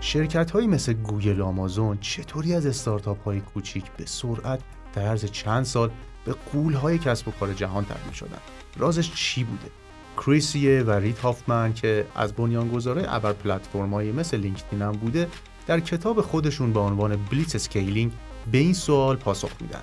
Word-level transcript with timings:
شرکت 0.00 0.50
هایی 0.50 0.66
مثل 0.66 0.92
گوگل 0.92 1.42
آمازون 1.42 1.98
چطوری 2.00 2.54
از 2.54 2.66
استارتاپ 2.66 3.24
های 3.24 3.40
کوچیک 3.40 3.84
به 3.96 4.06
سرعت 4.06 4.60
در 4.94 5.02
عرض 5.02 5.24
چند 5.24 5.64
سال 5.64 5.90
به 6.24 6.34
غول 6.52 6.72
های 6.72 6.98
کسب 6.98 7.28
و 7.28 7.30
کار 7.30 7.54
جهان 7.54 7.84
تبدیل 7.84 8.12
شدن؟ 8.12 8.38
رازش 8.76 9.12
چی 9.14 9.44
بوده؟ 9.44 9.70
کریس 10.16 10.63
یه 10.63 10.82
و 10.82 10.90
رید 10.90 11.18
هافمن 11.18 11.74
که 11.74 12.06
از 12.14 12.32
بنیانگذارای 12.32 13.04
ابر 13.08 13.32
پلتفرم‌های 13.32 14.12
مثل 14.12 14.36
لینکدین 14.36 14.82
هم 14.82 14.92
بوده 14.92 15.28
در 15.66 15.80
کتاب 15.80 16.20
خودشون 16.20 16.72
با 16.72 16.86
عنوان 16.86 17.16
Blitzscaling 17.16 18.12
به 18.52 18.58
این 18.58 18.74
سوال 18.74 19.16
پاسخ 19.16 19.50
میدن. 19.60 19.82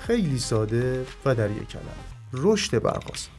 خیلی 0.00 0.38
ساده 0.38 1.06
و 1.24 1.34
در 1.34 1.50
یک 1.50 1.68
کلمه. 1.68 1.86
رشد 2.32 2.82
برق‌آسا 2.82 3.30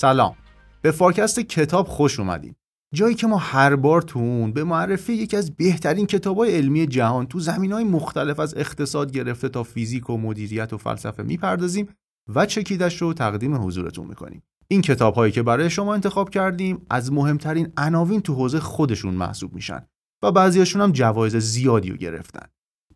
سلام. 0.00 0.36
به 0.82 0.90
فارکست 0.90 1.40
کتاب 1.40 1.86
خوش 1.86 2.20
اومدین. 2.20 2.54
جایی 2.94 3.14
که 3.14 3.26
ما 3.26 3.36
هر 3.36 3.76
بار 3.76 4.02
تو 4.02 4.18
اون 4.18 4.52
به 4.52 4.64
معرفی 4.64 5.12
یکی 5.12 5.36
از 5.36 5.56
بهترین 5.56 6.06
کتابای 6.06 6.56
علمی 6.56 6.86
جهان 6.86 7.26
تو 7.26 7.40
زمینه 7.40 7.72
های 7.72 7.84
مختلف 7.84 8.40
از 8.40 8.54
اقتصاد 8.56 9.12
گرفته 9.12 9.48
تا 9.48 9.62
فیزیک 9.62 10.10
و 10.10 10.16
مدیریت 10.16 10.72
و 10.72 10.78
فلسفه 10.78 11.22
می‌پردازیم 11.22 11.88
و 12.34 12.46
چکیدش 12.46 13.02
رو 13.02 13.12
تقدیم 13.12 13.66
حضورتون 13.66 14.06
می‌کنیم. 14.06 14.42
این 14.68 14.82
کتاب 14.82 15.14
هایی 15.14 15.32
که 15.32 15.42
برای 15.42 15.70
شما 15.70 15.94
انتخاب 15.94 16.30
کردیم 16.30 16.86
از 16.90 17.12
مهمترین 17.12 17.72
عناوین 17.76 18.20
تو 18.20 18.34
حوزه 18.34 18.60
خودشون 18.60 19.14
محسوب 19.14 19.54
میشن 19.54 19.86
و 20.22 20.32
بعضیاشون 20.32 20.82
هم 20.82 20.92
جوایز 20.92 21.36
زیادی 21.36 21.90
رو 21.90 21.96
گرفتن. 21.96 22.46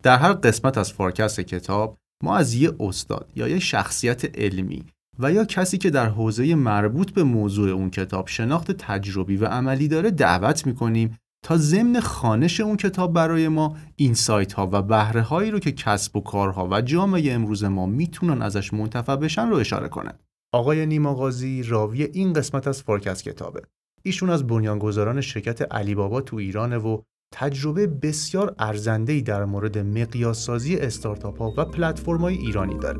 در 0.03 0.17
هر 0.17 0.33
قسمت 0.33 0.77
از 0.77 0.93
فارکست 0.93 1.39
کتاب 1.39 1.97
ما 2.23 2.37
از 2.37 2.53
یه 2.53 2.71
استاد 2.79 3.31
یا 3.35 3.47
یه 3.47 3.59
شخصیت 3.59 4.39
علمی 4.39 4.85
و 5.19 5.31
یا 5.31 5.45
کسی 5.45 5.77
که 5.77 5.89
در 5.89 6.09
حوزه 6.09 6.55
مربوط 6.55 7.11
به 7.11 7.23
موضوع 7.23 7.69
اون 7.69 7.89
کتاب 7.89 8.27
شناخت 8.27 8.71
تجربی 8.71 9.37
و 9.37 9.45
عملی 9.45 9.87
داره 9.87 10.11
دعوت 10.11 10.67
می‌کنیم 10.67 11.17
تا 11.45 11.57
ضمن 11.57 11.99
خانش 11.99 12.59
اون 12.59 12.77
کتاب 12.77 13.13
برای 13.13 13.47
ما 13.47 13.75
این 13.95 14.13
سایت 14.13 14.53
ها 14.53 14.69
و 14.71 14.81
بهره 14.81 15.21
هایی 15.21 15.51
رو 15.51 15.59
که 15.59 15.71
کسب 15.71 16.15
و 16.15 16.21
کارها 16.21 16.67
و 16.71 16.81
جامعه 16.81 17.33
امروز 17.33 17.63
ما 17.63 17.85
می‌تونن 17.85 18.41
ازش 18.41 18.73
منتفع 18.73 19.15
بشن 19.15 19.49
رو 19.49 19.55
اشاره 19.55 19.87
کنن. 19.87 20.13
آقای 20.53 20.85
نیما 20.85 21.13
قاضی 21.13 21.63
راوی 21.63 22.03
این 22.03 22.33
قسمت 22.33 22.67
از 22.67 22.83
فارکست 22.83 23.23
کتابه. 23.23 23.61
ایشون 24.03 24.29
از 24.29 24.47
بنیانگذاران 24.47 25.21
شرکت 25.21 25.73
علی 25.73 25.95
بابا 25.95 26.21
تو 26.21 26.35
ایرانه 26.35 26.77
و 26.77 27.01
تجربه 27.33 27.87
بسیار 27.87 28.55
ارزنده‌ای 28.59 29.21
در 29.21 29.45
مورد 29.45 29.77
مقیاس 29.77 30.45
سازی 30.45 30.75
استارتاپ 30.75 31.41
ها 31.41 31.53
و 31.57 31.65
پلتفرم 31.65 32.21
های 32.21 32.35
ایرانی 32.35 32.79
داره. 32.79 32.99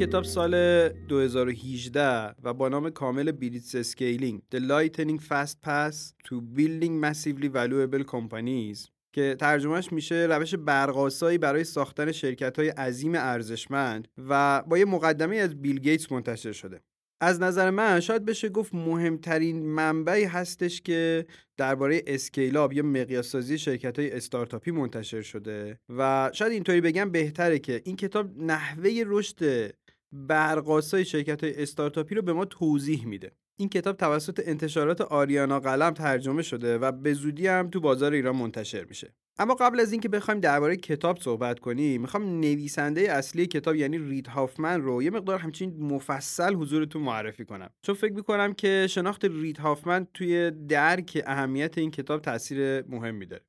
کتاب 0.00 0.24
سال 0.24 0.88
2018 0.88 2.34
و 2.42 2.54
با 2.54 2.68
نام 2.68 2.90
کامل 2.90 3.32
Blitzscaling. 3.32 4.42
The 4.54 4.58
Lightning 4.58 5.18
Fast 5.28 5.56
Path 5.66 6.14
to 6.24 6.40
Building 6.56 7.04
Massively 7.04 7.48
Valuable 7.54 8.04
Companies. 8.12 8.88
که 9.12 9.36
ترجمهش 9.40 9.92
میشه 9.92 10.26
روش 10.30 10.54
برق‌آسایی 10.54 11.38
برای 11.38 11.64
ساختن 11.64 12.12
شرکت 12.12 12.58
های 12.58 12.68
عظیم 12.68 13.14
ارزشمند 13.14 14.08
و 14.28 14.62
با 14.62 14.78
یه 14.78 14.84
مقدمه 14.84 15.36
از 15.36 15.62
بیل 15.62 15.78
گیتس 15.78 16.12
منتشر 16.12 16.52
شده. 16.52 16.80
از 17.22 17.40
نظر 17.40 17.70
من 17.70 18.00
شاید 18.00 18.24
بشه 18.24 18.48
گفت 18.48 18.74
مهمترین 18.74 19.66
منبعی 19.66 20.24
هستش 20.24 20.80
که 20.80 21.26
درباره 21.56 22.02
اسکیلاب 22.06 22.72
یا 22.72 22.82
مقیاسسازی 22.82 23.58
شرکت 23.58 23.98
های 23.98 24.10
استارتاپی 24.10 24.70
منتشر 24.70 25.22
شده 25.22 25.78
و 25.88 26.30
شاید 26.34 26.52
اینطوری 26.52 26.80
بگم 26.80 27.10
بهتره 27.10 27.58
که 27.58 27.82
این 27.84 27.96
کتاب 27.96 28.38
نحوه 28.38 29.02
رشد 29.06 29.70
برقاسای 30.12 31.04
شرکت 31.04 31.44
های 31.44 31.62
استارتاپی 31.62 32.14
رو 32.14 32.22
به 32.22 32.32
ما 32.32 32.44
توضیح 32.44 33.06
میده. 33.06 33.32
این 33.58 33.68
کتاب 33.68 33.96
توسط 33.96 34.42
انتشارات 34.44 35.00
آریانا 35.00 35.60
قلم 35.60 35.90
ترجمه 35.90 36.42
شده 36.42 36.78
و 36.78 36.92
به 36.92 37.12
زودی 37.12 37.46
هم 37.46 37.70
تو 37.70 37.80
بازار 37.80 38.12
ایران 38.12 38.36
منتشر 38.36 38.84
میشه. 38.84 39.14
اما 39.38 39.54
قبل 39.54 39.80
از 39.80 39.92
اینکه 39.92 40.08
بخوایم 40.08 40.40
درباره 40.40 40.76
کتاب 40.76 41.18
صحبت 41.18 41.58
کنیم 41.58 42.00
می‌خوام 42.00 42.40
نویسنده 42.40 43.00
اصلی 43.00 43.46
کتاب 43.46 43.74
یعنی 43.74 43.98
رید 43.98 44.26
هافمن 44.26 44.82
رو 44.82 45.02
یه 45.02 45.10
مقدار 45.10 45.38
همچین 45.38 45.82
مفصل 45.82 46.54
حضورتون 46.54 47.02
معرفی 47.02 47.44
کنم. 47.44 47.70
چون 47.82 47.94
فکر 47.94 48.12
می‌کنم 48.12 48.52
که 48.52 48.86
شناخت 48.90 49.24
رید 49.24 49.58
هافمن 49.58 50.06
توی 50.14 50.50
درک 50.50 51.22
اهمیت 51.26 51.78
این 51.78 51.90
کتاب 51.90 52.20
تاثیر 52.20 52.82
مهمی 52.82 53.26
داره. 53.26 53.44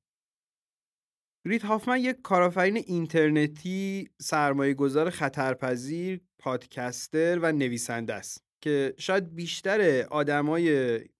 رید 1.45 1.61
هافمن 1.61 2.00
یک 2.00 2.21
کارآفرین 2.23 2.77
اینترنتی 2.77 4.09
سرمایه 4.21 4.73
گذار 4.73 5.09
خطرپذیر 5.09 6.21
پادکستر 6.41 7.40
و 7.41 7.52
نویسنده 7.52 8.13
است 8.13 8.44
که 8.62 8.94
شاید 8.97 9.35
بیشتر 9.35 10.06
آدمای 10.09 10.69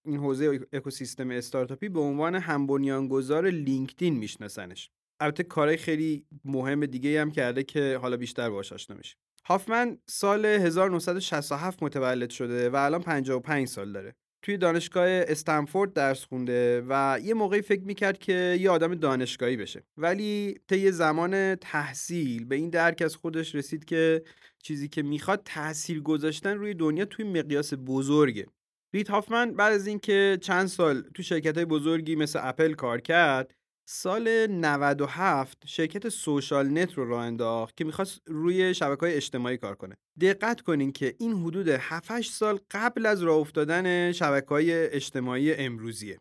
این 0.06 0.18
حوزه 0.18 0.60
اکوسیستم 0.74 1.30
استارتاپی 1.32 1.90
به 1.90 2.00
عنوان 2.00 2.36
همبنیانگذار 2.36 3.50
لینکدین 3.50 4.18
میشناسنش. 4.18 4.92
البته 5.20 5.44
کارهای 5.44 5.78
خیلی 5.78 6.26
مهم 6.46 6.86
دیگه 6.86 7.22
هم 7.22 7.32
کرده 7.32 7.64
که 7.64 8.00
حالا 8.02 8.18
بیشتر 8.18 8.50
باهاش 8.50 8.74
آشنا 8.74 8.98
هافمن 9.46 9.98
سال 10.10 10.46
1967 10.46 11.84
متولد 11.84 12.30
شده 12.30 12.70
و 12.70 12.76
الان 12.76 13.02
55 13.02 13.68
سال 13.68 13.92
داره. 13.92 14.16
توی 14.42 14.58
دانشگاه 14.58 15.08
استنفورد 15.08 15.94
درس 15.94 16.26
خونده 16.26 16.84
و 16.90 17.20
یه 17.24 17.34
موقعی 17.34 17.62
فکر 17.62 17.84
می‌کرد 17.84 18.18
که 18.18 18.58
یه 18.62 18.70
آدم 18.70 18.96
دانشگاهی 18.96 19.58
بشه. 19.58 19.84
ولی 19.98 20.60
طی 20.68 20.92
زمان 20.92 21.56
تحصیل 21.56 22.46
به 22.46 22.56
این 22.56 22.70
درک 22.70 23.02
از 23.02 23.16
خودش 23.16 23.56
رسید 23.56 23.86
که 23.86 24.24
چیزی 24.64 24.88
که 24.88 25.02
می‌خواد 25.02 25.42
تاثیر 25.46 26.02
گذاشتن 26.02 26.58
روی 26.58 26.74
دنیا 26.74 27.06
توی 27.06 27.26
مقیاس 27.26 27.74
بزرگه. 27.74 28.48
رید 28.94 29.10
هافمن 29.10 29.54
بعد 29.54 29.74
از 29.74 29.88
اینکه 29.88 30.38
چند 30.42 30.68
سال 30.68 31.02
تو 31.02 31.24
شرکت 31.24 31.56
های 31.56 31.66
بزرگی 31.66 32.16
مثل 32.16 32.40
اپل 32.44 32.74
کار 32.74 33.02
کرد 33.02 33.54
سال 33.94 34.48
97 34.48 35.58
شرکت 35.66 36.10
SocialNet 36.10 36.94
رو 36.94 37.10
راه 37.10 37.26
انداخت 37.26 37.78
که 37.78 37.86
می‌خواست 37.86 38.22
روی 38.26 38.74
شبکه 38.74 39.00
های 39.00 39.14
اجتماعی 39.14 39.58
کار 39.58 39.76
کنه. 39.76 39.96
دقت 40.22 40.62
کنین 40.62 40.92
که 40.92 41.16
این 41.20 41.34
حدود 41.34 41.68
7 41.68 42.22
سال 42.22 42.60
قبل 42.72 43.06
از 43.06 43.24
راه 43.24 43.38
افتادن 43.38 44.12
شبکه 44.12 44.48
های 44.48 44.88
اجتماعی 44.88 45.54
امروزیه. 45.54 46.20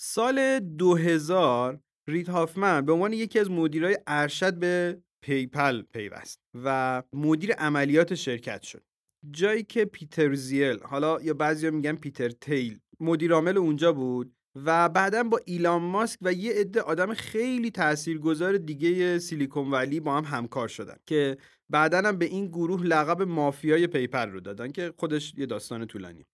سال 0.00 0.60
2000 0.60 1.80
رید 2.08 2.28
هافمن 2.28 2.80
به 2.80 2.92
عنوان 2.92 3.12
یکی 3.12 3.38
از 3.38 3.50
مدیرای 3.50 3.98
ارشد 4.06 4.54
به 4.54 5.02
PayPal 5.24 5.82
پیوست 5.82 6.40
و 6.54 7.02
مدیر 7.12 7.52
عملیات 7.52 8.14
شرکت 8.14 8.62
شد. 8.62 8.82
جایی 9.30 9.62
که 9.62 9.84
پیتر 9.84 10.34
زیل 10.34 10.78
حالا 10.82 11.20
یا 11.20 11.34
بعضیا 11.34 11.70
میگن 11.70 11.96
پیتر 11.96 12.28
تیل 12.28 12.78
مدیر 13.00 13.32
عامل 13.32 13.58
اونجا 13.58 13.92
بود 13.92 14.35
و 14.64 14.88
بعدا 14.88 15.22
با 15.22 15.40
ایلان 15.44 15.82
ماسک 15.82 16.18
و 16.22 16.32
یه 16.32 16.52
عده 16.52 16.80
آدم 16.80 17.14
خیلی 17.14 17.70
تاثیرگذار 17.70 18.56
دیگه 18.56 19.18
سیلیکون 19.18 19.70
ولی 19.70 20.00
با 20.00 20.16
هم 20.16 20.24
همکار 20.24 20.68
شدن 20.68 20.96
که 21.06 21.36
بعدا 21.70 21.98
هم 21.98 22.18
به 22.18 22.24
این 22.24 22.46
گروه 22.46 22.82
لقب 22.82 23.22
مافیای 23.22 23.86
PayPal 23.86 24.30
رو 24.30 24.40
دادن 24.40 24.72
که 24.72 24.92
خودش 24.96 25.34
یه 25.36 25.46
داستان 25.46 25.86
طولانی. 25.86 26.26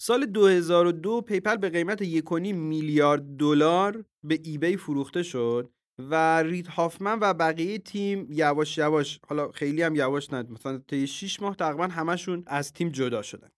سال 0.00 0.26
2002 0.26 1.20
PayPal 1.20 1.56
به 1.56 1.70
قیمت 1.70 2.04
1.5 2.04 2.32
میلیارد 2.54 3.36
دلار 3.36 4.04
به 4.24 4.40
eBay 4.44 4.76
فروخته 4.76 5.22
شد 5.22 5.70
و 5.98 6.42
رید 6.42 6.66
هافمن 6.66 7.18
و 7.20 7.34
بقیه 7.34 7.78
تیم 7.78 8.26
یواش 8.30 8.78
یواش 8.78 9.20
حالا 9.28 9.52
خیلی 9.52 9.82
هم 9.82 9.94
یواش 9.94 10.32
نه 10.32 10.50
مثلا 10.50 10.78
طی 10.78 11.06
6 11.06 11.42
ماه 11.42 11.56
تقریبا 11.56 11.86
همشون 11.86 12.42
از 12.46 12.72
تیم 12.72 12.88
جدا 12.88 13.22
شدن. 13.22 13.48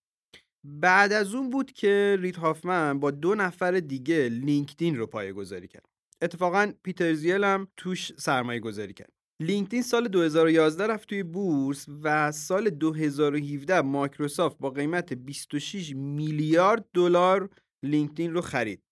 بعد 0.68 1.12
از 1.12 1.34
اون 1.34 1.50
بود 1.50 1.72
که 1.72 2.16
رید 2.20 2.36
هافمن 2.36 3.00
با 3.00 3.10
دو 3.10 3.34
نفر 3.34 3.72
دیگه 3.72 4.28
لینکدین 4.28 4.96
رو 4.96 5.06
پایه 5.06 5.32
گذاری 5.32 5.68
کرد. 5.68 5.86
اتفاقا 6.22 6.72
پیتر 6.82 7.14
زیل 7.14 7.44
هم 7.44 7.68
توش 7.76 8.12
سرمایه 8.16 8.60
گذاری 8.60 8.92
کرد. 8.92 9.12
لینکدین 9.40 9.82
سال 9.82 10.08
2011 10.08 10.86
رفت 10.86 11.08
توی 11.08 11.22
بورس 11.22 11.86
و 12.02 12.32
سال 12.32 12.70
2017 12.70 13.80
مایکروسافت 13.80 14.58
با 14.58 14.70
قیمت 14.70 15.12
26 15.12 15.92
میلیارد 15.96 16.84
دلار 16.94 17.50
لینکدین 17.82 18.34
رو 18.34 18.40
خرید. 18.40 18.82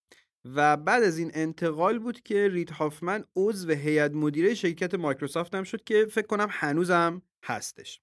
و 0.55 0.76
بعد 0.76 1.02
از 1.02 1.19
این 1.19 1.31
انتقال 1.34 1.99
بود 1.99 2.20
که 2.20 2.49
رید 2.49 2.70
هافمن 2.70 3.25
عضو 3.37 3.73
هیئت 3.73 4.11
مدیره 4.11 4.55
شرکت 4.55 4.94
مایکروسافت 4.94 5.55
هم 5.55 5.64
شد 5.64 5.84
که 5.84 6.06
فکر 6.11 6.26
کنم 6.26 6.49
هنوزم 6.50 7.23
هستش. 7.44 8.00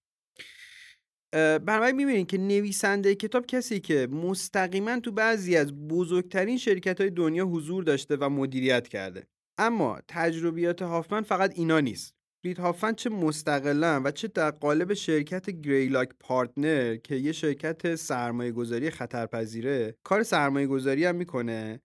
بنابراین 1.33 1.95
می‌بینید 1.95 2.27
که 2.27 2.37
نویسنده 2.37 3.15
کتاب 3.15 3.45
کسی 3.45 3.79
که 3.79 4.07
مستقیما 4.11 4.99
تو 4.99 5.11
بعضی 5.11 5.55
از 5.55 5.73
بزرگترین 5.73 6.57
شرکت 6.57 7.01
های 7.01 7.09
دنیا 7.09 7.45
حضور 7.45 7.83
داشته 7.83 8.15
و 8.15 8.29
مدیریت 8.29 8.87
کرده. 8.87 9.27
اما 9.57 9.99
تجربیات 10.07 10.81
هافمن 10.81 11.21
فقط 11.21 11.53
اینا 11.55 11.79
نیست. 11.79 12.15
رید 12.45 12.59
هافن 12.59 12.93
چه 12.93 13.09
مستقلا 13.09 14.01
و 14.05 14.11
چه 14.11 14.27
در 14.27 14.51
قالب 14.51 14.93
شرکت 14.93 15.49
گریلاک 15.49 16.09
پارتنر 16.19 16.95
که 16.95 17.15
یه 17.15 17.31
شرکت 17.31 17.95
سرمایه 17.95 18.51
گذاری 18.51 18.89
خطرپذیره 18.89 19.95
کار 20.03 20.23
سرمایه 20.23 20.67
گذاری 20.67 21.05
هم 21.05 21.15
می‌کنه 21.15 21.81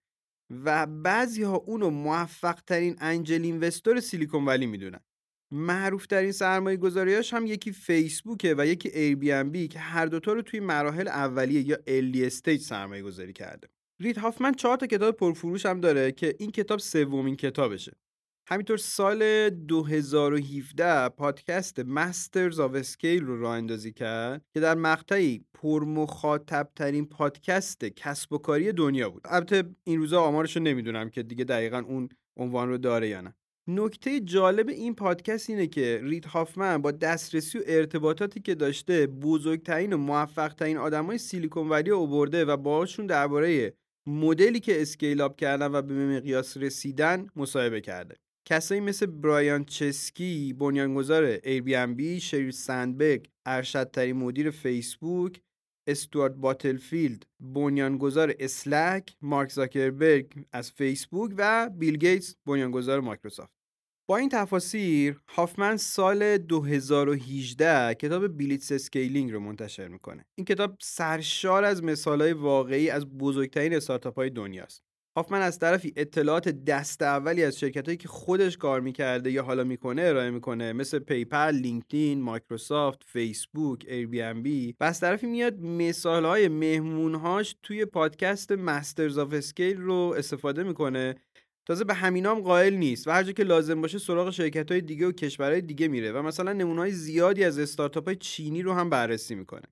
و 0.65 0.87
بعضی 0.87 1.43
ها 1.43 1.57
اونو 1.57 1.91
موفق 1.91 2.61
ترین 2.67 2.97
انجل 3.01 3.43
اینوستور 3.43 4.01
سیلیکون 4.01 4.47
ولی 4.47 4.67
می‌دونن. 4.67 5.01
معروف 5.51 6.07
ترین 6.07 6.33
سرمایه 6.33 6.77
گذاریاش 6.77 7.35
هم 7.35 7.47
یکی 7.47 7.73
فیسبوکه 7.73 8.55
و 8.59 8.67
یکی 8.67 8.89
Airbnb 8.89 9.69
که 9.69 9.79
هر 9.79 10.07
دوتا 10.07 10.33
رو 10.33 10.43
توی 10.43 10.61
مراحل 10.61 11.09
اولیه 11.09 11.69
یا 11.69 11.79
early 11.87 12.27
stage 12.27 12.61
سرمایه 12.61 13.03
گذاری 13.03 13.33
کرده. 13.33 13.69
رید 14.01 14.19
هافمن 14.19 14.55
چهار 14.55 14.77
تا 14.77 14.87
کتاب 14.87 15.17
پرفروش 15.17 15.67
هم 15.67 15.81
داره 15.81 16.13
که 16.13 16.35
این 16.39 16.51
کتاب 16.51 16.79
سومین 16.79 17.37
کتابشه. 17.37 17.93
همینطور 18.49 18.77
سال 18.77 19.51
2017 19.51 21.09
پادکست 21.09 21.81
Masters 21.81 22.61
of 22.61 22.75
Scale 22.75 23.25
رو 23.25 23.41
راه 23.41 23.57
اندازی 23.57 23.93
کرد 23.93 24.43
که 24.55 24.61
در 24.61 24.75
مقطعی 24.75 25.45
پرمخاطب 25.55 26.71
ترین 26.77 27.07
پادکست 27.07 27.85
کسب 27.85 28.33
و 28.33 28.39
کاری 28.39 28.73
دنیا 28.73 29.11
بود. 29.11 29.23
البته 29.25 29.65
این 29.85 30.01
روزا 30.01 30.23
آمارش 30.23 30.57
رو 30.57 30.63
نمی‌دونم 30.63 31.11
که 31.11 31.23
دیگه 31.23 31.45
دقیقا 31.45 31.79
اون 31.79 32.09
عنوان 32.37 32.69
رو 32.69 32.79
داره 32.79 33.09
یا 33.09 33.21
نه. 33.21 33.35
نکته 33.71 34.21
جالب 34.21 34.69
این 34.69 34.95
پادکست 34.95 35.51
اینه 35.51 35.67
که 35.67 36.01
رید 36.03 36.25
هافمن 36.25 36.79
با 36.79 36.91
دسترسی 36.91 37.59
و 37.59 37.63
ارتباطاتی 37.67 38.41
که 38.41 38.55
داشته 38.55 39.07
بزرگترین 39.07 39.93
و 39.93 39.97
موفقترین 39.97 40.77
آدمای 40.77 41.19
سیلیکون 41.19 41.69
ولی 41.69 41.91
اوورده 41.91 42.45
و 42.45 42.57
باهاشون 42.57 43.07
درباره 43.07 43.73
مدلی 44.07 44.61
که 44.61 44.83
scale 44.83 45.21
up 45.21 45.37
کردن 45.37 45.67
و 45.67 45.83
به 45.83 45.95
مقیاس 45.95 46.57
رسیدن 46.57 47.27
مصاحبه 47.37 47.81
کرده. 47.81 48.17
کسایی 48.49 48.81
مثل 48.81 49.07
برایان 49.07 49.65
چسکی 49.65 50.53
بنیانگذار 50.53 51.37
بی، 51.87 52.21
شریل 52.21 52.55
سندبرگ 52.55 53.29
ارشدترین 53.47 54.17
مدیر 54.17 54.51
فیسبوک 54.51 55.41
استوارت 55.87 56.33
باترفیلد 56.33 57.27
بنیانگذار 57.41 58.35
Slack 58.39 59.17
مارک 59.23 59.53
زاکربرگ 59.53 60.33
از 60.53 60.73
فیسبوک 60.73 61.33
و 61.37 61.71
بیل 61.79 61.97
گیتس 61.97 62.37
بنیانگذار 62.47 63.01
مایکروسافت. 63.01 63.58
با 64.11 64.17
این 64.17 64.29
تفاسیر 64.29 65.21
هافمن 65.29 65.77
سال 65.77 66.39
2018 66.39 67.95
کتاب 67.95 68.29
Blitzscaling 68.29 69.33
رو 69.33 69.41
منتشر 69.41 69.89
می‌کنه. 69.89 70.25
این 70.35 70.45
کتاب 70.45 70.77
سرشار 70.81 71.65
از 71.65 71.85
مثالهای 71.85 72.33
واقعی 72.33 72.91
از 72.91 73.07
بزرگترین 73.19 73.75
استارتاپ 73.75 74.15
های 74.15 74.31
دنیاست. 74.31 74.83
هافمن 75.17 75.41
از 75.43 75.59
طرفی 75.59 75.93
اطلاعات 75.97 76.49
دست 76.49 77.03
اولی 77.03 77.45
از 77.45 77.59
شرکت 77.59 77.87
هایی 77.87 77.97
که 77.97 78.09
خودش 78.09 78.57
کار 78.57 78.81
می‌کرده 78.81 79.31
یا 79.31 79.43
حالا 79.43 79.65
می‌کنه 79.65 80.03
ارائه 80.03 80.31
می‌کنه 80.31 80.73
مثل 80.73 80.99
PayPal، 80.99 81.55
لینکدین، 81.55 82.23
مایکروسافت، 82.23 83.03
فیسبوک، 83.07 83.85
Airbnb 83.89 84.75
و 84.81 84.85
از 84.85 85.01
طرفی 85.01 85.27
میاد 85.27 85.61
مثال 85.61 86.25
های 86.25 86.49
مهمونهاش 86.49 87.57
توی 87.63 87.85
پادکست 87.85 88.53
Masters 88.53 89.19
of 89.19 89.33
Scale 89.33 89.81
رو 89.81 90.15
استفاده 90.17 90.63
می‌کنه. 90.63 91.15
تازه 91.69 91.85
به 91.85 91.95
همینام 91.95 92.41
قائل 92.41 92.75
نیست 92.75 93.09
و 93.09 93.11
هر 93.11 93.23
جا 93.23 93.33
که 93.33 93.45
لازم 93.45 93.81
باشه 93.81 93.99
سراغ 93.99 94.31
شرکت 94.31 94.71
های 94.71 94.81
دیگه 94.81 95.07
و 95.07 95.13
کشورهای 95.13 95.61
دیگه 95.61 95.89
میره 95.89 96.13
و 96.13 96.23
مثلا 96.23 96.53
نمونه 96.53 96.81
های 96.81 96.91
زیادی 96.91 97.45
از 97.45 97.59
استارتاپ 97.59 98.07
های 98.07 98.17
چینی 98.17 98.63
رو 98.63 98.73
هم 98.73 98.91
بررسی 98.91 99.35
می‌کنه. 99.35 99.63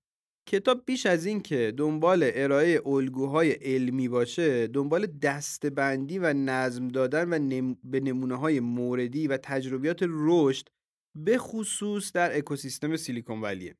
کتاب 0.49 0.83
بیش 0.87 1.07
از 1.07 1.27
این 1.27 1.41
که 1.41 1.75
دنبال 1.77 2.31
ارائه 2.35 2.83
الگوهای 2.87 3.53
علمی 3.53 4.09
باشه 4.09 4.67
دنبال 4.67 5.07
دستبندی 5.07 6.19
و 6.19 6.33
نظم 6.33 6.89
دادن 6.89 7.29
و 7.29 7.75
به 7.85 8.01
نمونه 8.01 8.35
های 8.35 8.61
موردی 8.61 9.27
و 9.27 9.37
تجربیات 9.37 9.99
رشد 10.03 10.69
به 11.15 11.39
خصوص 11.39 12.13
در 12.13 12.39
اکوسیستم 12.39 12.97
سیلیکون 12.97 13.41
ولیه. 13.41 13.77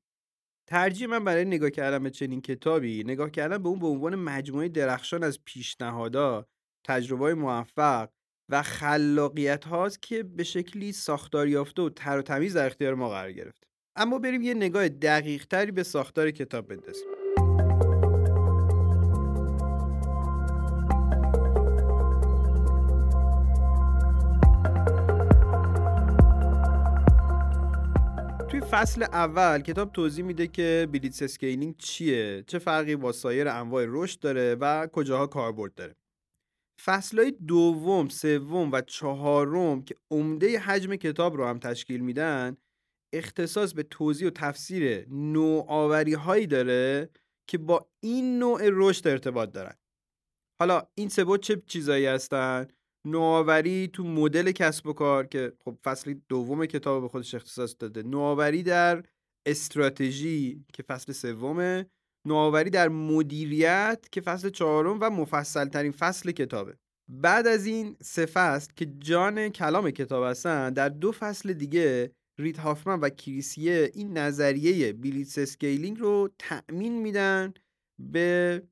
ترجیح 0.69 1.09
من 1.09 1.25
برای 1.25 1.45
نگاه 1.45 1.71
کردن 1.71 2.03
به 2.03 2.11
چنین 2.11 2.41
کتابی 2.41 3.05
نگاه 3.05 3.31
کردن 3.31 3.63
به 3.63 3.69
اون 3.69 3.79
به 3.79 3.87
عنوان 3.87 4.15
مجموعه 4.15 4.69
درخشان 4.69 5.23
از 5.23 5.45
پیشنهادا 5.45 6.47
تجربه 6.87 7.35
موفق 7.35 8.09
و 8.49 8.63
خلاقیت 8.63 9.65
هاست 9.65 10.03
که 10.03 10.23
به 10.23 10.45
شکلی 10.45 10.93
ساختار 10.93 11.49
یافته 11.49 11.83
و 11.83 11.89
تر 11.89 12.19
و 12.19 12.23
تمیز 12.23 12.57
در 12.57 12.67
اختیار 12.67 12.95
ما 12.95 13.09
قرار 13.09 13.33
گرفت. 13.33 13.65
اما 13.97 14.19
بریم 14.19 14.43
یه 14.43 14.55
نگاه 14.55 14.89
دقیق 14.89 15.47
تری 15.47 15.71
به 15.71 15.83
ساختار 15.83 16.31
کتاب 16.31 16.69
بندازیم. 16.69 17.07
توی 28.49 28.61
فصل 28.61 29.03
اول 29.03 29.61
کتاب 29.61 29.93
توضیح 29.93 30.25
میده 30.25 30.47
که 30.47 30.89
Blitzscaling 30.93 31.77
چیه 31.77 32.45
چه 32.47 32.59
فرقی 32.59 32.97
با 32.97 33.13
سایر 33.13 33.49
انواع 33.49 33.85
رشد 33.89 34.21
داره 34.21 34.55
و 34.61 34.87
کجاها 34.87 35.27
کاربرد 35.27 35.75
داره. 35.75 35.97
فصلهای 36.85 37.31
دوم، 37.31 38.09
سوم 38.09 38.73
و 38.73 38.81
چهارم 38.81 39.83
که 39.83 39.97
عمده 40.11 40.59
حجم 40.59 40.97
کتاب 40.97 41.37
رو 41.37 41.47
هم 41.47 41.59
تشکیل 41.59 42.01
میدن 42.01 42.57
اختصاص 43.15 43.73
به 43.73 43.83
توضیح 43.83 44.29
و 44.29 44.31
تفسیر 44.31 45.07
نوآوری 45.09 46.15
هایی 46.15 46.47
داره 46.47 47.11
که 47.49 47.59
با 47.59 47.89
این 48.01 48.39
نوع 48.39 48.61
رشد 48.63 49.09
ارتباط 49.09 49.53
دارن. 49.53 49.75
حالا 50.61 50.83
این 50.95 51.09
سه 51.09 51.39
چه 51.39 51.63
چیزایی 51.67 52.07
هستن؟ 52.07 52.67
نوآوری 53.07 53.89
تو 53.93 54.05
مدل 54.05 54.51
کسب 54.51 54.87
و 54.87 54.93
کار 54.93 55.27
که 55.27 55.53
خب 55.65 55.79
فصل 55.85 56.15
دوم 56.29 56.67
کتاب 56.67 57.03
به 57.03 57.09
خودش 57.09 57.35
اختصاص 57.35 57.77
داده. 57.79 58.03
نوآوری 58.03 58.63
در 58.63 59.05
استراتژی 59.47 60.65
که 60.73 60.83
فصل 60.83 61.13
سومه. 61.13 61.91
نوآوری 62.27 62.71
در 62.71 62.89
مدیریت 62.89 64.07
که 64.13 64.21
فصل 64.21 64.51
چهارم 64.51 64.99
و 65.01 65.11
مفصل 65.11 65.69
ترین 65.69 65.93
فصل 65.93 66.31
کتابه. 66.31 66.77
بعد 67.09 67.47
از 67.47 67.67
این 67.67 67.97
سه 68.03 68.27
فصل 68.27 68.73
که 68.77 68.87
جان 68.87 69.49
کلام 69.49 69.91
کتاب 69.91 70.25
هستن 70.25 70.73
در 70.73 70.89
دو 70.89 71.13
فصل 71.13 71.53
دیگه 71.53 72.11
رید 72.39 72.57
هافمن 72.57 73.01
و 73.01 73.09
کریس 73.09 73.67
یه 73.67 73.91
این 73.95 74.19
نظریه 74.19 74.93
Blitzscaling 74.93 76.01
رو 76.01 76.29
تعمیم 76.39 77.03
میدن 77.03 77.55
به 77.99 78.63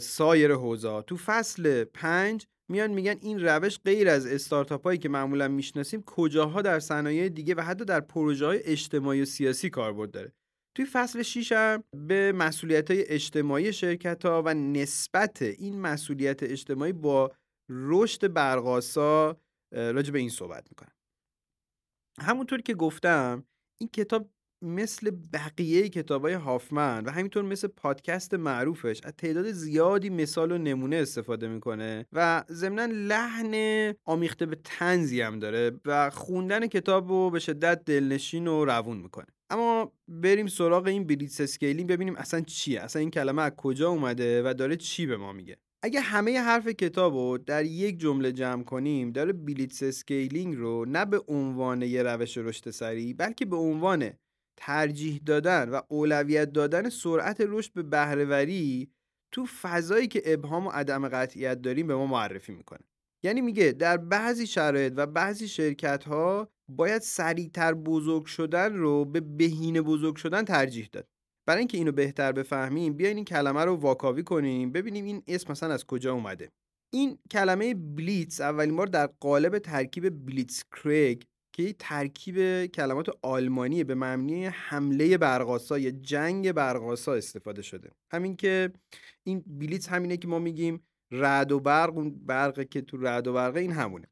سایر 0.00 0.52
حوزه 0.52 1.02
تو 1.02 1.16
فصل 1.16 1.84
پنج 1.84 2.46
میان 2.70 2.90
میگن 2.90 3.16
این 3.20 3.40
روش 3.40 3.78
غیر 3.84 4.08
از 4.08 4.26
استارتاپ 4.26 4.84
هایی 4.84 4.98
که 4.98 5.08
معمولا 5.08 5.48
می‌شناسیم 5.48 6.02
کجاها 6.02 6.62
در 6.62 6.80
صنایع 6.80 7.28
دیگه 7.28 7.54
و 7.54 7.60
حتی 7.60 7.84
در 7.84 8.00
پروژه 8.00 8.46
های 8.46 8.62
اجتماعی 8.62 9.22
و 9.22 9.24
سیاسی 9.24 9.70
کاربرد 9.70 10.10
داره. 10.10 10.32
توی 10.78 10.86
فصل 10.86 11.22
6 11.22 11.52
هم 11.52 11.84
به 12.06 12.32
مسئولیت 12.32 12.90
های 12.90 13.04
اجتماعی 13.08 13.72
شرکت 13.72 14.24
ها 14.24 14.42
و 14.46 14.54
نسبت 14.54 15.42
این 15.42 15.80
مسئولیت 15.80 16.42
اجتماعی 16.42 16.92
با 16.92 17.32
رشد 17.70 18.32
برق‌آسا 18.32 19.36
راجع 19.74 20.12
به 20.12 20.18
این 20.18 20.28
صحبت 20.28 20.66
می‌کنن 20.70 20.92
همونطور 22.20 22.60
که 22.60 22.74
گفتم 22.74 23.44
این 23.80 23.90
کتاب 23.92 24.30
مثل 24.64 25.10
بقیه 25.32 25.88
کتاب 25.88 26.22
های 26.22 26.34
هافمن 26.34 27.04
و 27.04 27.10
همینطور 27.10 27.42
مثل 27.42 27.68
پادکست 27.68 28.34
معروفش 28.34 29.00
از 29.04 29.12
تعداد 29.12 29.50
زیادی 29.50 30.10
مثال 30.10 30.52
و 30.52 30.58
نمونه 30.58 30.96
استفاده 30.96 31.48
می‌کنه 31.48 32.06
و 32.12 32.44
ضمنا 32.50 32.84
لحن 32.84 33.54
آمیخته 34.04 34.46
به 34.46 34.56
طنزی 34.64 35.20
هم 35.20 35.38
داره 35.38 35.80
و 35.84 36.10
خوندن 36.10 36.66
کتاب 36.66 37.08
رو 37.08 37.30
به 37.30 37.38
شدت 37.38 37.84
دلنشین 37.84 38.46
و 38.46 38.64
روون 38.64 38.96
می‌کنه. 38.96 39.37
اما 39.50 39.92
بریم 40.08 40.46
سراغ 40.46 40.86
این 40.86 41.06
Blitzscaling 41.06 41.88
ببینیم 41.88 42.16
اصلا 42.16 42.40
چیه 42.40 42.80
اصلا 42.80 43.00
این 43.00 43.10
کلمه 43.10 43.42
از 43.42 43.52
کجا 43.56 43.90
اومده 43.90 44.42
و 44.42 44.54
داره 44.54 44.76
چی 44.76 45.06
به 45.06 45.16
ما 45.16 45.32
میگه. 45.32 45.56
اگه 45.82 46.00
همه 46.00 46.40
حرف 46.40 46.68
کتاب 46.68 47.14
رو 47.14 47.38
در 47.38 47.64
یک 47.64 47.98
جمله 47.98 48.32
جمع 48.32 48.62
کنیم 48.62 49.10
داره 49.10 49.32
Blitzscaling 49.32 50.56
رو 50.56 50.84
نه 50.84 51.04
به 51.04 51.22
عنوان 51.28 51.82
یه 51.82 52.02
روش 52.02 52.38
رشد 52.38 52.70
سریع 52.70 53.14
بلکه 53.18 53.44
به 53.44 53.56
عنوان 53.56 54.10
ترجیح 54.56 55.20
دادن 55.26 55.68
و 55.68 55.80
اولویت 55.88 56.52
دادن 56.52 56.88
سرعت 56.88 57.36
رشد 57.40 57.72
به 57.72 57.82
بهره‌وری 57.82 58.90
تو 59.32 59.46
فضایی 59.46 60.08
که 60.08 60.22
ابهام 60.24 60.66
و 60.66 60.70
عدم 60.70 61.08
قطعیت 61.08 61.62
داریم 61.62 61.86
به 61.86 61.94
ما 61.94 62.06
معرفی 62.06 62.52
می‌کنه. 62.52 62.80
یعنی 63.22 63.40
میگه 63.40 63.72
در 63.72 63.96
بعضی 63.96 64.46
شرایط 64.46 64.92
و 64.96 65.06
بعضی 65.06 65.48
شرکت 65.48 66.04
ها 66.04 66.48
باید 66.68 67.02
سریعتر 67.02 67.74
بزرگ 67.74 68.26
شدن 68.26 68.74
رو 68.74 69.04
به 69.04 69.20
بهینه 69.20 69.82
بزرگ 69.82 70.16
شدن 70.16 70.44
ترجیح 70.44 70.88
داد. 70.92 71.06
برای 71.46 71.58
اینکه 71.58 71.78
اینو 71.78 71.92
بهتر 71.92 72.32
بفهمیم 72.32 72.94
بیاین 72.94 73.16
این 73.16 73.24
کلمه 73.24 73.64
رو 73.64 73.76
واکاوی 73.76 74.22
کنیم 74.22 74.72
ببینیم 74.72 75.04
این 75.04 75.22
اسم 75.28 75.52
مثلا 75.52 75.74
از 75.74 75.84
کجا 75.84 76.12
اومده. 76.12 76.48
این 76.92 77.18
کلمه 77.30 77.74
بلیتز 77.74 78.40
اولین 78.40 78.76
بار 78.76 78.86
در 78.86 79.06
قالب 79.06 79.58
ترکیب 79.58 80.26
بلیتز 80.26 80.62
کریگ 80.76 81.22
که 81.52 81.62
یه 81.62 81.72
ترکیب 81.78 82.66
کلمات 82.66 83.06
آلمانی 83.22 83.84
به 83.84 83.94
معنی 83.94 84.46
حمله 84.46 85.18
برقاسا 85.18 85.78
یا 85.78 85.90
جنگ 85.90 86.52
برقاسا 86.52 87.14
استفاده 87.14 87.62
شده. 87.62 87.90
همین 88.12 88.36
که 88.36 88.72
این 89.24 89.44
بلیتز 89.46 89.86
همینه 89.86 90.16
که 90.16 90.28
ما 90.28 90.38
میگیم 90.38 90.82
رعد 91.10 91.52
و 91.52 91.60
برق 91.60 91.96
اون 91.96 92.26
برقه 92.26 92.64
که 92.64 92.80
تو 92.80 92.96
رعد 92.96 93.26
و 93.26 93.32
برقه 93.32 93.60
این 93.60 93.72
همونه. 93.72 94.08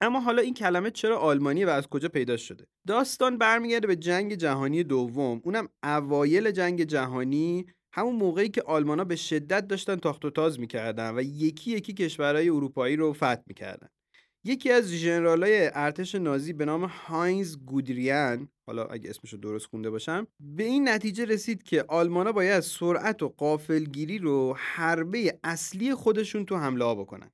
اما 0.00 0.20
حالا 0.20 0.42
این 0.42 0.54
کلمه 0.54 0.90
چرا 0.90 1.18
آلمانی 1.18 1.64
و 1.64 1.68
از 1.68 1.86
کجا 1.86 2.08
پیدا 2.08 2.36
شده؟ 2.36 2.66
داستان 2.86 3.38
برمیگرده 3.38 3.86
به 3.86 3.96
جنگ 3.96 4.34
جهانی 4.34 4.84
دوم. 4.84 5.40
اونم 5.44 5.68
اوایل 5.84 6.50
جنگ 6.50 6.84
جهانی 6.84 7.66
همون 7.92 8.16
موقعی 8.16 8.48
که 8.48 8.62
آلمانا 8.62 9.04
به 9.04 9.16
شدت 9.16 9.68
داشتن 9.68 9.96
تاخت 9.96 10.24
و 10.24 10.30
تاز 10.30 10.60
می‌کردن 10.60 11.14
و 11.18 11.22
یکی 11.22 11.70
یکی 11.70 11.94
کشورهای 11.94 12.48
اروپایی 12.48 12.96
رو 12.96 13.12
فتح 13.12 13.42
می‌کردن. 13.46 13.88
یکی 14.46 14.70
از 14.70 14.88
ژنرالای 14.92 15.70
ارتش 15.74 16.14
نازی 16.14 16.52
به 16.52 16.64
نام 16.64 16.84
هاینز 16.84 17.56
گودریان 17.56 18.48
حالا 18.66 18.84
اگه 18.84 19.10
اسمش 19.10 19.32
رو 19.32 19.38
درست 19.38 19.66
خونده 19.66 19.90
باشم 19.90 20.26
به 20.40 20.64
این 20.64 20.88
نتیجه 20.88 21.24
رسید 21.24 21.62
که 21.62 21.84
آلمانا 21.88 22.32
باید 22.32 22.60
سرعت 22.60 23.22
و 23.22 23.28
قافلگیری 23.28 24.18
رو 24.18 24.54
حربه 24.58 25.38
اصلی 25.44 25.94
خودشون 25.94 26.44
تو 26.44 26.56
حمله 26.56 26.94
بکنن. 26.94 27.30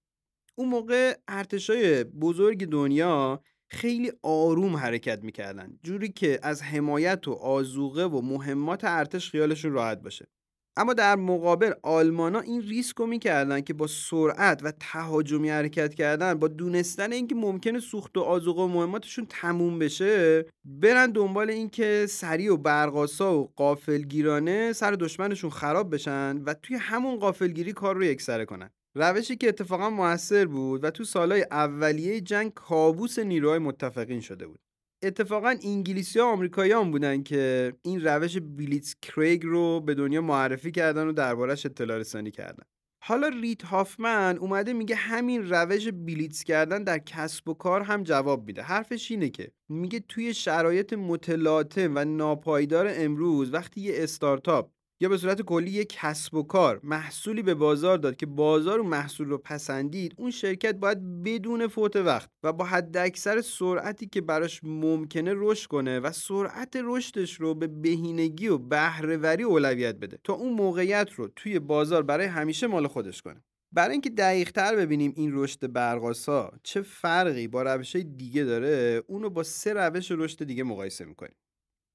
اون 0.55 0.69
موقع 0.69 1.15
ارتشای 1.29 2.05
بزرگ 2.05 2.67
دنیا 2.67 3.43
خیلی 3.71 4.13
آروم 4.23 4.77
حرکت 4.77 5.25
می‌کردن 5.25 5.79
جوری 5.83 6.09
که 6.09 6.41
از 6.43 6.63
حمایت 6.63 7.29
و 7.29 7.33
آزوقه 7.33 8.05
و 8.05 8.21
مهمات 8.21 8.81
ارتش 8.85 9.31
خیالشون 9.31 9.73
راحت 9.73 10.03
باشه. 10.03 10.29
اما 10.77 10.95
در 10.95 11.17
مقابل 11.17 11.73
آلمانا 11.83 12.41
این 12.41 12.63
ریسک 12.63 12.97
رو 12.97 13.07
می‌کردن 13.07 13.61
که 13.61 13.75
با 13.75 13.87
سرعت 13.87 14.61
و 14.63 14.73
تهاجمی 14.81 15.51
حرکت 15.51 15.95
کردن 15.95 16.35
با 16.35 16.49
دونستن 16.49 17.13
اینکه 17.13 17.35
ممکنه 17.35 17.81
سوخت 17.81 18.17
و 18.17 18.21
آزوقه 18.21 18.63
و 18.63 18.67
مهماتشون 18.67 19.27
تموم 19.29 19.79
بشه 19.79 20.45
برن 20.65 21.11
دنبال 21.11 21.51
اینکه 21.51 22.07
سریع 22.09 22.53
و 22.53 22.57
برقاسا 22.57 23.39
و 23.39 23.53
قافلگیرانه 23.57 24.73
سر 24.73 24.91
دشمنشون 24.91 25.51
خراب 25.51 25.95
بشن 25.95 26.43
و 26.47 26.55
توی 26.55 26.77
همون 26.77 27.19
قافلگیری 27.19 27.73
کار 27.73 27.97
رو 27.97 28.05
یکسره 28.05 28.45
کنن. 28.45 28.71
روشی 28.95 29.37
که 29.37 29.49
اتفاقا 29.49 29.91
موثر 29.91 30.47
بود 30.47 30.85
و 30.85 30.91
تو 30.91 31.05
سالهای 31.05 31.47
اولیه 31.51 32.21
جنگ 32.21 32.55
کابوس 32.55 33.19
نیروهای 33.19 33.59
متفقین 33.59 34.21
شده 34.21 34.47
بود. 34.47 34.61
اتفاقا 35.03 35.57
انگلیسی 35.65 36.19
ها 36.19 36.33
آمریکایی 36.33 36.73
هم 36.73 36.91
بودن 36.91 37.23
که 37.23 37.73
این 37.83 38.01
روش 38.01 38.39
بلیتز 38.39 38.95
کریگ 39.03 39.43
رو 39.45 39.81
به 39.81 39.95
دنیا 39.95 40.21
معرفی 40.21 40.71
کردن 40.71 41.07
و 41.07 41.13
دربارش 41.13 41.67
اطلاع 41.67 41.99
رسانی 41.99 42.31
کردن. 42.31 42.65
حالا 43.03 43.29
ریت 43.29 43.63
هافمن 43.63 44.39
اومده 44.39 44.73
میگه 44.73 44.95
همین 44.95 45.49
روش 45.49 45.89
بلیتز 45.89 46.43
کردن 46.43 46.85
در 46.85 46.99
کسب 46.99 47.49
و 47.49 47.55
کار 47.55 47.83
هم 47.83 48.03
جواب 48.03 48.47
میده. 48.47 48.63
حرفش 48.63 49.11
اینه 49.11 49.29
که 49.29 49.53
میگه 49.69 50.01
توی 50.01 50.35
شرایط 50.35 50.93
متلاطم 50.93 51.93
و 51.95 52.05
ناپایدار 52.05 52.87
امروز 52.91 53.53
وقتی 53.53 53.81
یه 53.81 53.95
استارتاپ 53.97 54.71
یا 55.03 55.09
به 55.09 55.17
صورت 55.17 55.43
کلی 55.43 55.71
یک 55.71 55.89
کسب 56.01 56.35
و 56.35 56.43
کار 56.43 56.81
محصولی 56.83 57.43
به 57.43 57.55
بازار 57.55 57.99
داد 57.99 58.17
که 58.17 58.27
بازار 58.27 58.81
و 58.81 58.83
محصول 58.83 59.29
رو 59.29 59.39
پسندید 59.39 60.15
اون 60.19 60.31
شرکت 60.31 60.75
باید 60.75 61.23
بدون 61.23 61.67
فوت 61.67 61.97
وقت 61.97 62.31
و 62.43 62.53
با 62.53 62.65
حد 62.65 62.97
اکثر 62.97 63.41
سرعتی 63.41 64.07
که 64.07 64.21
براش 64.21 64.61
ممکنه 64.65 65.33
رشد 65.37 65.69
کنه 65.69 66.01
و 66.01 66.13
سرعت 66.13 66.77
رشدش 66.85 67.35
رو 67.41 67.55
به 67.55 67.67
بهینگی 67.67 68.49
و 68.49 68.59
بهرهوری 68.59 69.43
اولویت 69.43 69.95
بده 69.95 70.19
تا 70.25 70.33
اون 70.33 70.53
موقعیت 70.53 71.11
رو 71.13 71.29
توی 71.37 71.59
بازار 71.59 72.03
برای 72.03 72.27
همیشه 72.27 72.67
مال 72.67 72.87
خودش 72.87 73.23
کنه. 73.23 73.45
برای 73.73 73.93
اینکه 73.93 74.11
دقیق 74.11 74.51
تر 74.51 74.77
ببینیم 74.77 75.13
این 75.17 75.31
رشد 75.35 75.73
برقاسا 75.73 76.53
چه 76.63 76.83
فرقی 76.83 77.49
با 77.49 77.63
روش 77.63 77.97
دیگه 77.97 78.45
داره 78.45 79.03
اونو 79.07 79.31
با 79.31 79.43
سه 79.43 79.73
روش 79.73 80.11
رشد 80.11 80.45
دیگه 80.45 80.65
مقایسه 80.65 81.05
می‌کنیم. 81.05 81.37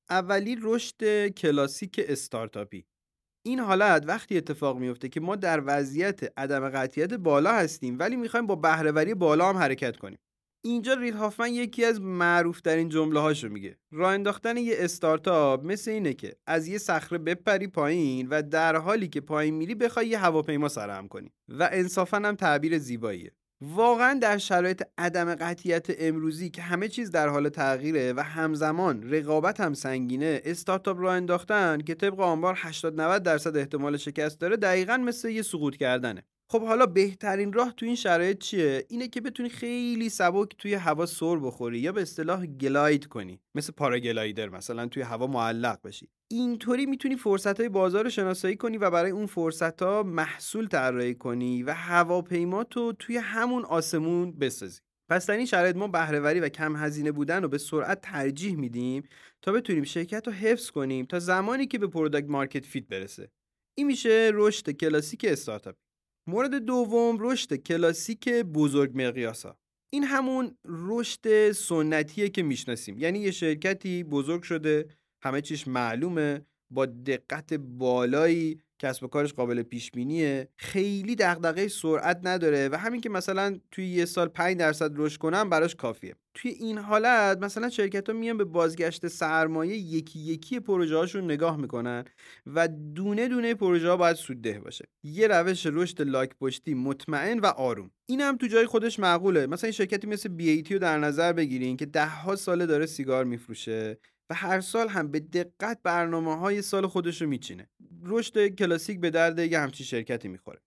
اولی 0.10 0.58
رشد 0.62 1.28
کلاسیک 1.28 2.02
استارتاپی. 2.08 2.86
این 3.48 3.60
حالت 3.60 4.04
وقتی 4.08 4.38
اتفاق 4.38 4.78
میفته 4.78 5.10
که 5.10 5.20
ما 5.20 5.36
در 5.36 5.64
وضعیت 5.66 6.40
عدم 6.40 6.70
قطعیت 6.70 7.14
بالا 7.14 7.54
هستیم 7.54 8.00
ولی 8.00 8.16
می‌خوایم 8.16 8.48
با 8.48 8.56
بهرهوری 8.56 9.14
بالا 9.14 9.50
هم 9.50 9.58
حرکت 9.58 9.98
کنیم. 9.98 10.18
اینجا 10.64 10.94
ریل 10.94 11.14
هافمن 11.14 11.54
یکی 11.54 11.86
از 11.86 12.02
معروف 12.02 12.62
ترین 12.62 12.90
جمله 12.90 13.20
هاشو 13.20 13.50
میگه. 13.50 13.78
راه 13.92 14.14
انداختن 14.14 14.58
یه 14.58 14.76
استارتاپ 14.78 15.66
مثل 15.66 15.92
اینه 15.92 16.14
که 16.14 16.36
از 16.48 16.68
یه 16.68 16.78
صخره 16.78 17.18
بپری 17.18 17.68
پایین 17.68 18.28
و 18.28 18.42
در 18.42 18.76
حالی 18.76 19.08
که 19.08 19.22
پایین 19.22 19.54
میری 19.54 19.76
بخوای 19.76 20.08
یه 20.08 20.20
هواپیما 20.20 20.70
سرهم 20.70 21.08
کنی 21.08 21.32
و 21.50 21.70
انصافا 21.72 22.18
هم 22.18 22.36
تعبیر 22.36 22.78
زیباییه. 22.78 23.32
واقعا 23.62 24.20
در 24.22 24.38
شرایط 24.38 24.84
عدم 24.98 25.36
قطعیت 25.36 25.88
امروزی 26.00 26.50
که 26.50 26.62
همه 26.62 26.88
چیز 26.88 27.12
در 27.12 27.28
حال 27.28 27.50
تغییره 27.50 28.14
و 28.14 28.20
همزمان 28.20 29.12
رقابت 29.12 29.60
هم 29.60 29.74
سنگینه 29.74 30.42
استارتاپ 30.46 31.00
را 31.00 31.14
انداختن 31.14 31.82
که 31.82 31.96
طبق 31.96 32.20
آنبار 32.20 32.54
80 32.58 33.02
90 33.02 33.24
درصد 33.24 33.58
احتمال 33.58 33.98
شکست 33.98 34.40
داره 34.40 34.58
دقیقا 34.58 34.98
مثل 34.98 35.30
یه 35.30 35.42
سقوط 35.42 35.76
کردنه. 35.78 36.24
خب 36.48 36.62
حالا 36.62 36.86
بهترین 36.86 37.54
راه 37.54 37.74
تو 37.78 37.86
این 37.86 37.96
شرایط 37.96 38.38
چیه؟ 38.38 38.86
اینه 38.90 39.08
که 39.08 39.22
بتونی 39.22 39.50
خیلی 39.50 40.10
سبک 40.10 40.56
توی 40.58 40.74
هوا 40.74 41.06
سر 41.06 41.36
بخوری 41.36 41.80
یا 41.80 41.92
به 41.92 42.02
اصطلاح 42.02 42.46
گلاید 42.46 43.06
کنی. 43.06 43.42
مثل 43.56 43.74
پاراگلایدر 43.74 44.50
مثلا 44.50 44.88
توی 44.88 45.04
هوا 45.04 45.28
معلق 45.28 45.82
بشی. 45.82 46.10
اینطوری 46.32 46.86
می‌تونی 46.86 47.16
فرصت 47.16 47.60
های 47.60 47.70
بازار 47.70 48.04
رو 48.04 48.10
شناسایی 48.10 48.56
کنی 48.56 48.78
و 48.78 48.90
برای 48.90 49.12
اون 49.12 49.26
فرصت 49.26 49.82
ها 49.82 50.04
محصول 50.04 50.68
طراحی 50.68 51.16
کنی 51.16 51.64
و 51.64 51.74
هواپیما 51.74 52.64
تو 52.64 52.94
توی 52.94 53.18
همون 53.18 53.66
آسمون 53.66 54.32
بسازی. 54.32 54.80
پس 55.10 55.26
در 55.26 55.38
این 55.38 55.46
شرایط 55.46 55.76
ما 55.76 55.88
بهرهوری 55.88 56.40
و 56.40 56.50
کم 56.50 56.76
هزینه 56.76 57.12
بودن 57.12 57.42
رو 57.42 57.48
به 57.48 57.58
سرعت 57.58 58.02
ترجیح 58.02 58.56
میدیم 58.56 59.04
تا 59.42 59.52
بتونیم 59.52 59.84
شرکت 59.84 60.28
رو 60.28 60.34
حفظ 60.34 60.70
کنیم 60.70 61.06
تا 61.06 61.20
زمانی 61.20 61.68
که 61.68 61.78
به 61.78 61.88
product 61.88 62.30
market 62.30 62.66
fit 62.66 62.88
برسه. 62.88 63.32
این 63.78 63.88
میشه 63.88 64.32
رشد 64.34 64.72
کلاسیک 64.72 65.26
استارتاپ 65.30 65.76
مورد 66.28 66.56
دوم 66.56 67.18
رشد 67.20 67.56
کلاسیک 67.56 68.30
بزرگ 68.30 68.92
مقیاسه 68.96 69.58
این 69.94 70.04
همون 70.04 70.58
رشد 70.66 71.52
سنتیه 71.52 72.30
که 72.30 72.44
می‌شناسیم. 72.44 73.00
یعنی 73.00 73.20
یه 73.20 73.32
شرکتی 73.32 74.04
بزرگ 74.04 74.44
شده 74.44 74.88
همه 75.22 75.42
چیش 75.42 75.68
معلومه 75.68 76.46
با 76.70 76.86
دقت 76.86 77.54
بالایی 77.54 78.62
کسب 78.80 79.04
و 79.04 79.08
کارش 79.08 79.34
قابل 79.34 79.64
پیش 79.64 79.92
بینیه 79.92 80.50
خیلی 80.58 81.16
دغدغه 81.16 81.68
سرعت 81.68 82.20
نداره 82.24 82.70
و 82.72 82.76
همین 82.76 83.02
که 83.02 83.10
مثلا 83.10 83.60
توی 83.72 83.88
یه 83.88 84.06
سال 84.06 84.28
5 84.28 84.58
درصد 84.58 84.92
رشد 84.96 85.18
کنن 85.18 85.50
براش 85.50 85.76
کافیه. 85.76 86.16
توی 86.34 86.52
این 86.52 86.78
حالت 86.78 87.38
مثلا 87.38 87.70
شرکت 87.70 88.10
ها 88.10 88.16
میان 88.16 88.38
به 88.38 88.44
بازگشت 88.44 89.08
سرمایه 89.08 89.76
یکی 89.76 90.20
یکی 90.20 90.60
پروژه 90.60 90.98
هاشون 90.98 91.24
نگاه 91.24 91.58
می‌کنن 91.58 92.06
و 92.46 92.68
دونه 92.68 93.28
دونه 93.28 93.54
پروژه 93.54 93.90
ها 93.90 93.98
باید 93.98 94.16
سودده 94.16 94.60
باشه. 94.60 94.86
یه 95.04 95.28
روش 95.28 95.66
رشد 95.66 96.02
لاک 96.02 96.36
پشتی 96.42 96.74
مطمئن 96.74 97.40
و 97.40 97.46
آروم. 97.46 97.92
این 98.06 98.22
هم 98.22 98.38
تو 98.38 98.48
جای 98.48 98.66
خودش 98.66 99.00
معقوله. 99.00 99.48
مثلا 99.48 99.68
این 99.68 99.74
شرکتی 99.74 100.08
مثل 100.08 100.30
BAT 100.30 100.64
رو 100.64 100.80
در 100.80 101.00
نظر 101.00 101.34
بگیرین 101.34 101.78
که 101.78 101.86
ده 101.86 102.08
ها 102.08 102.36
ساله 102.36 102.66
داره 102.66 102.86
سیگار 102.86 103.26
میفروشه. 103.26 103.98
و 104.30 104.34
هر 104.34 104.62
سال 104.62 104.90
هم 104.90 105.12
به 105.12 105.20
دقت 105.20 105.80
برنامه 105.84 106.36
های 106.36 106.62
سال 106.62 106.88
خودش 106.88 107.22
رو 107.22 107.28
میچینه. 107.28 107.70
رشد 108.04 108.48
کلاسیک 108.48 109.00
به 109.00 109.10
درد 109.10 109.40
یه 109.40 109.60
همچین 109.60 109.86
شرکتی 109.86 110.28
می‌خوره. 110.28 110.62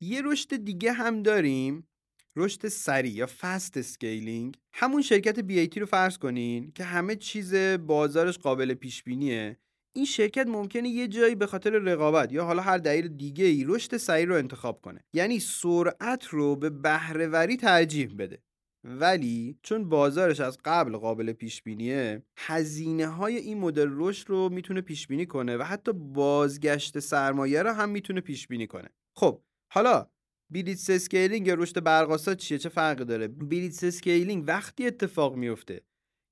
یه 0.00 0.22
رشد 0.22 0.56
دیگه 0.56 0.92
هم 0.92 1.22
داریم 1.22 1.88
رشد 2.36 2.68
سریع 2.68 3.12
یا 3.12 3.28
fast 3.40 3.76
scaling 3.76 4.58
همون 4.72 5.02
شرکت 5.02 5.40
BAT 5.40 5.66
رو 5.66 5.86
فرض 5.86 6.18
کنین 6.18 6.72
که 6.72 6.84
همه 6.84 7.16
چیز 7.16 7.54
بازارش 7.86 8.38
قابل 8.38 8.74
پیش 8.74 9.02
بینیه 9.02 9.56
این 9.96 10.04
شرکت 10.04 10.46
ممکنه 10.46 10.88
یه 10.88 11.08
جایی 11.08 11.34
به 11.34 11.46
خاطر 11.46 11.70
رقابت 11.70 12.32
یا 12.32 12.44
حالا 12.44 12.62
هر 12.62 12.78
دلیل 12.78 13.08
دیگه 13.08 13.44
ای 13.44 13.64
رشد 13.64 13.96
سریع 13.96 14.26
رو 14.26 14.34
انتخاب 14.34 14.80
کنه. 14.80 15.04
یعنی 15.12 15.40
سرعت 15.40 16.26
رو 16.26 16.56
به 16.56 16.70
بهرهوری 16.70 17.56
ترجیح 17.56 18.14
بده. 18.18 18.42
ولی 18.84 19.58
چون 19.62 19.88
بازارش 19.88 20.40
از 20.40 20.58
قبل 20.64 20.96
قابل 20.96 21.32
پیش 21.32 21.62
بینیه 21.62 22.22
هزینه 22.36 23.06
های 23.06 23.36
این 23.36 23.58
مدل 23.58 23.88
رشد 23.90 24.30
رو 24.30 24.48
می‌تونه 24.48 24.80
پیش 24.80 25.06
بینی 25.06 25.26
کنه 25.26 25.56
و 25.56 25.62
حتی 25.62 25.92
بازگشت 25.92 26.98
سرمایه 26.98 27.62
رو 27.62 27.72
هم 27.72 27.88
می‌تونه 27.88 28.20
پیش 28.20 28.48
بینی 28.48 28.66
کنه. 28.66 28.88
خب 29.16 29.42
حالا 29.72 30.06
blitzscaling 30.50 31.46
یا 31.46 31.54
رشد 31.54 31.82
برقاسا 31.82 32.34
چیه؟ 32.34 32.58
چه 32.58 32.68
فرقی 32.68 33.04
داره؟ 33.04 33.28
blitzscaling 33.28 34.44
وقتی 34.46 34.86
اتفاق 34.86 35.36
میفته 35.36 35.80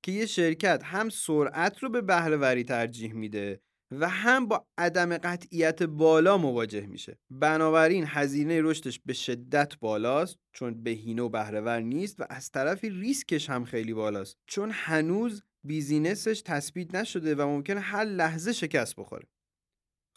که 0.03 0.11
یه 0.11 0.25
شرکت 0.25 0.81
هم 0.83 1.09
سرعت 1.09 1.79
رو 1.79 1.89
به 1.89 2.01
بهرهوری 2.01 2.63
ترجیح 2.63 3.13
میده 3.13 3.61
و 3.91 4.09
هم 4.09 4.47
با 4.47 4.67
عدم 4.77 5.17
قطعیت 5.17 5.83
بالا 5.83 6.37
مواجه 6.37 6.85
میشه. 6.87 7.19
بنابراین 7.29 8.03
هزینه 8.07 8.61
رشدش 8.61 8.99
به 9.05 9.13
شدت 9.13 9.79
بالاست 9.79 10.39
چون 10.53 10.83
بهینه 10.83 11.21
و 11.21 11.29
بهرهور 11.29 11.79
نیست 11.79 12.19
و 12.19 12.25
از 12.29 12.51
طرفی 12.51 12.89
ریسکش 12.89 13.49
هم 13.49 13.65
خیلی 13.65 13.93
بالاست. 13.93 14.37
چون 14.47 14.71
هنوز 14.73 15.43
business 15.63 16.25
ش 16.25 16.41
تثبیت 16.45 16.95
نشده 16.95 17.35
و 17.35 17.41
ممکنه 17.41 17.79
هر 17.79 18.03
لحظه 18.03 18.53
شکست 18.53 18.95
بخوره. 18.95 19.27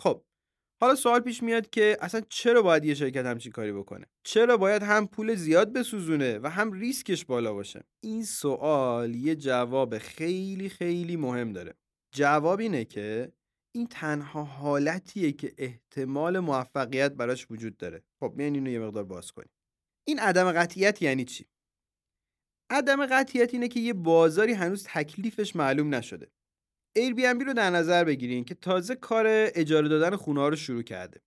خب 0.00 0.24
حالا 0.80 0.94
سوال 0.94 1.20
پیش 1.20 1.42
میاد 1.42 1.70
که 1.70 1.96
اصلا 2.00 2.20
چرا 2.28 2.62
باید 2.62 2.84
یه 2.84 2.94
شرکت 2.94 3.26
همچین 3.26 3.52
کاری 3.52 3.72
بکنه؟ 3.72 4.06
چرا 4.24 4.56
باید 4.56 4.82
هم 4.82 5.06
پول 5.06 5.34
زیاد 5.34 5.72
بسوزونه 5.72 6.38
و 6.38 6.50
هم 6.50 6.72
ریسکش 6.72 7.24
بالا 7.24 7.52
باشه؟ 7.52 7.84
این 8.00 8.24
سوال 8.24 9.14
یه 9.14 9.34
جواب 9.34 9.98
خیلی 9.98 10.68
خیلی 10.68 11.16
مهم 11.16 11.52
داره. 11.52 11.74
جواب 12.14 12.60
اینه 12.60 12.84
که 12.84 13.32
این 13.76 13.86
تنها 13.86 14.44
حالتیه 14.44 15.32
که 15.32 15.54
احتمال 15.58 16.38
موفقیت 16.38 17.12
براش 17.12 17.46
وجود 17.50 17.76
داره. 17.76 18.02
خب 18.20 18.32
بیاین 18.36 18.54
اینو 18.54 18.70
یه 18.70 18.78
مقدار 18.78 19.04
باز 19.04 19.32
کنیم. 19.32 19.50
این 20.08 20.18
عدم 20.18 20.52
قطعیت 20.52 21.02
یعنی 21.02 21.24
چی؟ 21.24 21.46
عدم 22.70 23.06
قطعیت 23.06 23.54
اینه 23.54 23.68
که 23.68 23.80
یه 23.80 23.92
بازاری 23.92 24.52
هنوز 24.52 24.84
تکلیفش 24.84 25.56
معلوم 25.56 25.94
نشده. 25.94 26.30
Airbnb 26.98 27.44
رو 27.46 27.52
در 27.52 27.70
نظر 27.70 28.04
بگیرین 28.04 28.44
که 28.44 28.54
تازه 28.54 28.94
کار 28.94 29.26
اجاره 29.28 29.88
دادن 29.88 30.16
خونه 30.16 30.48
رو 30.48 30.56
شروع 30.56 30.82
کرده. 30.82 31.20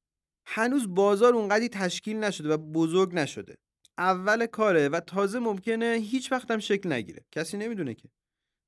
هنوز 0.48 0.96
بازار 0.96 1.34
اونقدی 1.34 1.70
تشکیل 1.70 2.18
نشده 2.18 2.50
و 2.50 2.58
بزرگ 2.58 3.16
نشده. 3.16 3.58
اول 3.98 4.46
کاره 4.46 4.89
و 4.89 5.00
تازه 5.00 5.39
ممکنه 5.39 5.86
هیچ 6.01 6.32
وقتم 6.32 6.60
شکل 6.60 6.92
نگیره. 6.92 7.25
کسی 7.32 7.58
نمی‌دونه 7.58 7.94
که. 7.94 8.10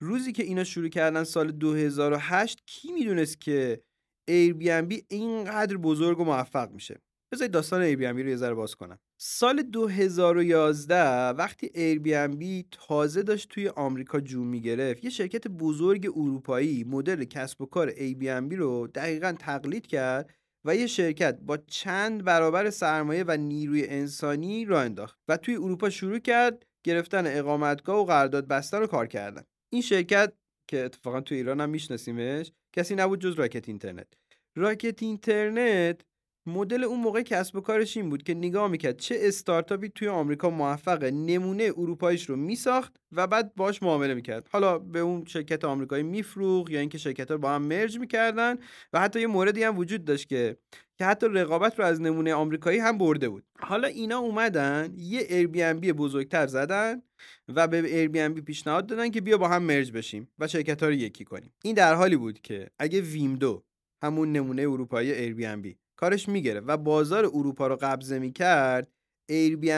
روزی 0.01 0.31
که 0.31 0.43
اینا 0.43 0.63
شروع 0.63 0.89
کردن 0.89 1.23
سال 1.23 1.51
2008 1.51 2.63
کی 2.65 2.91
می‌دونست 2.91 3.41
که 3.41 3.81
Airbnb 4.29 5.01
اینقدر 5.09 5.77
بزرگ 5.77 6.19
و 6.19 6.23
موفق 6.23 6.71
میشه؟ 6.71 7.01
بذارید 7.33 7.51
داستان 7.51 7.93
Airbnb 7.93 8.19
رو 8.19 8.27
یه 8.27 8.35
ذره 8.35 8.53
باز 8.53 8.75
کنم. 8.75 8.99
سال 9.21 9.61
2011 9.61 11.29
وقتی 11.29 11.67
Airbnb 11.67 12.65
تازه 12.71 13.23
داشت 13.23 13.49
توی 13.49 13.67
آمریکا 13.67 14.19
جون 14.19 14.47
می‌گرفت 14.47 15.03
یه 15.03 15.09
شرکت 15.09 15.47
بزرگ 15.47 16.07
اروپایی 16.15 16.83
مدل 16.83 17.23
کسب 17.23 17.61
و 17.61 17.65
کار 17.65 17.91
Airbnb 17.91 18.53
رو 18.53 18.87
دقیقا 18.87 19.35
تقلید 19.39 19.87
کرد 19.87 20.29
و 20.65 20.75
یه 20.75 20.87
شرکت 20.87 21.39
با 21.41 21.57
چند 21.57 22.23
برابر 22.23 22.69
سرمایه 22.69 23.23
و 23.27 23.37
نیروی 23.37 23.87
انسانی 23.87 24.65
را 24.65 24.81
انداخت 24.81 25.19
و 25.27 25.37
توی 25.37 25.55
اروپا 25.55 25.89
شروع 25.89 26.19
کرد 26.19 26.65
گرفتن 26.83 27.23
اقامتگاه 27.27 27.99
و 27.99 28.05
قرارداد 28.05 28.47
بستن 28.47 28.81
و 28.81 28.87
کار 28.87 29.07
کردن. 29.07 29.43
این 29.69 29.81
شرکت 29.81 30.33
که 30.67 30.85
اتفاقا 30.85 31.21
تو 31.21 31.35
ایران 31.35 31.61
هم 31.61 31.69
میشناسیمش 31.69 32.51
کسی 32.73 32.95
نبود 32.95 33.21
جز 33.21 33.33
راکت 33.33 33.69
اینترنت. 33.69 34.07
راکت 34.55 35.03
اینترنت 35.03 36.01
مدل 36.45 36.83
اون 36.83 36.99
موقع 36.99 37.21
کسب 37.21 37.55
و 37.55 37.61
کارش 37.61 37.97
این 37.97 38.09
بود 38.09 38.23
که 38.23 38.33
نگاه 38.33 38.67
می‌کرد 38.67 38.97
چه 38.97 39.15
استارتاپی 39.19 39.89
توی 39.89 40.07
آمریکا 40.07 40.49
موفقه 40.49 41.11
نمونه 41.11 41.63
اروپاییش 41.63 42.29
رو 42.29 42.35
میساخت 42.35 42.95
و 43.11 43.27
بعد 43.27 43.55
باش 43.55 43.83
معامله 43.83 44.13
می‌کرد. 44.13 44.47
حالا 44.51 44.79
به 44.79 44.99
اون 44.99 45.25
شرکت 45.25 45.65
آمریکایی 45.65 46.03
میفروخ 46.03 46.69
یا 46.69 46.79
اینکه 46.79 46.97
شرکت 46.97 47.31
رو 47.31 47.37
با 47.37 47.51
هم 47.51 47.61
مرج 47.61 47.99
می‌کردن 47.99 48.55
و 48.93 48.99
حتی 48.99 49.21
یه 49.21 49.27
موردی 49.27 49.63
هم 49.63 49.77
وجود 49.77 50.05
داشت 50.05 50.29
که 50.29 50.57
که 50.97 51.05
حتی 51.05 51.27
رقابت 51.27 51.79
رو 51.79 51.85
از 51.85 52.01
نمونه 52.01 52.33
آمریکایی 52.33 52.79
هم 52.79 52.97
برده 52.97 53.29
بود. 53.29 53.43
حالا 53.59 53.87
اینا 53.87 54.17
اومدن 54.17 54.93
یه 54.97 55.19
ایربی 55.19 55.93
بزرگتر 55.93 56.47
زدن 56.47 57.01
و 57.47 57.67
به 57.67 57.95
Airbnb 57.95 58.41
پیشنهاد 58.41 58.87
دادن 58.87 59.09
که 59.09 59.21
بیا 59.21 59.37
با 59.37 59.47
هم 59.47 59.63
merge 59.63 59.91
بشیم 59.91 60.29
و 60.39 60.47
شرکت 60.47 60.83
ها 60.83 60.89
رو 60.89 60.95
یکی 60.95 61.25
کنیم. 61.25 61.53
این 61.63 61.75
در 61.75 61.93
حالی 61.93 62.15
بود 62.15 62.41
که 62.41 62.69
اگه 62.79 63.01
Wimdu 63.01 63.63
همون 64.03 64.31
نمونه 64.31 64.61
اروپایی 64.61 65.11
Airbnb 65.11 65.77
کارش 65.99 66.29
می‌گرفت 66.29 66.65
و 66.67 66.77
بازار 66.77 67.25
اروپا 67.25 67.67
رو 67.67 67.75
قبضه 67.81 68.19
می‌کرد 68.19 68.87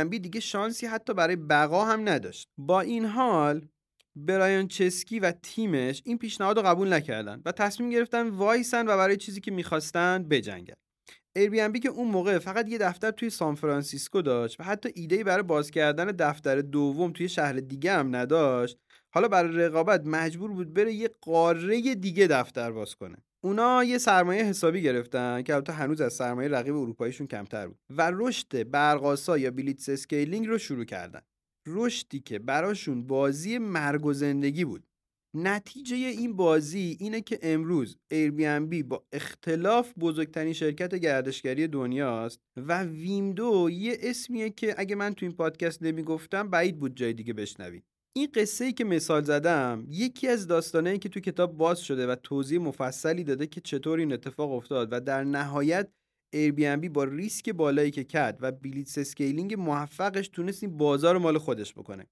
بی 0.09 0.19
دیگه 0.19 0.39
شانسی 0.39 0.87
حتی 0.87 1.13
برای 1.13 1.35
بقا 1.35 1.85
هم 1.85 2.09
نداشت. 2.09 2.49
با 2.57 2.81
این 2.81 3.05
حال 3.05 3.67
برایان 4.15 4.67
چسکی 4.67 5.19
و 5.19 5.31
تیمش 5.31 6.01
این 6.05 6.17
پیشنهاد 6.17 6.57
رو 6.57 6.63
قبول 6.63 6.93
نکردن 6.93 7.41
و 7.45 7.51
تصمیم 7.51 7.89
گرفتن 7.89 8.29
وایسن 8.29 8.87
و 8.87 8.97
برای 8.97 9.17
چیزی 9.17 9.41
که 9.41 9.51
می‌خواستن 9.51 10.23
بجنگن. 10.23 10.73
بی 11.71 11.79
که 11.79 11.89
اون 11.89 12.07
موقع 12.07 12.39
فقط 12.39 12.69
یه 12.69 12.77
دفتر 12.77 13.11
توی 13.11 13.29
سان 13.29 13.55
فرانسیسکو 13.55 14.21
داشت 14.21 14.59
و 14.59 14.63
حتی 14.63 14.89
ایده 14.95 15.23
برای 15.23 15.43
باز 15.43 15.71
کردن 15.71 16.05
دفتر 16.05 16.61
دوم 16.61 17.11
توی 17.11 17.29
شهر 17.29 17.53
دیگه 17.53 17.91
هم 17.91 18.15
نداشت 18.15 18.77
حالا 19.13 19.27
برای 19.27 19.57
رقابت 19.57 20.05
مجبور 20.05 20.51
بود 20.51 20.73
بره 20.73 20.93
یه 20.93 21.09
قاره 21.21 21.95
دیگه 21.95 22.27
دفتر 22.27 22.71
باز 22.71 22.95
کنه. 22.95 23.17
اونا 23.43 23.83
یه 23.83 23.97
سرمایه 23.97 24.43
حسابی 24.43 24.81
گرفتن 24.81 25.41
که 25.41 25.53
البته 25.53 25.73
هنوز 25.73 26.01
از 26.01 26.13
سرمایه 26.13 26.49
رقیب 26.49 26.75
اروپاییشون 26.75 27.27
کمتر 27.27 27.67
بود 27.67 27.79
و 27.89 28.11
رشد 28.13 28.69
برقاسا 28.71 29.37
یا 29.37 29.51
blitzscaling 29.51 30.47
رو 30.47 30.57
شروع 30.57 30.85
کردن. 30.85 31.21
رشدی 31.67 32.19
که 32.19 32.39
براشون 32.39 33.07
بازی 33.07 33.57
مرگ 33.57 34.05
و 34.05 34.13
زندگی 34.13 34.65
بود. 34.65 34.87
نتیجه 35.35 35.95
این 35.95 36.35
بازی 36.35 36.97
اینه 36.99 37.21
که 37.21 37.39
امروز 37.41 37.97
Airbnb 38.13 38.83
با 38.83 39.05
اختلاف 39.11 39.93
بزرگترین 39.99 40.53
شرکت 40.53 40.95
گردشگری 40.95 41.67
دنیاست 41.67 42.39
و 42.57 42.83
Wimdu 42.83 43.69
یه 43.71 43.97
اسمیه 44.01 44.49
که 44.49 44.75
اگه 44.77 44.95
من 44.95 45.13
تو 45.13 45.25
این 45.25 45.35
پادکست 45.35 45.83
نمی‌گفتم 45.83 46.49
بعید 46.49 46.79
بود 46.79 46.95
جای 46.95 47.13
دیگه 47.13 47.33
بشنوید. 47.33 47.83
این 48.13 48.27
قصه 48.35 48.65
ای 48.65 48.73
که 48.73 48.83
مثال 48.83 49.23
زدم 49.23 49.85
یکی 49.89 50.27
از 50.27 50.47
داستانهایی 50.47 50.99
که 50.99 51.09
تو 51.09 51.19
کتاب 51.19 51.57
باز 51.57 51.79
شده 51.79 52.07
و 52.07 52.15
توضیح 52.15 52.59
مفصلی 52.59 53.23
داده 53.23 53.47
که 53.47 53.61
چطور 53.61 53.99
این 53.99 54.13
اتفاق 54.13 54.51
افتاد 54.51 54.87
و 54.91 54.99
در 54.99 55.23
نهایت 55.23 55.89
Airbnb 56.35 56.89
با 56.89 57.03
ریسک 57.03 57.49
بالایی 57.49 57.91
که 57.91 58.03
کرد 58.03 58.37
و 58.41 58.51
blitzscaling 58.51 59.53
موفقش 59.53 60.27
تونست 60.27 60.63
این 60.63 60.77
بازار 60.77 61.17
مال 61.17 61.37
خودش 61.37 61.73
بکنه. 61.73 62.07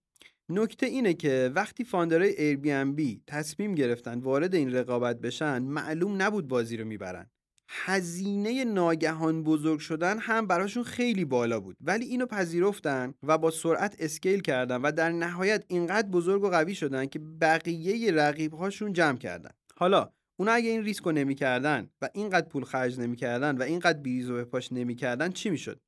نکته 0.50 0.86
اینه 0.86 1.14
که 1.14 1.52
وقتی 1.56 1.84
founder 1.84 2.40
های 2.40 2.56
Airbnb 2.56 3.20
تصمیم 3.28 3.76
گرفتن 3.76 4.20
وارد 4.20 4.56
این 4.56 4.74
رقابت 4.74 5.20
بشن 5.20 5.60
معلوم 5.60 6.22
نبود 6.22 6.48
بازی 6.48 6.78
رو 6.78 6.86
می‌برن. 6.86 7.30
هزینه 7.72 8.64
ناگهان 8.64 9.44
بزرگ 9.44 9.80
شدن 9.80 10.20
هم 10.20 10.48
براشون 10.48 10.84
خیلی 10.84 11.26
بالا 11.26 11.60
بود. 11.60 11.78
ولی 11.82 12.06
اینو 12.06 12.26
پذیرفتن 12.26 13.14
و 13.24 13.38
با 13.38 13.52
سرعت 13.52 13.96
scale 14.00 14.42
کردن 14.42 14.82
و 14.82 14.92
در 14.92 15.12
نهایت 15.12 15.66
اینقدر 15.68 16.08
بزرگ 16.08 16.44
و 16.44 16.50
قوی 16.50 16.76
شدن 16.76 17.06
که 17.06 17.20
بقیه 17.20 18.12
رقیب 18.12 18.54
هاشون 18.54 18.94
جمع 18.94 19.18
کردن. 19.18 19.52
حالا 19.76 20.10
اونا 20.40 20.52
اگه 20.52 20.70
این 20.70 20.84
ریسک 20.84 21.04
رو 21.04 21.12
نمی‌کردن 21.12 21.90
و 22.02 22.10
اینقدر 22.14 22.48
پول 22.48 22.64
خرج 22.64 23.00
نمی‌کردن 23.00 23.58
و 23.58 23.62
اینقدر 23.62 24.00
بریز 24.00 24.30
و 24.30 24.38
بپاش 24.38 24.72
نمی‌کردن 24.72 25.32
چی 25.32 25.50
می‌شد؟ 25.50 25.80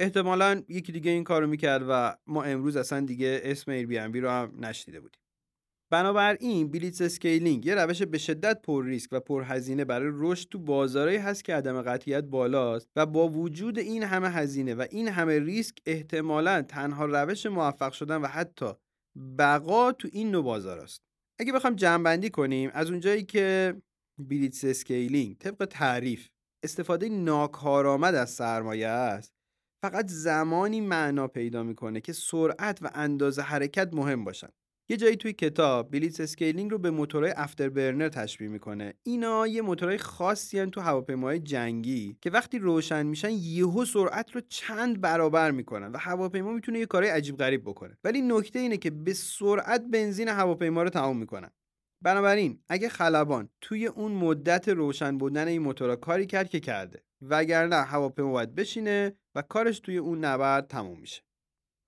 احتمالا 0.00 0.62
یکی 0.68 0.92
دیگه 0.92 1.10
این 1.10 1.24
کارو 1.24 1.46
می‌کرد 1.46 1.84
و 1.88 2.16
ما 2.26 2.42
امروز 2.42 2.76
اصلا 2.76 3.00
دیگه 3.00 3.40
اسم 3.44 3.86
بی 3.86 4.20
رو 4.20 4.30
هم 4.30 4.52
نشنیده 4.60 5.00
بودیم. 5.00 5.21
بنابراین 5.92 6.70
blitzscaling 6.70 7.66
یه 7.66 7.74
روش 7.74 8.02
به 8.02 8.18
شدت 8.18 8.62
پر 8.62 8.84
ریسک 8.84 9.08
و 9.12 9.20
پر 9.20 9.42
هزینه 9.42 9.84
برای 9.84 10.10
رشد 10.14 10.48
تو 10.48 10.58
بازارهایی 10.58 11.18
هست 11.18 11.44
که 11.44 11.54
عدم 11.54 11.82
قطعیت 11.82 12.24
بالاست 12.24 12.88
و 12.96 13.06
با 13.06 13.28
وجود 13.28 13.78
این 13.78 14.02
همه 14.02 14.28
هزینه 14.30 14.74
و 14.74 14.86
این 14.90 15.08
همه 15.08 15.38
ریسک 15.38 15.76
احتمالا 15.86 16.62
تنها 16.62 17.06
روش 17.06 17.46
موفق 17.46 17.92
شدن 17.92 18.16
و 18.16 18.26
حتی 18.26 18.72
بقا 19.38 19.92
تو 19.92 20.08
این 20.12 20.30
نوع 20.30 20.44
بازارهاست 20.44 21.02
اگه 21.40 21.52
بخوام 21.52 21.74
جمعبندی 21.74 22.30
کنیم 22.30 22.70
از 22.74 22.90
اونجایی 22.90 23.22
که 23.22 23.74
blitzscaling 24.18 25.36
طبق 25.38 25.64
تعریف 25.64 26.28
استفاده 26.64 27.08
ناکارآمد 27.08 28.14
از 28.14 28.30
سرمایه 28.30 28.88
است 28.88 29.32
فقط 29.84 30.08
زمانی 30.08 30.80
معنا 30.80 31.28
پیدا 31.28 31.62
می‌کنه 31.62 32.00
که 32.00 32.12
سرعت 32.12 32.78
و 32.82 32.90
اندازه 32.94 33.42
حرکت 33.42 33.94
مهم 33.94 34.24
باشن. 34.24 34.48
یه 34.92 34.98
جایی 34.98 35.16
توی 35.16 35.32
کتاب 35.32 35.90
blitzscaling 35.90 36.70
رو 36.70 36.78
به 36.78 36.90
موتورهای 36.90 37.32
afterburner 37.36 38.08
تشبیه 38.08 38.48
می‌کنه. 38.48 38.94
اینا 39.02 39.46
یه 39.46 39.62
موتورهای 39.62 39.98
خاصی 39.98 40.66
تو 40.66 40.80
هواپیماهای 40.80 41.38
جنگی 41.38 42.16
که 42.20 42.30
وقتی 42.30 42.58
روشن 42.58 43.06
میشن 43.06 43.30
یهو 43.30 43.84
سرعت 43.84 44.30
رو 44.30 44.40
چند 44.48 45.00
برابر 45.00 45.50
می‌کنن 45.50 45.92
و 45.92 45.96
هواپیما 45.98 46.52
می‌تونه 46.52 46.78
یه 46.78 46.86
کارهای 46.86 47.12
عجیب 47.12 47.36
غریب 47.36 47.62
بکنه. 47.62 47.98
ولی 48.04 48.22
نکته 48.22 48.58
اینه 48.58 48.76
که 48.76 48.90
به 48.90 49.12
سرعت 49.12 49.84
بنزین 49.92 50.28
هواپیما 50.28 50.82
رو 50.82 50.88
تمام 50.88 51.16
می‌کنن. 51.16 51.50
بنابراین 52.02 52.60
اگه 52.68 52.88
خلبان 52.88 53.48
توی 53.60 53.86
اون 53.86 54.12
مدت 54.12 54.68
روشن 54.68 55.18
بودن 55.18 55.48
این 55.48 55.62
موتورا 55.62 55.96
کاری 55.96 56.26
کرد 56.26 56.48
که 56.48 56.60
کرده. 56.60 57.02
وگرنه 57.22 57.76
هواپیما 57.76 58.32
باید 58.32 58.54
بشینه 58.54 59.16
و 59.34 59.42
کارش 59.42 59.80
توی 59.80 59.96
اون 59.96 60.24
نبرد 60.24 60.66
تموم 60.66 61.00
میشه. 61.00 61.22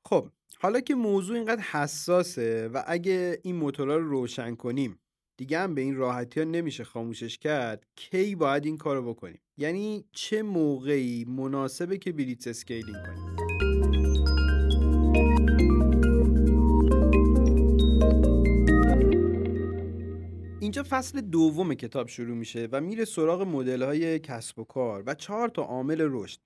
خب 0.06 0.30
حالا 0.64 0.80
که 0.80 0.94
موضوع 0.94 1.36
اینقدر 1.36 1.62
حساسه 1.62 2.68
و 2.68 2.82
اگه 2.86 3.40
این 3.42 3.56
موتورا 3.56 3.96
رو 3.96 4.08
روشن 4.08 4.54
کنیم 4.54 4.98
دیگه 5.36 5.58
هم 5.58 5.74
به 5.74 5.80
این 5.80 5.96
راحتی 5.96 6.40
ها 6.40 6.46
نمیشه 6.46 6.84
خاموشش 6.84 7.38
کرد 7.38 7.86
کی 7.96 8.34
باید 8.34 8.66
این 8.66 8.76
کارو 8.76 9.14
بکنیم؟ 9.14 9.40
یعنی 9.56 10.04
چه 10.12 10.42
موقعی 10.42 11.24
مناسبه 11.24 11.98
که 11.98 12.12
blitzscaling 12.12 12.96
کنیم؟ 13.06 13.36
اینجا 20.60 20.82
فصل 20.88 21.20
دوم 21.20 21.74
کتاب 21.74 22.08
شروع 22.08 22.36
میشه 22.36 22.68
و 22.72 22.80
میره 22.80 23.04
سراغ 23.04 23.42
مدل 23.42 23.82
های 23.82 24.18
کسب 24.18 24.58
و 24.58 24.64
کار 24.64 25.02
و 25.06 25.14
چهار 25.14 25.48
تا 25.48 25.62
عامل 25.62 26.08
رشد. 26.10 26.38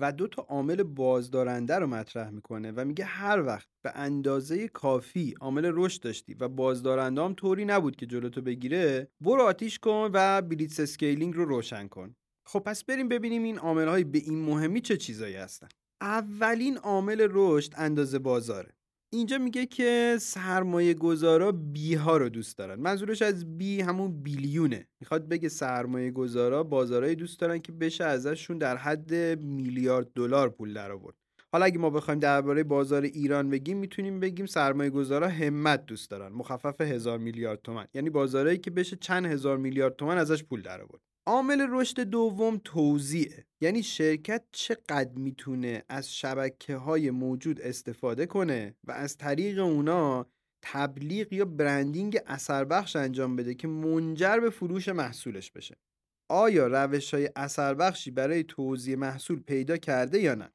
و 0.00 0.12
دو 0.12 0.26
تا 0.26 0.42
عامل 0.42 0.82
بازدارنده 0.82 1.78
رو 1.78 1.86
مطرح 1.86 2.30
می‌کنه 2.30 2.72
و 2.72 2.84
میگه 2.84 3.04
هر 3.04 3.46
وقت 3.46 3.68
به 3.82 3.92
اندازه 3.94 4.68
کافی 4.68 5.34
عامل 5.40 5.70
رشد 5.74 6.02
داشتی 6.02 6.34
و 6.34 6.48
بازدارنده 6.48 7.34
طوری 7.34 7.64
نبود 7.64 7.96
که 7.96 8.06
جلوتو 8.06 8.42
بگیره 8.42 9.08
برو 9.20 9.42
آتیش 9.42 9.78
کن 9.78 10.10
و 10.14 10.42
blitzscaling 10.42 11.34
رو 11.34 11.44
روشن 11.44 11.88
کن. 11.88 12.14
خب 12.46 12.58
پس 12.58 12.84
بریم 12.84 13.08
ببینیم 13.08 13.42
این 13.42 13.58
عامل 13.58 14.04
به 14.04 14.18
این 14.18 14.44
مهمی 14.44 14.80
چه 14.80 14.96
چیزایی 14.96 15.34
هستن. 15.34 15.68
اولین 16.00 16.76
عامل 16.78 17.28
رشد 17.30 17.72
اندازه 17.76 18.18
بازاره. 18.18 18.74
اینجا 19.14 19.38
میگه 19.38 19.66
که 19.66 20.16
سرمایه 20.20 20.94
گذارا 20.94 21.52
بی 21.52 21.94
ها 21.94 22.16
رو 22.16 22.28
دوست 22.28 22.58
دارن. 22.58 22.80
منظورش 22.80 23.22
از 23.22 23.58
بی 23.58 23.80
همون 23.80 24.22
بیلیونه. 24.22 24.86
می‌خواد 25.00 25.28
بگه 25.28 25.48
سرمایه 25.48 26.10
گذارا 26.10 26.62
بازارای 26.62 27.14
دوست 27.14 27.40
دارن 27.40 27.58
که 27.58 27.72
بشه 27.72 28.04
ازشون 28.04 28.58
در 28.58 28.76
حد 28.76 29.14
میلیارد 29.42 30.12
دلار 30.14 30.48
پول 30.50 30.74
در 30.74 30.92
آورد. 30.92 31.14
حالا 31.52 31.64
اگه 31.64 31.78
ما 31.78 31.90
بخوایم 31.90 32.20
درباره 32.20 32.64
بازار 32.64 33.02
ایران 33.02 33.50
بگیم 33.50 33.78
می‌تونیم 33.78 34.20
بگیم 34.20 34.46
سرمایه 34.46 34.90
گذارا 34.90 35.28
همت 35.28 35.86
دوست 35.86 36.10
دارن. 36.10 36.32
مخفف 36.32 36.80
هزار 36.80 37.18
میلیارد 37.18 37.62
تومن. 37.62 37.86
یعنی 37.94 38.10
بازارهایی 38.10 38.58
که 38.58 38.70
بشه 38.70 38.96
چند 38.96 39.26
هزار 39.26 39.58
میلیارد 39.58 39.96
تومن 39.96 40.18
ازش 40.18 40.44
پول 40.44 40.62
در 40.62 40.80
آورد. 40.80 41.02
عامل 41.26 41.66
رشد 41.70 42.00
دوم 42.00 42.60
توزیعه. 42.64 43.44
یعنی 43.60 43.82
شرکت 43.82 44.44
چقدر 44.52 45.12
می‌تونه 45.16 45.84
از 45.88 46.14
شبکه 46.14 46.76
های 46.76 47.10
موجود 47.10 47.60
استفاده 47.60 48.26
کنه 48.26 48.74
و 48.84 48.92
از 48.92 49.16
طریق 49.16 49.58
اونا 49.58 50.26
تبلیغ 50.62 51.32
یا 51.32 51.44
برندینگ 51.44 52.18
اثر 52.26 52.64
بخش 52.64 52.96
انجام 52.96 53.36
بده 53.36 53.54
که 53.54 53.68
منجر 53.68 54.40
به 54.40 54.50
فروش 54.50 54.88
محصولش 54.88 55.50
بشه. 55.50 55.76
آیا 56.30 56.66
روش 56.66 57.14
های 57.14 57.30
اثر 57.36 57.74
بخشی 57.74 58.10
برای 58.10 58.44
توزیع 58.44 58.96
محصول 58.96 59.40
پیدا 59.40 59.76
کرده 59.76 60.20
یا 60.20 60.34
نه؟ 60.34 60.52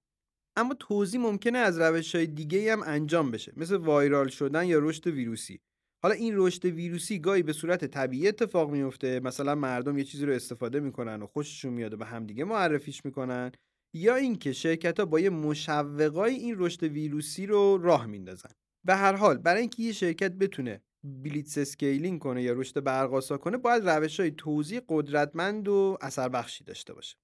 اما 0.58 0.74
توزیع 0.74 1.20
ممکنه 1.20 1.58
از 1.58 1.80
روش 1.80 2.16
های 2.16 2.28
دیگه 2.28 2.74
هم 2.74 2.84
انجام 2.84 3.32
بشه 3.32 3.54
مثل 3.58 3.76
وایرال 3.76 4.28
شدن 4.28 4.66
یا 4.66 4.80
رشد 4.80 5.08
ویروسی. 5.08 5.62
حالا 6.08 6.20
این 6.20 6.34
رشد 6.36 6.66
ویروسی 6.66 7.20
گاهی 7.20 7.44
به 7.44 7.54
صورت 7.54 7.86
طبیعی 7.86 8.28
اتفاق 8.28 8.72
میفته 8.72 9.20
مثلا 9.20 9.56
مردم 9.56 9.98
یه 9.98 10.04
چیزی 10.04 10.26
رو 10.26 10.34
استفاده 10.34 10.80
می‌کنن 10.80 11.22
و 11.22 11.28
خوششون 11.28 11.74
میاد 11.74 11.94
و 11.94 11.98
به 11.98 12.06
همدیگه 12.06 12.44
معرفیش 12.44 13.06
می‌کنن؟ 13.06 13.52
یا 13.94 14.16
اینکه 14.16 14.54
شرکت 14.54 15.00
ها 15.00 15.06
با 15.06 15.20
یه 15.20 15.30
مشوقای 15.30 16.34
این 16.34 16.56
رشد 16.58 16.84
ویروسی 16.84 17.46
رو 17.46 17.78
راه 17.78 18.06
میندازن؟ 18.06 18.50
به 18.86 18.96
هر 18.96 19.14
حال 19.16 19.38
برای 19.38 19.62
اینکه 19.62 19.84
یه 19.84 19.92
شرکت 19.92 20.32
بتونه 20.32 20.82
blitzscaling 21.04 22.20
کنه 22.20 22.44
یا 22.44 22.54
رشد 22.54 22.84
برق‌آسا 22.84 23.38
کنه 23.38 23.58
باید 23.58 23.90
روش 23.90 24.20
های 24.20 24.32
توزیع 24.32 24.82
قدرتمند 24.90 25.68
و 25.68 25.98
اثر 26.02 26.30
بخشی 26.30 26.64
داشته 26.64 26.94
باشه. 26.94 27.18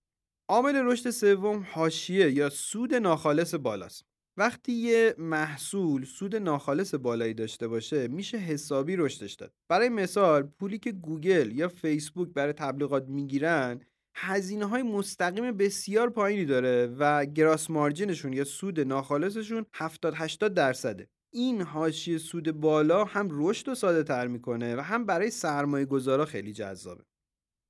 عامل 0.50 0.76
رشد 0.76 1.10
سوم 1.10 1.68
حاشیه 1.72 2.32
یا 2.32 2.50
سود 2.50 2.94
ناخالص 2.94 3.56
بالاست. 3.56 4.13
وقتی 4.38 4.72
یه 4.72 5.16
محصول 5.18 6.06
سود 6.06 6.36
ناخالص 6.36 6.96
بالایی 6.96 7.34
داشته 7.34 7.68
باشه 7.68 8.08
میشه 8.08 8.38
حسابی 8.38 8.96
رشدش 8.96 9.34
داد. 9.34 9.54
برای 9.70 9.90
مثال 9.90 10.44
پولی 10.44 10.80
که 10.80 10.92
گوگل 10.92 11.52
یا 11.52 11.68
فیسبوک 11.68 12.30
برای 12.30 12.54
تبلیغات 12.54 13.08
می‌گیرن 13.08 13.80
هزینه 14.16 14.66
های 14.66 14.84
مستقیم 14.84 15.58
بسیار 15.58 16.10
پایینی 16.10 16.46
داره 16.46 16.96
و 17.00 17.26
gross 17.26 17.70
margin 17.70 18.08
شون 18.08 18.34
یا 18.34 18.44
سود 18.44 18.80
ناخالصشون 18.80 19.66
70 19.74 20.14
80 20.18 20.54
درصده 20.54 21.08
این 21.34 21.62
حاشیه 21.62 22.18
سود 22.18 22.52
بالا 22.52 23.06
هم 23.06 23.28
رشد 23.32 23.68
رو 23.68 23.76
ساده 23.76 24.04
تر 24.04 24.28
می‌کنه 24.28 24.76
و 24.76 24.80
هم 24.80 25.06
برای 25.06 25.32
سرمایه 25.32 25.86
گذارا 25.86 26.26
خیلی 26.26 26.54
جذابه. 26.54 27.04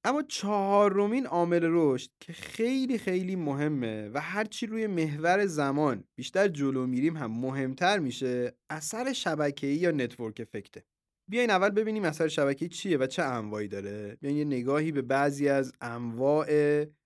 اما 0.06 0.22
چهارمین 0.22 1.26
عامل 1.26 1.60
رشد 1.64 2.10
که 2.20 2.34
خیلی 2.34 2.98
خیلی 2.98 3.36
مهمه 3.36 4.10
و 4.14 4.22
هرچی 4.22 4.66
روی 4.66 4.88
محور 4.88 5.46
زمان 5.46 6.04
بیشتر 6.16 6.48
جلو 6.48 6.88
میریم 6.88 7.18
هم 7.18 7.32
مهمتر 7.32 8.00
میشه 8.00 8.54
اثر 8.70 9.14
شبکه‌ای 9.14 9.76
یا 9.76 9.92
نتورک 9.92 10.40
افکته. 10.40 10.84
بیاین 11.30 11.50
اول 11.50 11.70
ببینیم 11.70 12.06
اثر 12.06 12.28
شبکه‌ای 12.28 12.70
چیه 12.70 12.98
و 12.98 13.08
چه 13.08 13.24
انواعی 13.24 13.68
داره. 13.68 14.18
بیاین 14.22 14.38
یه 14.38 14.46
نگاهی 14.46 14.92
به 14.92 15.02
بعضی 15.02 15.50
از 15.50 15.74
انواع 15.82 16.48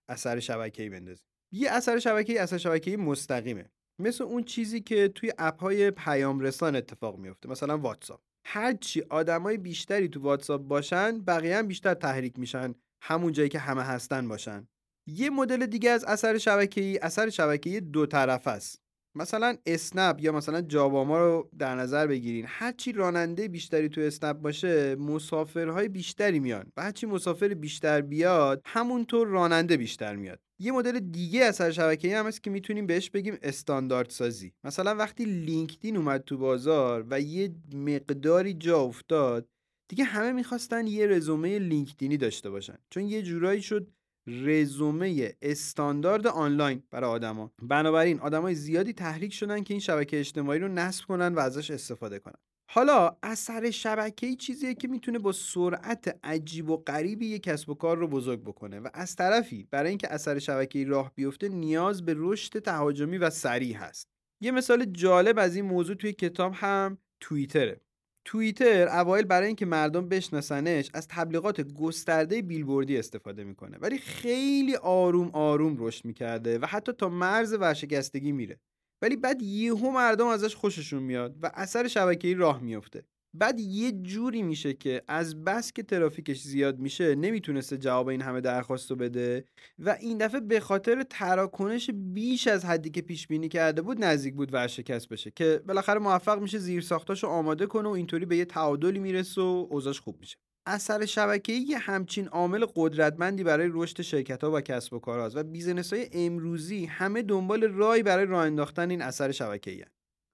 اثر 0.10 0.40
شبکه‌ای 0.40 0.90
بندازیم. 0.90 1.26
یه 1.54 1.72
اثر 1.72 2.00
شبکه‌ای 2.00 2.40
اثر 2.40 2.58
شبکه‌ای 2.58 2.98
مستقیمه. 2.98 3.70
مثل 4.02 4.24
اون 4.24 4.44
چیزی 4.44 4.82
که 4.82 5.08
توی 5.08 5.34
اپ‌های 5.38 5.92
پیام 5.92 6.40
رسان 6.40 6.76
اتفاق 6.76 7.18
میفته 7.20 7.50
مثلا 7.50 7.78
واتساپ. 7.78 8.22
هرچی 8.46 9.04
آدمای 9.10 9.58
بیشتری 9.58 10.10
تو 10.10 10.22
واتساپ 10.22 10.62
باشن 10.62 11.22
بقیه 11.22 11.58
هم 11.58 11.68
بیشتر 11.68 11.94
تحریک 11.94 12.40
میشن. 12.40 12.76
همون 13.02 13.32
جایی 13.32 13.50
که 13.50 13.60
همه 13.60 13.84
هستن 13.84 14.28
باشن. 14.28 14.68
یه 15.08 15.30
مدل 15.30 15.66
دیگه 15.66 15.90
از 15.90 16.04
اثر 16.04 16.38
شبکه‌ای 16.38 16.98
اثر 16.98 17.30
شبکه‌ای 17.30 17.82
دو 17.82 18.06
طرفه 18.06 18.48
است. 18.48 18.82
مثلا 19.16 19.58
اسنپ 19.66 20.22
یا 20.22 20.32
مثلا 20.32 20.62
جاباما 20.62 21.18
رو 21.18 21.50
در 21.60 21.76
نظر 21.76 22.08
بگیرین. 22.08 22.46
هرچی 22.48 22.92
راننده 22.92 23.48
بیشتری 23.48 23.90
تو 23.90 24.02
اسنپ 24.02 24.38
باشه 24.38 24.96
مسافرهای 24.96 25.88
بیشتری 25.88 26.40
میان 26.40 26.72
و 26.78 26.84
هرچی 26.84 27.06
مسافر 27.06 27.48
بیشتر 27.48 28.02
بیاد 28.02 28.62
همونطور 28.66 29.28
راننده 29.28 29.78
بیشتر 29.78 30.16
میاد. 30.16 30.40
یه 30.60 30.72
مدل 30.72 31.00
دیگه 31.00 31.46
اثر 31.46 31.72
شبکه‌ای 31.72 32.14
هم 32.14 32.28
هست 32.28 32.44
که 32.44 32.50
می‌تونیم 32.50 32.88
بهش 32.88 33.10
بگیم 33.10 33.38
استاندارد 33.42 34.10
سازی. 34.10 34.54
مثلا 34.64 34.96
وقتی 34.96 35.26
لینکدین 35.26 35.98
اومد 35.98 36.24
تو 36.24 36.38
بازار 36.38 37.06
و 37.10 37.22
یه 37.22 37.56
مقداری 37.74 38.54
جا 38.54 38.80
افتاد 38.80 39.50
دیگه 39.90 40.04
همه 40.04 40.32
می‌خواستن 40.32 40.88
یه 40.88 41.08
رزومه 41.08 41.60
لینکدینی 41.60 42.18
داشته 42.18 42.50
باشن. 42.50 42.78
چون 42.90 43.04
یه 43.04 43.22
جورایی 43.22 43.62
شد 43.62 43.92
رزومه 44.28 45.36
استاندارد 45.42 46.28
آنلاین 46.28 46.84
برای 46.92 47.10
آدما. 47.10 47.52
بنابراین 47.62 48.20
آدمای 48.20 48.56
زیادی 48.56 48.94
تحریک 48.94 49.34
شدن 49.34 49.64
که 49.64 49.74
این 49.74 49.82
شبکه 49.82 50.20
اجتماعی 50.20 50.60
رو 50.60 50.68
نصب 50.68 51.06
کنن 51.06 51.34
و 51.34 51.40
ازش 51.40 51.72
استفاده 51.72 52.20
کنن. 52.20 52.36
حالا 52.70 53.18
اثر 53.24 53.72
شبکه‌ای 53.72 54.36
چیزیه 54.36 54.74
که 54.74 54.88
می‌تونه 54.88 55.20
با 55.20 55.32
سرعت 55.32 56.20
عجیب 56.24 56.70
و 56.70 56.78
غریبی 56.78 57.28
یک 57.28 57.44
کسب 57.44 57.70
و 57.70 57.74
کار 57.74 57.98
رو 57.98 58.08
بزرگ 58.08 58.42
بکنه 58.42 58.80
و 58.80 58.90
از 58.94 59.16
طرفی 59.16 59.68
برای 59.72 59.90
اینکه 59.90 60.14
اثر 60.14 60.40
شبکه‌ای 60.40 60.86
راه 60.86 61.12
بیفته 61.16 61.50
نیاز 61.50 62.06
به 62.06 62.14
رشد 62.18 62.60
تهاجمی 62.60 63.18
و 63.18 63.30
سریع 63.30 63.76
هست. 63.76 64.08
یه 64.42 64.52
مثال 64.52 64.86
جالب 64.86 65.40
از 65.40 65.56
این 65.56 65.66
موضوع 65.66 65.96
توی 65.96 66.14
کتاب 66.14 66.54
هم 66.56 66.98
توییتره. 67.20 67.82
توییتر 68.28 68.88
اوایل 68.88 69.26
برای 69.26 69.48
اینکه 69.48 69.66
مردم 69.66 70.10
بشناسنش 70.10 70.90
از 70.94 71.08
تبلیغات 71.08 71.62
گسترده 71.62 72.42
بیلبوردی 72.42 72.98
استفاده 72.98 73.44
می‌کنه. 73.44 73.78
ولی 73.78 73.98
خیلی 73.98 74.76
آروم 74.76 75.30
آروم 75.34 75.76
رشد 75.80 76.06
می‌کرده 76.06 76.60
و 76.60 76.66
حتی 76.66 76.94
تا 76.94 77.10
مرز 77.10 77.54
ورشکستگی 77.54 78.32
میره. 78.32 78.60
ولی 79.02 79.16
بعد 79.16 79.42
یهو 79.42 79.92
مردم 79.92 80.28
ازش 80.28 80.56
خوششون 80.56 81.04
میاد 81.04 81.36
و 81.42 81.52
اثر 81.54 81.88
شبکه‌ای 81.88 82.34
راه 82.34 82.62
میفته 82.62 83.04
بعد 83.40 83.60
یه 83.60 83.92
جوری 83.92 84.44
میشه 84.44 84.74
که 84.74 85.02
از 85.08 85.44
بس 85.44 85.74
که 85.74 85.84
ترافیکش 85.84 86.42
زیاد 86.42 86.80
میشه 86.80 87.16
نمی‌تونسته 87.16 87.78
جواب 87.78 88.08
این 88.08 88.22
همه 88.22 88.42
درخواست 88.42 88.90
رو 88.92 88.96
بده 88.96 89.46
و 89.80 89.98
این 90.00 90.18
دفعه 90.18 90.40
به 90.40 90.60
خاطر 90.60 91.04
تراکنش 91.04 91.90
بیش 91.94 92.48
از 92.48 92.66
حدی 92.66 92.90
که 92.90 93.02
پیش 93.02 93.28
بینی 93.28 93.50
کرده 93.50 93.82
بود 93.82 94.04
نزدیک 94.04 94.36
بود 94.36 94.54
ورشکست 94.54 95.10
بشه 95.10 95.32
که 95.32 95.62
بالاخره 95.68 96.00
موفق 96.00 96.40
میشه 96.42 96.58
زیر 96.58 96.82
ساختاشو 96.82 97.28
آماده 97.28 97.66
کنه 97.66 97.90
و 97.90 97.92
اینطوری 97.92 98.26
به 98.26 98.38
یه 98.38 98.46
تعادلی 98.46 99.00
می‌رسه 99.00 99.42
و 99.42 99.68
اوضاعش 99.70 100.00
خوب 100.00 100.20
میشه. 100.20 100.38
اثر 100.66 101.06
شبکه‌ای 101.06 101.60
یه 101.60 101.78
همچین 101.78 102.28
عامل 102.28 102.66
قدرتمندی 102.76 103.44
برای 103.44 103.70
رشد 103.74 104.02
شرکت 104.02 104.44
ها 104.44 104.52
و 104.52 104.62
کسب 104.62 104.94
و 104.94 105.00
کار 105.00 105.32
و 105.36 105.44
business 105.44 105.94
های 105.94 106.08
امروزی 106.12 106.86
همه 106.86 107.22
دنبال 107.22 107.64
راهی 107.64 108.04
برای 108.04 108.26
راه 108.26 108.46
انداختن 108.46 108.90
این 108.90 109.02
اثر 109.02 109.32
شبکه‌ای 109.32 109.84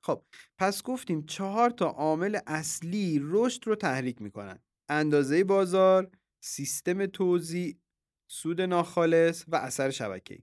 خب 0.05 0.23
پس 0.57 0.83
گفتیم 0.83 1.25
چهار 1.25 1.69
تا 1.69 1.85
عامل 1.85 2.39
اصلی 2.47 3.19
رشد 3.23 3.67
رو 3.67 3.75
تحریک 3.75 4.21
می‌کنن. 4.21 4.59
اندازه 4.89 5.43
بازار 5.43 6.11
سیستم 6.43 7.05
توزیع 7.05 7.77
سود 8.31 8.61
ناخالص 8.61 9.45
و 9.47 9.55
اثر 9.55 9.89
شبکه‌ای. 9.89 10.41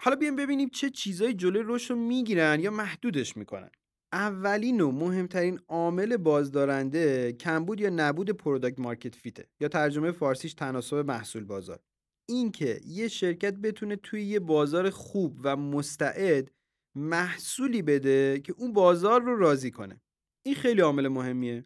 حالا 0.00 0.16
بیایم 0.16 0.36
ببینیم 0.36 0.68
چه 0.68 0.90
چیزایی 0.90 1.34
جلوی 1.34 1.62
رشد 1.66 1.90
رو 1.90 2.00
می‌گیرن 2.00 2.60
یا 2.60 2.70
محدودش 2.70 3.36
می‌کنن. 3.36 3.70
اولین 4.12 4.80
و 4.80 4.90
مهمترین 4.90 5.60
عامل 5.68 6.16
بازدارنده 6.16 7.32
کمبود 7.32 7.80
یا 7.80 7.90
نبود 7.90 8.30
product 8.30 8.78
market 8.78 9.14
fit 9.14 9.39
ه 9.39 9.48
یا 9.60 9.68
ترجمه 9.68 10.12
فارسیش 10.12 10.54
تناسب 10.54 10.96
محصول 10.96 11.44
بازار. 11.44 11.80
اینکه 12.28 12.80
یه 12.86 13.08
شرکت 13.08 13.54
بتونه 13.54 13.96
توی 13.96 14.22
یه 14.22 14.40
بازار 14.40 14.90
خوب 14.90 15.40
و 15.44 15.56
مستعد 15.56 16.50
محصولی 16.96 17.82
بده 17.82 18.40
که 18.40 18.54
اون 18.58 18.72
بازار 18.72 19.22
رو 19.22 19.36
راضی 19.36 19.70
کنه. 19.70 20.00
این 20.46 20.54
خیلی 20.54 20.80
عامل 20.80 21.08
مهمیه. 21.08 21.64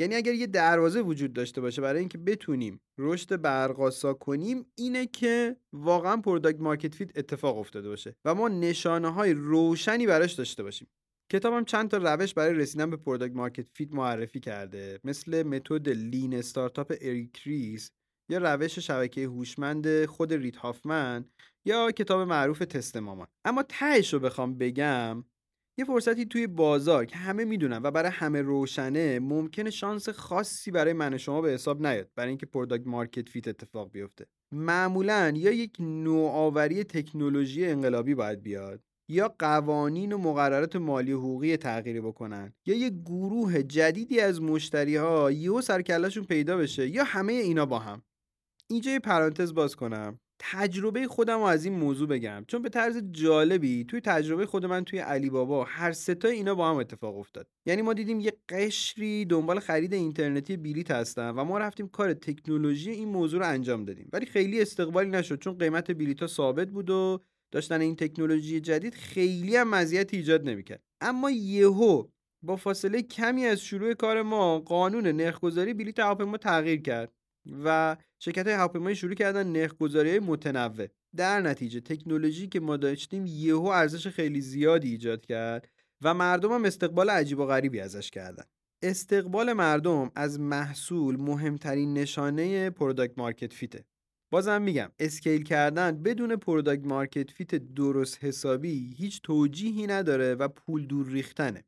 یعنی 0.00 0.14
اگر 0.14 0.34
یه 0.34 0.46
دروازه 0.46 1.00
وجود 1.00 1.32
داشته 1.32 1.60
باشه 1.60 1.82
برای 1.82 2.00
اینکه 2.00 2.18
بتونیم 2.18 2.80
رشد 2.98 3.40
برق‌آسا 3.40 4.14
کنیم 4.14 4.66
اینه 4.78 5.06
که 5.06 5.56
واقعا 5.72 6.16
product 6.16 6.60
market 6.60 6.94
fit 6.94 7.18
اتفاق 7.18 7.58
افتاده 7.58 7.88
باشه 7.88 8.16
و 8.24 8.34
ما 8.34 8.48
نشانه 8.48 9.08
های 9.08 9.32
روشنی 9.32 10.06
براش 10.06 10.32
داشته 10.32 10.62
باشیم. 10.62 10.88
کتابم 11.32 11.64
چند 11.64 11.90
تا 11.90 11.96
روش 11.96 12.34
برای 12.34 12.54
رسیدن 12.54 12.90
به 12.90 12.96
product 12.96 13.34
market 13.34 13.68
fit 13.68 13.92
معرفی 13.92 14.40
کرده. 14.40 15.00
مثل 15.04 15.42
متد 15.42 15.88
Lean 15.88 16.34
Startup 16.34 16.94
اریک 17.00 17.51
ریس 17.51 17.90
یا 18.30 18.38
روش 18.38 18.78
شبکه 18.78 19.24
هوشمند 19.24 20.04
خود 20.04 20.32
رید 20.32 20.56
هافمن 20.56 21.24
یا 21.66 21.90
کتاب 21.90 22.20
معروف 22.20 22.58
تست 22.58 22.96
مامان. 22.96 23.26
اما 23.44 23.62
تهش 23.62 24.12
رو 24.12 24.20
بخوام 24.20 24.58
بگم 24.58 25.24
یه 25.78 25.84
فرصتی 25.84 26.26
توی 26.26 26.46
بازار 26.46 27.04
که 27.04 27.16
همه 27.16 27.44
می‌دونن 27.44 27.80
و 27.82 27.90
برای 27.90 28.10
همه 28.10 28.42
روشنه 28.42 29.18
ممکنه 29.18 29.70
شانس 29.70 30.08
خاصی 30.08 30.70
برای 30.70 30.92
من 30.92 31.16
شما 31.16 31.40
به 31.40 31.50
حساب 31.50 31.86
نیاد. 31.86 32.10
برای 32.16 32.28
اینکه 32.28 32.46
product 32.46 32.86
market 32.86 33.28
fit 33.28 33.48
اتفاق 33.48 33.90
بیفته. 33.90 34.26
معمولا 34.52 35.32
یا 35.36 35.52
یک 35.52 35.76
نوآوری 35.80 36.84
تکنولوژی 36.84 37.66
انقلابی 37.66 38.14
باید 38.14 38.42
بیاد 38.42 38.80
یا 39.10 39.34
قوانین 39.38 40.12
و 40.12 40.18
مقررات 40.18 40.76
مالی 40.76 41.12
و 41.12 41.18
حقوقی 41.18 41.56
تغییری 41.56 42.00
بکنن 42.00 42.52
یا 42.66 42.76
یه 42.76 42.90
گروه 42.90 43.62
جدیدی 43.62 44.20
از 44.20 44.42
مشتری 44.42 44.96
ها 44.96 45.30
یهو 45.30 45.60
سرکلشون 45.60 46.24
پیدا 46.24 46.56
بشه 46.56 46.88
یا 46.88 47.04
همه 47.04 47.32
اینا 47.32 47.66
با 47.66 47.78
هم. 47.78 48.02
اینجا 48.70 48.90
یه 48.90 48.98
پرانتز 48.98 49.54
باز 49.54 49.76
کنم. 49.76 50.20
تجربه 50.38 51.06
خودم 51.06 51.38
رو 51.38 51.44
از 51.44 51.64
این 51.64 51.74
موضوع 51.74 52.08
بگم. 52.08 52.44
چون 52.48 52.62
به 52.62 52.68
طرز 52.68 53.02
جالبی 53.10 53.84
توی 53.84 54.00
تجربه 54.00 54.46
خود 54.46 54.66
من 54.66 54.84
توی 54.84 54.98
علی 54.98 55.30
بابا 55.30 55.64
هر 55.64 55.92
ستا 55.92 56.28
اینا 56.28 56.54
با 56.54 56.70
هم 56.70 56.76
اتفاق 56.76 57.18
افتاد. 57.18 57.46
یعنی 57.66 57.82
ما 57.82 57.92
دیدیم 57.92 58.20
یه 58.20 58.32
قشری 58.48 59.24
دنبال 59.24 59.60
خرید 59.60 59.94
اینترنتی 59.94 60.56
بلیت 60.56 60.90
هستن 60.90 61.30
و 61.30 61.44
ما 61.44 61.58
رفتیم 61.58 61.88
کار 61.88 62.14
تکنولوژی 62.14 62.90
این 62.90 63.08
موضوع 63.08 63.40
رو 63.40 63.48
انجام 63.48 63.84
دادیم. 63.84 64.08
ولی 64.12 64.26
خیلی 64.26 64.62
استقبالی 64.62 65.10
نشد 65.10 65.38
چون 65.38 65.58
قیمت 65.58 65.90
بلیط 65.90 66.20
ها 66.20 66.26
ثابت 66.26 66.68
بود 66.68 66.90
و 66.90 67.20
داشتن 67.52 67.80
این 67.80 67.96
تکنولوژی 67.96 68.60
جدید 68.60 68.94
خیلی 68.94 69.56
هم 69.56 69.70
مزیت 69.70 70.14
ایجاد 70.14 70.48
نمی‌کرد. 70.48 70.82
اما 71.00 71.30
یهو 71.30 72.04
با 72.42 72.56
فاصله 72.56 73.02
کمی 73.02 73.46
از 73.46 73.60
شروع 73.60 73.94
کار 73.94 74.22
ما 74.22 74.58
قانون 74.58 75.06
نرخگذاری 75.06 75.74
بلیط 75.74 75.98
هواپیما 75.98 76.36
تغییر 76.36 76.82
کرد. 76.82 77.12
و 77.64 77.96
شرکت 78.18 78.46
های 78.46 78.56
هواپیمایی 78.56 78.96
شروع 78.96 79.14
کردن 79.14 79.46
نرخگذاری 79.46 80.18
متنوع. 80.18 80.86
در 81.16 81.40
نتیجه 81.40 81.80
تکنولوژی 81.80 82.48
که 82.48 82.60
ما 82.60 82.76
داشتیم 82.76 83.26
یهو 83.26 83.66
ارزش 83.66 84.08
خیلی 84.08 84.40
زیادی 84.40 84.90
ایجاد 84.90 85.26
کرد 85.26 85.68
و 86.02 86.14
مردم 86.14 86.52
هم 86.52 86.64
استقبال 86.64 87.10
عجیب 87.10 87.38
و 87.38 87.46
غریبی 87.46 87.80
ازش 87.80 88.10
کردن. 88.10 88.44
استقبال 88.82 89.52
مردم 89.52 90.10
از 90.14 90.40
محصول 90.40 91.16
مهمترین 91.16 91.94
نشانه 91.94 92.70
product 92.70 93.18
market 93.18 93.52
fit 93.52 93.76
ه 93.76 93.84
بازم 94.32 94.62
میگم 94.62 94.90
scale 94.98 95.42
کردن 95.42 96.02
بدون 96.02 96.36
product 96.36 96.86
market 96.86 97.30
fit 97.30 97.54
درست 97.54 98.24
حسابی 98.24 98.94
هیچ 98.96 99.22
توجیهی 99.22 99.86
نداره 99.86 100.34
و 100.34 100.48
پول 100.48 100.86
دور 100.86 101.06
ریختنه. 101.06 101.64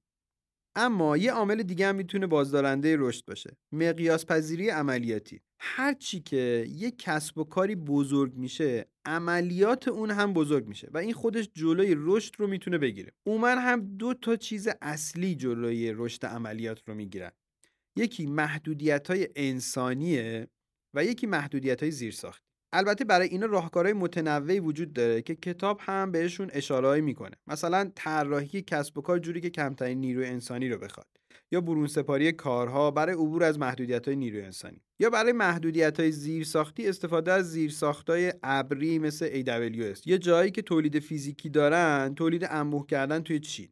اما 0.76 1.16
یه 1.16 1.32
عامل 1.32 1.62
دیگه 1.62 1.86
هم 1.86 1.94
می‌تونه 1.94 2.26
بازدارنده 2.26 2.96
رشد 2.98 3.24
باشه. 3.24 3.56
مقیاس 3.72 4.26
پذیری 4.26 4.68
عملیاتی. 4.68 5.40
هر 5.60 5.92
چی 5.94 6.20
که 6.20 6.66
یه 6.68 6.90
کسب 6.90 7.38
و 7.38 7.44
کاری 7.44 7.74
بزرگ 7.74 8.34
میشه 8.34 8.86
عملیات 9.04 9.88
اون 9.88 10.10
هم 10.10 10.32
بزرگ 10.32 10.66
میشه 10.66 10.88
و 10.92 10.98
این 10.98 11.12
خودش 11.12 11.48
جلوی 11.54 11.94
رشد 11.98 12.34
رو 12.38 12.46
می‌تونه 12.46 12.78
بگیره. 12.78 13.12
عموما 13.26 13.58
هم 13.58 13.96
دو 13.96 14.14
تا 14.14 14.36
چیز 14.36 14.68
اصلی 14.82 15.34
جلوی 15.34 15.92
رشد 15.92 16.26
عملیات 16.26 16.88
رو 16.88 16.94
می‌گیرن. 16.94 17.32
یکی 17.96 18.26
محدودیت 18.26 19.10
های 19.10 19.28
انسانیه 19.36 20.48
و 20.94 21.04
یکی 21.04 21.26
محدودیت 21.26 21.82
های 21.82 21.90
زیرساخت 21.90 22.45
البته 22.76 23.04
برای 23.04 23.28
اینا 23.28 23.46
راهکارهای 23.46 23.92
متنوعی 23.92 24.60
وجود 24.60 24.92
داره 24.92 25.22
که 25.22 25.34
کتاب 25.34 25.80
هم 25.82 26.12
بهشون 26.12 26.50
اشارهایی 26.52 27.02
می‌کنه. 27.02 27.36
مثلا 27.46 27.90
طراحی 27.94 28.62
کسب 28.62 28.98
و 28.98 29.00
کار 29.02 29.18
جوری 29.18 29.40
که 29.40 29.50
کمترین 29.50 30.00
نیروی 30.00 30.26
انسانی 30.26 30.68
رو 30.68 30.78
بخواد. 30.78 31.06
یا 31.52 31.60
برون 31.60 31.86
سپاری 31.86 32.32
کارها 32.32 32.90
برای 32.90 33.14
عبور 33.14 33.44
از 33.44 33.58
محدودیت 33.58 34.06
های 34.08 34.16
نیروی 34.16 34.42
انسانی. 34.42 34.80
یا 35.00 35.10
برای 35.10 35.32
محدودیت 35.32 36.00
های 36.00 36.12
زیرساختی 36.12 36.88
استفاده 36.88 37.32
از 37.32 37.50
زیرساخت 37.50 38.10
های 38.10 38.32
ابری 38.42 38.98
مثل 38.98 39.42
AWS 39.42 40.06
یه 40.06 40.18
جایی 40.18 40.50
که 40.50 40.62
تولید 40.62 40.98
فیزیکی 40.98 41.48
دارن 41.50 42.14
تولید 42.14 42.46
انبوه 42.50 42.86
کردن 42.86 43.20
توی 43.20 43.40
چین. 43.40 43.68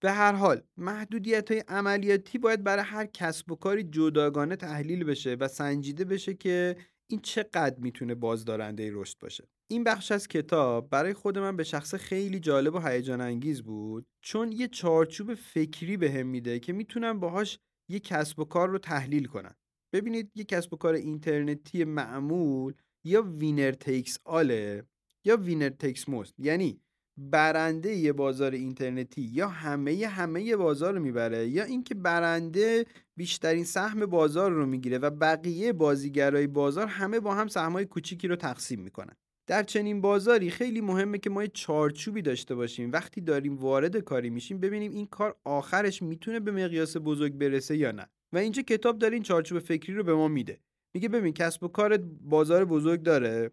به 0.00 0.10
هر 0.10 0.32
حال 0.32 0.62
محدودیت 0.76 1.50
های 1.50 1.64
عملیاتی 1.68 2.38
باید 2.38 2.64
برای 2.64 2.84
هر 2.84 3.06
کسب 3.06 3.52
و 3.52 3.56
کاری 3.56 3.82
جداگانه 3.84 4.56
تحلیل 4.56 5.04
بشه 5.04 5.36
و 5.40 5.48
سنجیده 5.48 6.04
بشه 6.04 6.34
که 6.34 6.76
این 7.10 7.20
چقدر 7.20 7.78
می‌تونه 7.78 8.14
بازدارنده 8.14 8.90
رشد 8.92 9.18
باشه؟ 9.18 9.48
این 9.70 9.84
بخش 9.84 10.12
از 10.12 10.28
کتاب 10.28 10.90
برای 10.90 11.12
خود 11.14 11.38
من 11.38 11.56
به 11.56 11.64
شخص 11.64 11.94
خیلی 11.94 12.40
جالب 12.40 12.74
و 12.74 12.78
هیجان 12.78 13.20
انگیز 13.20 13.62
بود 13.62 14.06
چون 14.20 14.52
یه 14.52 14.68
چارچوب 14.68 15.34
فکری 15.34 15.96
به 15.96 16.10
هم 16.10 16.26
میده 16.26 16.58
که 16.58 16.72
می‌تونم 16.72 17.20
باهاش 17.20 17.58
یه 17.88 18.00
کسب 18.00 18.38
و 18.38 18.44
کار 18.44 18.68
رو 18.68 18.78
تحلیل 18.78 19.24
کنم. 19.24 19.54
ببینید 19.92 20.30
یه 20.34 20.44
کسب 20.44 20.72
و 20.72 20.76
کار 20.76 20.94
اینترنتی 20.94 21.84
معمول 21.84 22.74
یا 23.04 23.22
وینر 23.22 23.72
تیکس 23.72 24.18
آله 24.24 24.82
یا 25.24 25.36
وینر 25.36 25.68
تیکس 25.68 26.08
موست 26.08 26.34
یعنی 26.38 26.80
برنده 27.18 27.94
یه 27.94 28.12
بازار 28.12 28.52
اینترنتی 28.52 29.22
یا 29.22 29.48
همه 29.48 30.06
همه 30.06 30.56
بازار 30.56 30.94
رو 30.94 31.00
می‌بره 31.00 31.48
یا 31.48 31.64
اینکه 31.64 31.94
برنده 31.94 32.86
بیشترین 33.16 33.64
سهم 33.64 34.06
بازار 34.06 34.50
رو 34.50 34.66
می‌گیره 34.66 34.98
و 34.98 35.10
بقیه 35.10 35.72
بازیگرای 35.72 36.46
بازار 36.46 36.86
همه 36.86 37.20
با 37.20 37.34
هم 37.34 37.48
سهمای 37.48 37.84
کوچیکی 37.84 38.28
رو 38.28 38.36
تقسیم 38.36 38.80
می‌کنن. 38.80 39.16
در 39.46 39.62
چنین 39.62 40.00
بازاری 40.00 40.50
خیلی 40.50 40.80
مهمه 40.80 41.18
که 41.18 41.30
ما 41.30 41.42
یه 41.42 41.50
چارچوبی 41.54 42.22
داشته 42.22 42.54
باشیم. 42.54 42.92
وقتی 42.92 43.20
داریم 43.20 43.56
وارد 43.56 43.96
کاری 43.96 44.30
میشیم 44.30 44.60
ببینیم 44.60 44.92
این 44.92 45.06
کار 45.06 45.36
آخرش 45.44 46.02
می‌تونه 46.02 46.40
به 46.40 46.52
مقیاس 46.52 46.96
بزرگ 46.96 47.32
برسه 47.32 47.76
یا 47.76 47.92
نه. 47.92 48.06
و 48.32 48.38
اینجا 48.38 48.62
کتاب 48.62 48.98
داره 48.98 49.14
این 49.14 49.22
چارچوب 49.22 49.58
فکری 49.58 49.94
رو 49.94 50.04
به 50.04 50.14
ما 50.14 50.28
میده. 50.28 50.60
میگه 50.94 51.08
ببین 51.08 51.32
کسب 51.32 51.62
و 51.62 51.68
کار 51.68 51.96
بازار 52.20 52.64
بزرگ 52.64 53.02
داره 53.02 53.50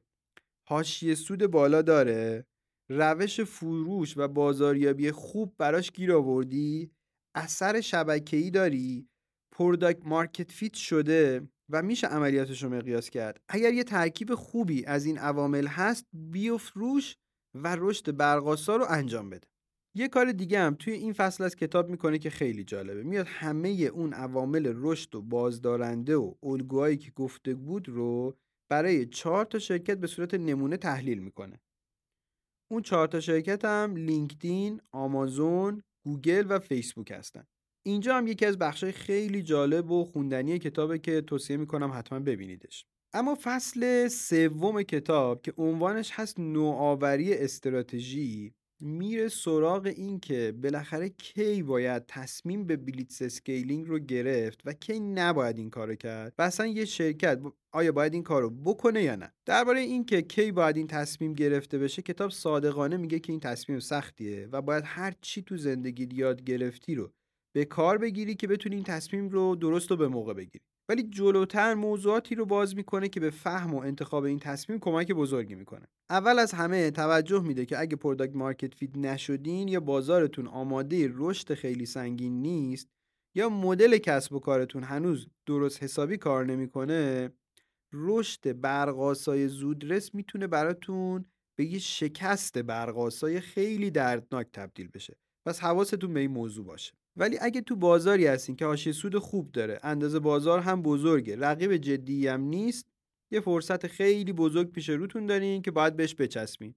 حاشیه 0.67 1.15
سود 1.15 1.47
بالا 1.47 1.81
داره 1.81 2.45
روش 2.89 3.41
فروش 3.41 4.17
و 4.17 4.27
بازاریابی 4.27 5.11
خوب 5.11 5.55
براش 5.57 5.91
گیر 5.91 6.13
آوردی؟ 6.13 6.91
اثر 7.35 7.81
شبکه‌ای 7.81 8.49
داری؟ 8.51 9.09
product 9.51 10.07
market 10.07 10.51
fit 10.51 10.73
شده 10.73 11.47
و 11.69 11.81
میشه 11.81 12.07
عملیاتش 12.07 12.63
رو 12.63 12.69
مقیاس 12.69 13.09
کرد. 13.09 13.41
اگر 13.49 13.73
یه 13.73 13.83
ترکیب 13.83 14.35
خوبی 14.35 14.85
از 14.85 15.05
این 15.05 15.17
عوامل 15.17 15.67
هست 15.67 16.05
بیفت 16.13 16.64
روش 16.64 17.15
و 17.53 17.75
رشد 17.79 18.17
برق‌آسا 18.17 18.75
رو 18.75 18.85
انجام 18.89 19.29
بده. 19.29 19.47
یه 19.97 20.07
کار 20.07 20.31
دیگه 20.31 20.59
هم 20.59 20.75
توی 20.75 20.93
این 20.93 21.13
فصل 21.13 21.43
از 21.43 21.55
کتاب 21.55 21.89
می‌کنه 21.89 22.19
که 22.19 22.29
خیلی 22.29 22.63
جالبه. 22.63 23.03
میاد 23.03 23.27
همه 23.29 23.69
اون 23.69 24.13
عوامل 24.13 24.73
رشد 24.75 25.15
و 25.15 25.21
بازدارنده 25.21 26.15
و 26.15 26.33
الگوهایی 26.43 26.97
که 26.97 27.11
گفته 27.11 27.55
بود 27.55 27.89
رو 27.89 28.37
برای 28.71 29.05
چهار 29.05 29.45
تا 29.45 29.59
شرکت 29.59 29.97
به 29.97 30.07
صورت 30.07 30.33
نمونه 30.33 30.77
تحلیل 30.77 31.19
می‌کنه. 31.19 31.59
اون 32.71 32.81
چهار 32.81 33.07
تا 33.07 33.19
شرکت 33.19 33.65
هم 33.65 33.95
لینکدین، 33.95 34.81
آمازون، 34.91 35.81
گوگل 36.05 36.45
و 36.49 36.59
فیسبوک 36.59 37.11
هستن. 37.11 37.43
اینجا 37.85 38.17
هم 38.17 38.27
یکی 38.27 38.45
از 38.45 38.57
بخشای 38.57 38.91
خیلی 38.91 39.43
جالب 39.43 39.91
و 39.91 40.05
خوندنی 40.05 40.59
کتابه 40.59 40.99
که 40.99 41.21
توصیه 41.21 41.57
می‌کنم 41.57 41.91
حتما 41.93 42.19
ببینیدش. 42.19 42.85
اما 43.13 43.37
فصل 43.41 44.07
سوم 44.07 44.83
کتاب 44.83 45.41
که 45.41 45.53
عنوانش 45.57 46.11
هست 46.13 46.39
نوآوری 46.39 47.33
استراتژی 47.33 48.53
میره 48.81 49.27
سراغ 49.27 49.85
این 49.85 50.19
که 50.19 50.53
بالاخره 50.63 51.09
کی 51.09 51.63
باید 51.63 52.05
تصمیم 52.07 52.67
به 52.67 52.77
blitzscaling 52.77 53.87
رو 53.87 53.99
گرفت 53.99 54.61
و 54.65 54.73
کی 54.73 54.99
نباید 54.99 55.57
این 55.57 55.69
کارو 55.69 55.95
کرد 55.95 56.33
و 56.37 56.41
اصلا 56.41 56.67
یه 56.67 56.85
شرکت 56.85 57.39
آیا 57.71 57.91
باید 57.91 58.13
این 58.13 58.23
کارو 58.23 58.49
بکنه 58.49 59.03
یا 59.03 59.15
نه. 59.15 59.33
درباره 59.45 59.79
این 59.79 60.05
که 60.05 60.21
کی 60.21 60.51
باید 60.51 60.77
این 60.77 60.87
تصمیم 60.87 61.33
گرفته 61.33 61.77
بشه 61.77 62.01
کتاب 62.01 62.31
صادقانه 62.31 62.97
میگه 62.97 63.19
که 63.19 63.31
این 63.33 63.39
تصمیم 63.39 63.79
سختیه 63.79 64.49
و 64.51 64.61
باید 64.61 64.83
هر 64.87 65.13
چی 65.21 65.41
تو 65.41 65.57
زندگی 65.57 66.09
یاد 66.11 66.43
گرفتی 66.43 66.95
رو 66.95 67.13
به 67.55 67.65
کار 67.65 67.97
بگیری 67.97 68.35
که 68.35 68.47
بتونی 68.47 68.75
این 68.75 68.83
تصمیم 68.83 69.29
رو 69.29 69.55
درست 69.55 69.91
و 69.91 69.97
به 69.97 70.07
موقع 70.07 70.33
بگیری. 70.33 70.65
ولی 70.89 71.03
جلوتر 71.03 71.73
موضوعاتی 71.73 72.35
رو 72.35 72.45
باز 72.45 72.75
می‌کنه 72.75 73.09
که 73.09 73.19
به 73.19 73.29
فهم 73.29 73.73
و 73.73 73.79
انتخاب 73.79 74.23
این 74.23 74.39
تصمیم 74.39 74.79
کمک 74.79 75.11
بزرگی 75.11 75.55
می‌کنه. 75.55 75.87
اول 76.09 76.39
از 76.39 76.51
همه 76.51 76.91
توجه 76.91 77.43
میده 77.43 77.65
که 77.65 77.79
اگه 77.79 77.95
product 77.95 78.35
market 78.35 78.73
fit 78.73 78.97
نشدین 78.97 79.67
یا 79.67 79.79
بازارتون 79.79 80.47
آماده 80.47 81.09
رشد 81.13 81.53
خیلی 81.53 81.85
سنگین 81.85 82.41
نیست 82.41 82.89
یا 83.35 83.49
مدل 83.49 83.97
کسب 83.97 84.33
و 84.33 84.39
کارتون 84.39 84.83
هنوز 84.83 85.27
درست 85.45 85.83
حسابی 85.83 86.17
کار 86.17 86.45
نمی‌کنه 86.45 87.31
رشد 87.93 88.61
برقاسای 88.61 89.47
زودرس 89.47 90.15
می‌تونه 90.15 90.47
براتون 90.47 91.25
به 91.57 91.65
یه 91.65 91.79
شکست 91.79 92.57
برقاسای 92.57 93.39
خیلی 93.39 93.91
دردناک 93.91 94.47
تبدیل 94.53 94.87
بشه. 94.87 95.17
پس 95.47 95.59
حواستون 95.59 96.13
به 96.13 96.19
این 96.19 96.31
موضوع 96.31 96.65
باشه. 96.65 96.93
ولی 97.17 97.37
اگه 97.41 97.61
تو 97.61 97.75
بازاری 97.75 98.27
هستین 98.27 98.55
که 98.55 98.65
حاشیه 98.65 98.93
سود 98.93 99.17
خوب 99.17 99.51
داره 99.51 99.79
اندازه 99.83 100.19
بازار 100.19 100.59
هم 100.59 100.81
بزرگه 100.81 101.35
رقیب 101.35 101.77
جدی 101.77 102.27
هم 102.27 102.41
نیست 102.41 102.87
یه 103.31 103.39
فرصت 103.39 103.87
خیلی 103.87 104.33
بزرگ 104.33 104.71
پیش 104.71 104.89
روتون 104.89 105.25
دارین 105.25 105.61
که 105.61 105.71
باید 105.71 105.95
بهش 105.95 106.15
بچسبین. 106.15 106.75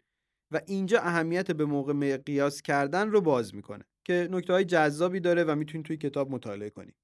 و 0.53 0.61
اینجا 0.67 1.01
اهمیت 1.01 1.51
به 1.51 1.65
موقع 1.65 2.17
قیاس 2.17 2.63
کردن 2.63 3.11
رو 3.11 3.21
باز 3.21 3.55
می‌کنه 3.55 3.85
که 4.05 4.29
نکته 4.31 4.53
های 4.53 4.65
جذابی 4.65 5.21
داره 5.21 5.45
و 5.45 5.55
می‌تونید 5.55 5.87
توی 5.87 5.97
کتاب 5.97 6.31
مطالعه 6.31 6.71
کنید 6.71 6.95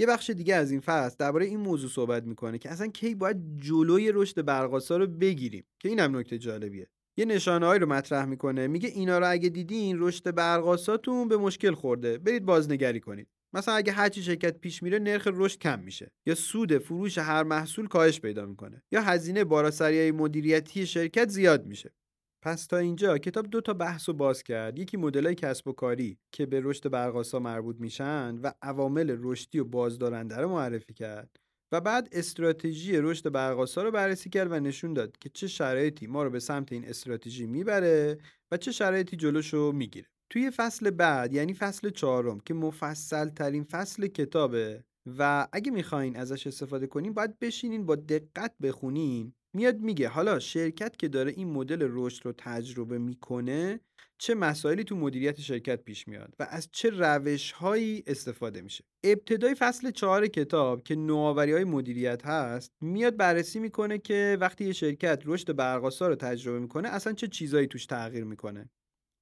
یه 0.00 0.06
بخش 0.06 0.30
دیگه 0.30 0.54
از 0.54 0.70
این 0.70 0.80
فصل 0.80 1.16
درباره 1.18 1.46
این 1.46 1.60
موضوع 1.60 1.90
صحبت 1.90 2.24
می‌کنه 2.24 2.58
که 2.58 2.70
اصلا 2.70 2.86
کی 2.86 3.14
باید 3.14 3.36
جلوی 3.56 4.12
رشد 4.12 4.44
برقاسا 4.44 4.96
رو 4.96 5.06
بگیریم 5.06 5.64
که 5.80 5.88
اینم 5.88 6.16
نکته 6.16 6.38
جالبیه. 6.38 6.88
یه 7.16 7.24
نشانههایی 7.24 7.80
رو 7.80 7.86
مطرح 7.86 8.24
می‌کنه. 8.24 8.66
میگه 8.66 8.88
اینا 8.88 9.18
رو 9.18 9.30
اگه 9.30 9.48
دیدین 9.48 9.96
رشد 10.00 10.34
برقاساتون 10.34 11.28
به 11.28 11.36
مشکل 11.36 11.72
خورده. 11.74 12.18
برید 12.18 12.44
بازنگری 12.44 13.00
کنید. 13.00 13.28
مثلا 13.52 13.74
اگه 13.74 13.92
هرچی 13.92 14.22
شرکت 14.22 14.58
پیش 14.58 14.82
میره 14.82 14.98
نرخ 14.98 15.28
رشد 15.32 15.58
کم 15.58 15.80
میشه. 15.80 16.10
یا 16.26 16.34
سود 16.34 16.78
فروش 16.78 17.18
هر 17.18 17.42
محصول 17.42 17.88
کاهش 17.88 18.20
پیدا 18.20 18.46
می‌کنه. 18.46 18.82
یا 18.92 19.02
هزینه 19.02 19.44
باراسری 19.44 20.10
مدیریتی 20.10 20.86
شرکت 20.86 21.28
زیاد 21.28 21.66
میشه. 21.66 21.94
پس 22.42 22.66
تا 22.66 22.76
اینجا 22.76 23.18
کتاب 23.18 23.46
دو 23.46 23.60
تا 23.60 23.74
بحث 23.74 24.08
رو 24.08 24.14
باز 24.14 24.42
کرد. 24.42 24.78
یکی 24.78 24.96
مدلای 24.96 25.34
کسب 25.34 25.68
و 25.68 25.72
کاری 25.72 26.18
که 26.32 26.46
به 26.46 26.60
رشد 26.64 26.90
برقاسا 26.90 27.38
مربوط 27.38 27.76
میشن 27.80 28.38
و 28.42 28.52
عوامل 28.62 29.16
رشدی 29.20 29.58
و 29.58 29.64
بازدارنده 29.64 30.36
رو 30.36 30.48
معرفی 30.48 30.94
کرد. 30.94 31.43
و 31.72 31.80
بعد 31.80 32.08
استراتژی 32.12 32.96
رشد 32.96 33.32
برقاسا 33.32 33.82
رو 33.82 33.90
بررسی 33.90 34.30
کرد 34.30 34.52
و 34.52 34.60
نشون 34.60 34.92
داد 34.94 35.18
که 35.18 35.28
چه 35.28 35.46
شرایطی 35.46 36.06
ما 36.06 36.22
رو 36.22 36.30
به 36.30 36.40
سمت 36.40 36.72
این 36.72 36.84
استراتژی 36.88 37.46
می‌بره 37.46 38.18
و 38.50 38.56
چه 38.56 38.72
شرایطی 38.72 39.16
جلوشو 39.16 39.72
می‌گیره. 39.72 40.06
توی 40.30 40.50
فصل 40.50 40.90
بعد 40.90 41.32
یعنی 41.32 41.54
فصل 41.54 41.90
چهارم 41.90 42.40
که 42.40 42.54
مفصل 42.54 43.28
ترین 43.28 43.64
فصل 43.64 44.06
کتابه 44.06 44.84
و 45.18 45.48
اگه 45.52 45.70
می‌خواین 45.70 46.16
ازش 46.16 46.46
استفاده 46.46 46.86
کنین 46.86 47.14
باید 47.14 47.38
بشینین 47.38 47.86
با 47.86 47.96
دقت 47.96 48.54
بخونین. 48.62 49.34
میاد 49.56 49.78
میگه 49.80 50.08
حالا 50.08 50.38
شرکت 50.38 50.96
که 50.96 51.08
داره 51.08 51.30
این 51.36 51.48
مدل 51.50 51.88
رشد 51.90 52.26
رو 52.26 52.32
تجربه 52.38 52.98
می‌کنه 52.98 53.80
چه 54.18 54.34
مسائلی 54.34 54.84
تو 54.84 54.96
مدیریت 54.96 55.40
شرکت 55.40 55.82
پیش 55.84 56.08
میاد 56.08 56.34
و 56.38 56.46
از 56.50 56.68
چه 56.72 56.90
روش 56.90 57.52
هایی 57.52 58.02
استفاده 58.06 58.62
میشه. 58.62 58.84
ابتدای 59.04 59.54
فصل 59.54 59.90
چهار 59.90 60.26
کتاب 60.26 60.82
که 60.82 60.94
نوآوری 60.94 61.52
های 61.52 61.64
مدیریت 61.64 62.26
هست 62.26 62.72
میاد 62.80 63.16
بررسی 63.16 63.58
می‌کنه 63.58 63.98
که 63.98 64.38
وقتی 64.40 64.64
یه 64.64 64.72
شرکت 64.72 65.22
رشد 65.24 65.56
برقاسا 65.56 66.08
رو 66.08 66.14
تجربه 66.14 66.58
می‌کنه 66.58 66.88
اصلا 66.88 67.12
چه 67.12 67.28
چیزایی 67.28 67.66
توش 67.66 67.86
تغییر 67.86 68.24
می‌کنه. 68.24 68.70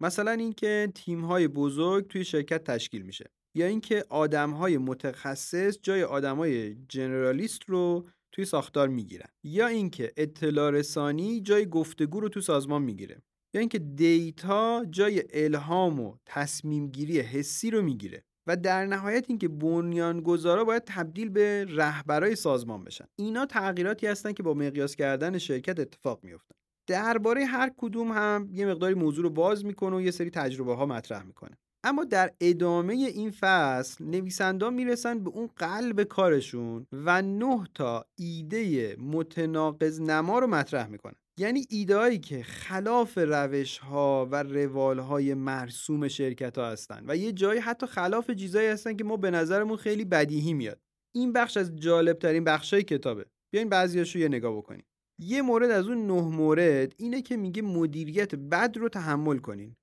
مثلا 0.01 0.31
اینکه 0.31 0.93
تیم 0.95 1.25
های 1.25 1.49
بزرگ 1.49 2.07
توی 2.07 2.25
شرکت 2.25 2.65
تشکیل 2.65 3.03
میشه 3.03 3.31
یا 3.55 3.67
اینکه 3.67 4.05
آدم 4.09 4.51
های 4.51 4.79
متخصص 4.79 5.79
جای 5.83 6.03
آدم 6.03 6.37
های 6.37 6.75
جنرالیست 6.89 7.63
رو 7.67 8.09
توی 8.33 8.45
ساختار 8.45 8.89
می‌گیرن 8.89 9.29
یا 9.45 9.67
اینکه 9.67 10.13
اطلاع 10.17 10.71
رسانی 10.71 11.41
جای 11.41 11.67
گفتگو 11.67 12.21
رو 12.21 12.29
تو 12.29 12.41
سازمان 12.41 12.83
می‌گیره. 12.83 13.23
یا 13.55 13.61
اینکه 13.61 13.79
دیتا 13.79 14.85
جای 14.91 15.23
الهام 15.33 16.01
و 16.01 16.17
تصمیم 16.27 16.89
گیری 16.89 17.21
حسی 17.21 17.71
رو 17.71 17.83
می‌گیره 17.83 18.25
و 18.47 18.57
در 18.57 18.87
نهایت 18.87 19.25
اینکه 19.29 19.49
بنیانگذارا 19.49 20.65
باید 20.65 20.83
تبدیل 20.87 21.29
به 21.29 21.67
رهبرای 21.69 22.37
سازمان 22.37 22.85
بشن. 22.85 23.05
اینا 23.17 23.47
تغییراتی 23.47 24.07
هستن 24.07 24.33
که 24.33 24.43
با 24.43 24.55
مقیاس 24.55 24.97
کردن 24.97 25.39
شرکت 25.39 25.81
اتفاق 25.81 26.25
میفتن 26.25 26.55
درباره 26.87 27.45
هر 27.45 27.73
کدوم 27.77 28.13
هم 28.13 28.49
یه 28.53 28.67
مقداری 28.67 28.95
موضوع 28.95 29.25
رو 29.25 29.31
باز 29.31 29.65
می‌کنه 29.65 29.97
و 29.97 30.01
یه 30.01 30.11
سری 30.11 30.31
تجربه 30.31 30.75
ها 30.75 30.87
مطرح 30.87 31.23
می‌کنه. 31.23 31.59
اما 31.85 32.05
در 32.05 32.33
ادامه 32.41 32.95
این 32.95 33.31
فصل 33.31 34.05
نویسندان 34.05 34.75
می‌رسن 34.75 35.25
به 35.25 35.31
اون 35.31 35.51
قلب 35.57 36.03
کارشون 36.03 36.87
و 36.93 37.23
نه 37.23 37.65
تا 37.75 38.07
ایده 38.19 38.97
متناقض 38.97 40.01
نما 40.01 40.39
رو 40.39 40.47
مطرح 40.47 40.87
می‌کنن. 40.89 41.15
یعنی 41.39 41.67
ایدهایی 41.71 42.19
که 42.19 42.43
خلاف 42.43 43.19
روش 43.19 43.79
ها 43.79 44.29
و 44.31 44.43
روال 44.43 44.99
های 44.99 45.35
مرسوم 45.35 46.09
شرکت 46.09 46.59
ها 46.59 46.71
هستن 46.71 47.05
و 47.09 47.17
یه 47.17 47.33
جایی 47.33 47.61
حتی 47.61 47.87
خلاف 47.87 48.31
چیزایی 48.31 48.69
هستن 48.69 48.97
که 48.97 49.05
ما 49.05 49.17
به 49.17 49.31
نظرمون 49.31 49.77
خیلی 49.77 50.05
بدیهی 50.05 50.55
میاد. 50.55 50.81
این 51.15 51.33
بخش 51.33 51.57
از 51.57 51.77
جالب 51.77 52.19
ترین 52.19 52.45
بخش 52.45 52.73
های 52.73 52.83
کتابه. 52.83 53.27
بیاین 53.53 53.69
بعضیاشو 53.69 54.19
یه 54.19 54.29
نگاه 54.29 54.57
بکنیم. 54.57 54.85
یه 55.19 55.43
مورد 55.43 55.71
از 55.71 55.89
اون 55.89 56.07
نه 56.07 56.23
مورد 56.23 56.95
اینه 56.97 57.23
که 57.23 57.37
میگه 57.37 57.63
مدیریت 57.63 58.35
بد 58.35 58.77
رو 58.77 58.89
تحمل 58.89 59.39
کنین. 59.39 59.77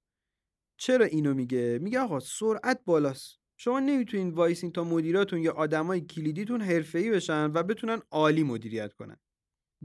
چرا 0.80 1.06
اینو 1.06 1.34
میگه؟ 1.34 1.80
میگه 1.82 2.00
آقا 2.00 2.20
سرعت 2.20 2.82
بالاست. 2.86 3.40
شما 3.58 3.80
نمی‌تونین 3.80 4.30
وایسین 4.30 4.72
تا 4.72 4.84
مدیراتون 4.84 5.40
یا 5.40 5.54
آدمای 5.54 6.02
کلیدیتون 6.02 6.62
حرفه‌ای 6.62 7.12
بشن 7.12 7.52
و 7.54 7.64
بتونن 7.64 8.02
عالی 8.12 8.44
مدیریت 8.44 8.94
کنن. 8.94 9.18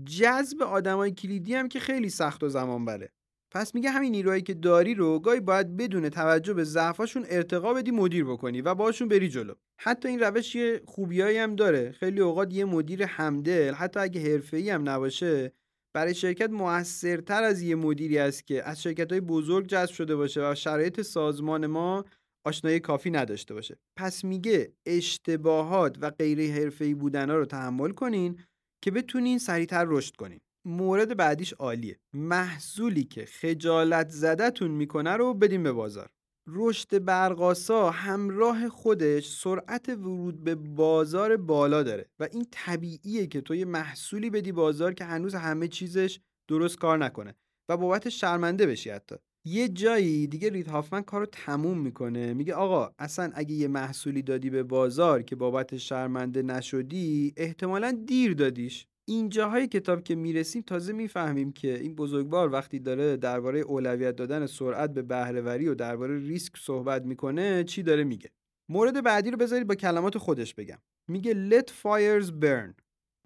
جذب 0.07 0.63
آدمای 0.63 1.11
کلیدی 1.11 1.55
هم 1.55 1.69
که 1.69 1.81
خیلی 1.81 2.09
سخت 2.09 2.43
و 2.43 2.49
زمان 2.49 2.85
بره 2.85 3.13
پس 3.55 3.75
میگه 3.75 3.91
همین 3.91 4.13
نیروهایی 4.13 4.43
که 4.43 4.55
داری 4.55 4.95
رو 4.95 5.19
گاهی 5.19 5.41
باید 5.41 5.77
بدون 5.77 6.09
توجه 6.09 6.55
به 6.55 6.65
ضعفاشون 6.65 7.25
ارتقا 7.29 7.75
بدی 7.75 7.91
مدیر 7.91 8.25
بکنی 8.25 8.61
و 8.61 8.75
باشون 8.75 9.09
بری 9.09 9.29
جلو. 9.29 9.55
حتی 9.81 10.09
این 10.09 10.21
روش 10.21 10.55
یه 10.55 10.83
خوبیایی 10.87 11.39
هم 11.39 11.57
داره. 11.57 11.93
خیلی 11.93 12.21
اوقات 12.21 12.55
یه 12.55 12.65
مدیر 12.65 13.03
همدل 13.03 13.75
حتی 13.75 14.01
اگه 14.01 14.21
حرفه‌ای 14.33 14.71
هم 14.71 14.89
نباشه 14.89 15.53
برای 15.95 16.15
شرکت 16.15 16.51
موثرتر 16.51 17.43
از 17.43 17.63
یه 17.63 17.75
مدیری 17.75 18.19
است 18.19 18.47
که 18.47 18.69
از 18.69 18.83
شرکت 18.83 19.13
های 19.13 19.21
بزرگ 19.21 19.67
جذب 19.67 19.93
شده 19.93 20.17
باشه 20.17 20.51
و 20.51 20.55
شرایط 20.55 21.01
سازمان 21.01 21.67
ما 21.67 22.05
آشنایی 22.47 22.81
کافی 22.81 23.11
نداشته 23.11 23.55
باشه. 23.55 23.77
پس 23.99 24.25
میگه 24.25 24.73
اشتباهات 24.87 25.97
و 26.01 26.11
غیر 26.11 26.53
حرفه‌ای 26.53 26.95
بودن 26.95 27.31
ها 27.31 27.37
رو 27.37 27.45
تحمل 27.45 27.91
کنین 27.91 28.41
که 28.85 28.91
بتونین 28.91 29.39
سریعتر 29.39 29.85
رشد 29.89 30.17
کنین. 30.17 30.41
مورد 30.65 31.17
بعدیش 31.17 31.53
عالیه. 31.53 31.99
محصولی 32.13 33.05
که 33.05 33.25
خجالت 33.25 34.09
زدتون 34.09 34.71
می‌کنه 34.71 35.13
رو 35.13 35.35
بدین 35.35 35.63
به 35.63 35.73
بازار. 35.73 36.11
رشد 36.47 37.05
برقاسا 37.05 37.91
همراه 37.91 38.69
خودش 38.69 39.29
سرعت 39.29 39.89
ورود 39.89 40.45
به 40.45 40.55
بازار 40.55 41.37
بالا 41.37 41.83
داره 41.83 42.09
و 42.19 42.29
این 42.33 42.47
طبیعیه 42.51 43.27
که 43.27 43.41
تو 43.41 43.55
یه 43.55 43.65
محصولی 43.65 44.31
بدی 44.31 44.53
بازار 44.53 44.95
که 44.95 45.05
هنوز 45.05 45.35
همه 45.35 45.69
چیزش 45.69 46.21
درست 46.49 46.79
کار 46.79 46.99
نکنه 46.99 47.35
و 47.69 47.77
بابت 47.77 48.09
شرمنده 48.09 48.67
بشی 48.67 48.91
حتی. 48.91 49.17
یه 49.47 49.69
جایی 49.69 50.27
دیگه 50.27 50.49
رید 50.51 50.69
هافمن 50.69 51.03
کارو 51.03 51.27
تموم 51.27 51.79
می‌کنه. 51.79 52.35
میگه 52.35 52.55
آقا 52.55 52.91
اصلا 52.99 53.31
اگه 53.35 53.55
یه 53.55 53.69
محصولی 53.69 54.23
دادی 54.23 54.51
به 54.51 54.63
بازار 54.63 55.23
که 55.23 55.37
بابت 55.37 55.77
شرمنده 55.77 56.43
نشدی 56.43 57.33
احتمالا 57.37 57.99
دیر 58.07 58.35
دادیش. 58.35 58.87
اینجاهای 59.09 59.69
کتاب 59.69 60.03
که 60.05 60.15
می‌رسیم 60.15 60.63
تازه 60.63 60.93
می‌فهمیم 60.93 61.53
که 61.53 61.81
این 61.81 61.95
بزرگوار 61.95 62.53
وقتی 62.53 62.79
داره 62.79 63.17
درباره 63.17 63.61
اولویت 63.61 64.17
دادن 64.17 64.47
سرعت 64.47 64.95
به 64.95 65.03
بهرهوری 65.03 65.69
و 65.69 65.75
درباره 65.75 66.19
ریسک 66.19 66.57
صحبت 66.57 67.05
می‌کنه 67.05 67.65
چی 67.65 67.83
داره 67.83 68.05
میگه؟ 68.05 68.31
مورد 68.71 69.05
بعدی 69.05 69.31
رو 69.31 69.37
بذارید 69.37 69.67
با 69.67 69.75
کلمات 69.75 70.19
خودش 70.19 70.55
بگم. 70.55 70.79
میگه 71.09 71.49
let 71.51 71.65
fires 71.65 72.27
burn. 72.27 72.75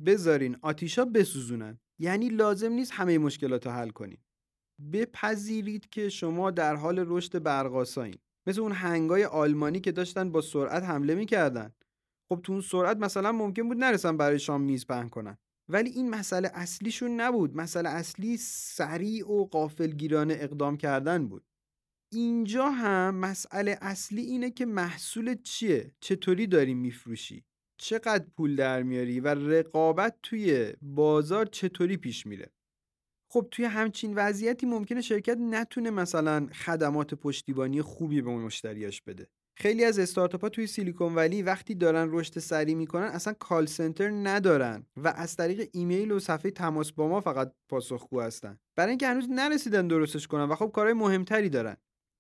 بذارین 0.07 0.57
آتیشا 0.63 1.05
بسوزونن. 1.05 1.79
یعنی 1.99 2.29
لازم 2.29 2.73
نیست 2.73 2.93
همه 2.93 3.19
مشکلات 3.19 3.67
رو 3.67 3.73
حل 3.73 3.91
کنین 3.91 4.19
بپذیرید 4.93 5.91
که 5.91 6.09
شما 6.09 6.51
در 6.51 6.77
حال 6.77 7.05
رشد 7.07 7.43
برقاسایین. 7.43 8.19
مثل 8.47 8.61
اون 8.61 8.73
هنگای 8.73 9.25
آلمانی 9.25 9.81
که 9.81 9.93
داشتن 9.93 10.33
با 10.33 10.41
سرعت 10.41 10.83
حمله 10.83 11.15
می‌کردن. 11.15 11.73
خب 12.29 12.41
تو 12.43 12.53
اون 12.53 12.61
سرعت 12.61 12.97
مثلا 12.97 13.33
ممکن 13.33 13.69
بود 13.69 13.77
نرسن 13.77 14.17
برای 14.17 14.39
شام 14.39 14.61
میز 14.61 14.87
پهن 14.87 15.09
کنن. 15.09 15.39
ولی 15.69 15.91
این 15.91 16.11
مسئله 16.11 16.51
اصلیشون 16.55 17.21
نبود. 17.21 17.57
مسئله 17.57 17.89
اصلی 17.89 18.37
سریع 18.37 19.31
و 19.31 19.45
قافلگیرانه 19.45 20.37
اقدام 20.41 20.77
کردن 20.77 21.29
بود. 21.29 21.45
اینجا 22.13 22.71
هم 22.71 23.15
مسئله 23.15 23.79
اصلی 23.81 24.23
اینه 24.23 24.51
که 24.51 24.67
محصول 24.67 25.35
چیه؟ 25.43 25.93
چطوری 26.01 26.47
داری 26.47 26.75
میفروشی؟ 26.75 27.45
چقدر 27.81 28.27
پول 28.37 28.57
در 28.57 28.83
میاری 28.83 29.21
و 29.21 29.29
رقابت 29.29 30.19
توی 30.23 30.73
بازار 30.83 31.47
چطوری 31.47 31.97
پیش 31.97 32.27
میره؟ 32.27 32.53
خب 33.31 33.49
توی 33.51 33.65
همچین 33.65 34.15
وضعیتی 34.15 34.67
ممکنه 34.67 35.01
شرکت 35.01 35.37
نتونه 35.41 35.91
مثلا 35.91 36.47
خدمات 36.47 37.15
پشتیبانی 37.15 37.83
خوبی 37.83 38.23
به 38.23 38.31
مشتریاش 38.31 39.03
بده. 39.03 39.29
خیلی 39.57 39.85
از 39.85 39.99
استارتاپ 39.99 40.43
ها 40.43 40.49
توی 40.49 40.67
سیلیکون 40.67 41.15
ولی 41.15 41.43
وقتی 41.43 41.75
دارن 41.75 42.09
رشد 42.11 42.39
سریع 42.39 42.75
می‌کنن 42.75 43.07
اصلا 43.07 43.33
کال 43.33 43.67
سنتر 43.67 44.11
ندارن 44.11 44.87
و 44.97 45.09
از 45.17 45.37
طریق 45.37 45.69
ایمیل 45.73 46.11
و 46.11 46.19
صفحه 46.19 46.51
تماس 46.51 46.93
با 46.93 47.09
ما 47.09 47.21
فقط 47.21 47.53
پاسخگو 47.69 48.21
هستن. 48.21 48.59
برای 48.77 48.91
اینکه 48.91 49.09
هنوز 49.09 49.31
نرسیدن 49.31 49.89
درستش 49.89 50.27
کنن 50.27 50.45
و 50.45 50.55
خب 50.55 50.71
کارهای 50.75 50.95
مهمتری 50.95 51.49
دارن. 51.49 51.77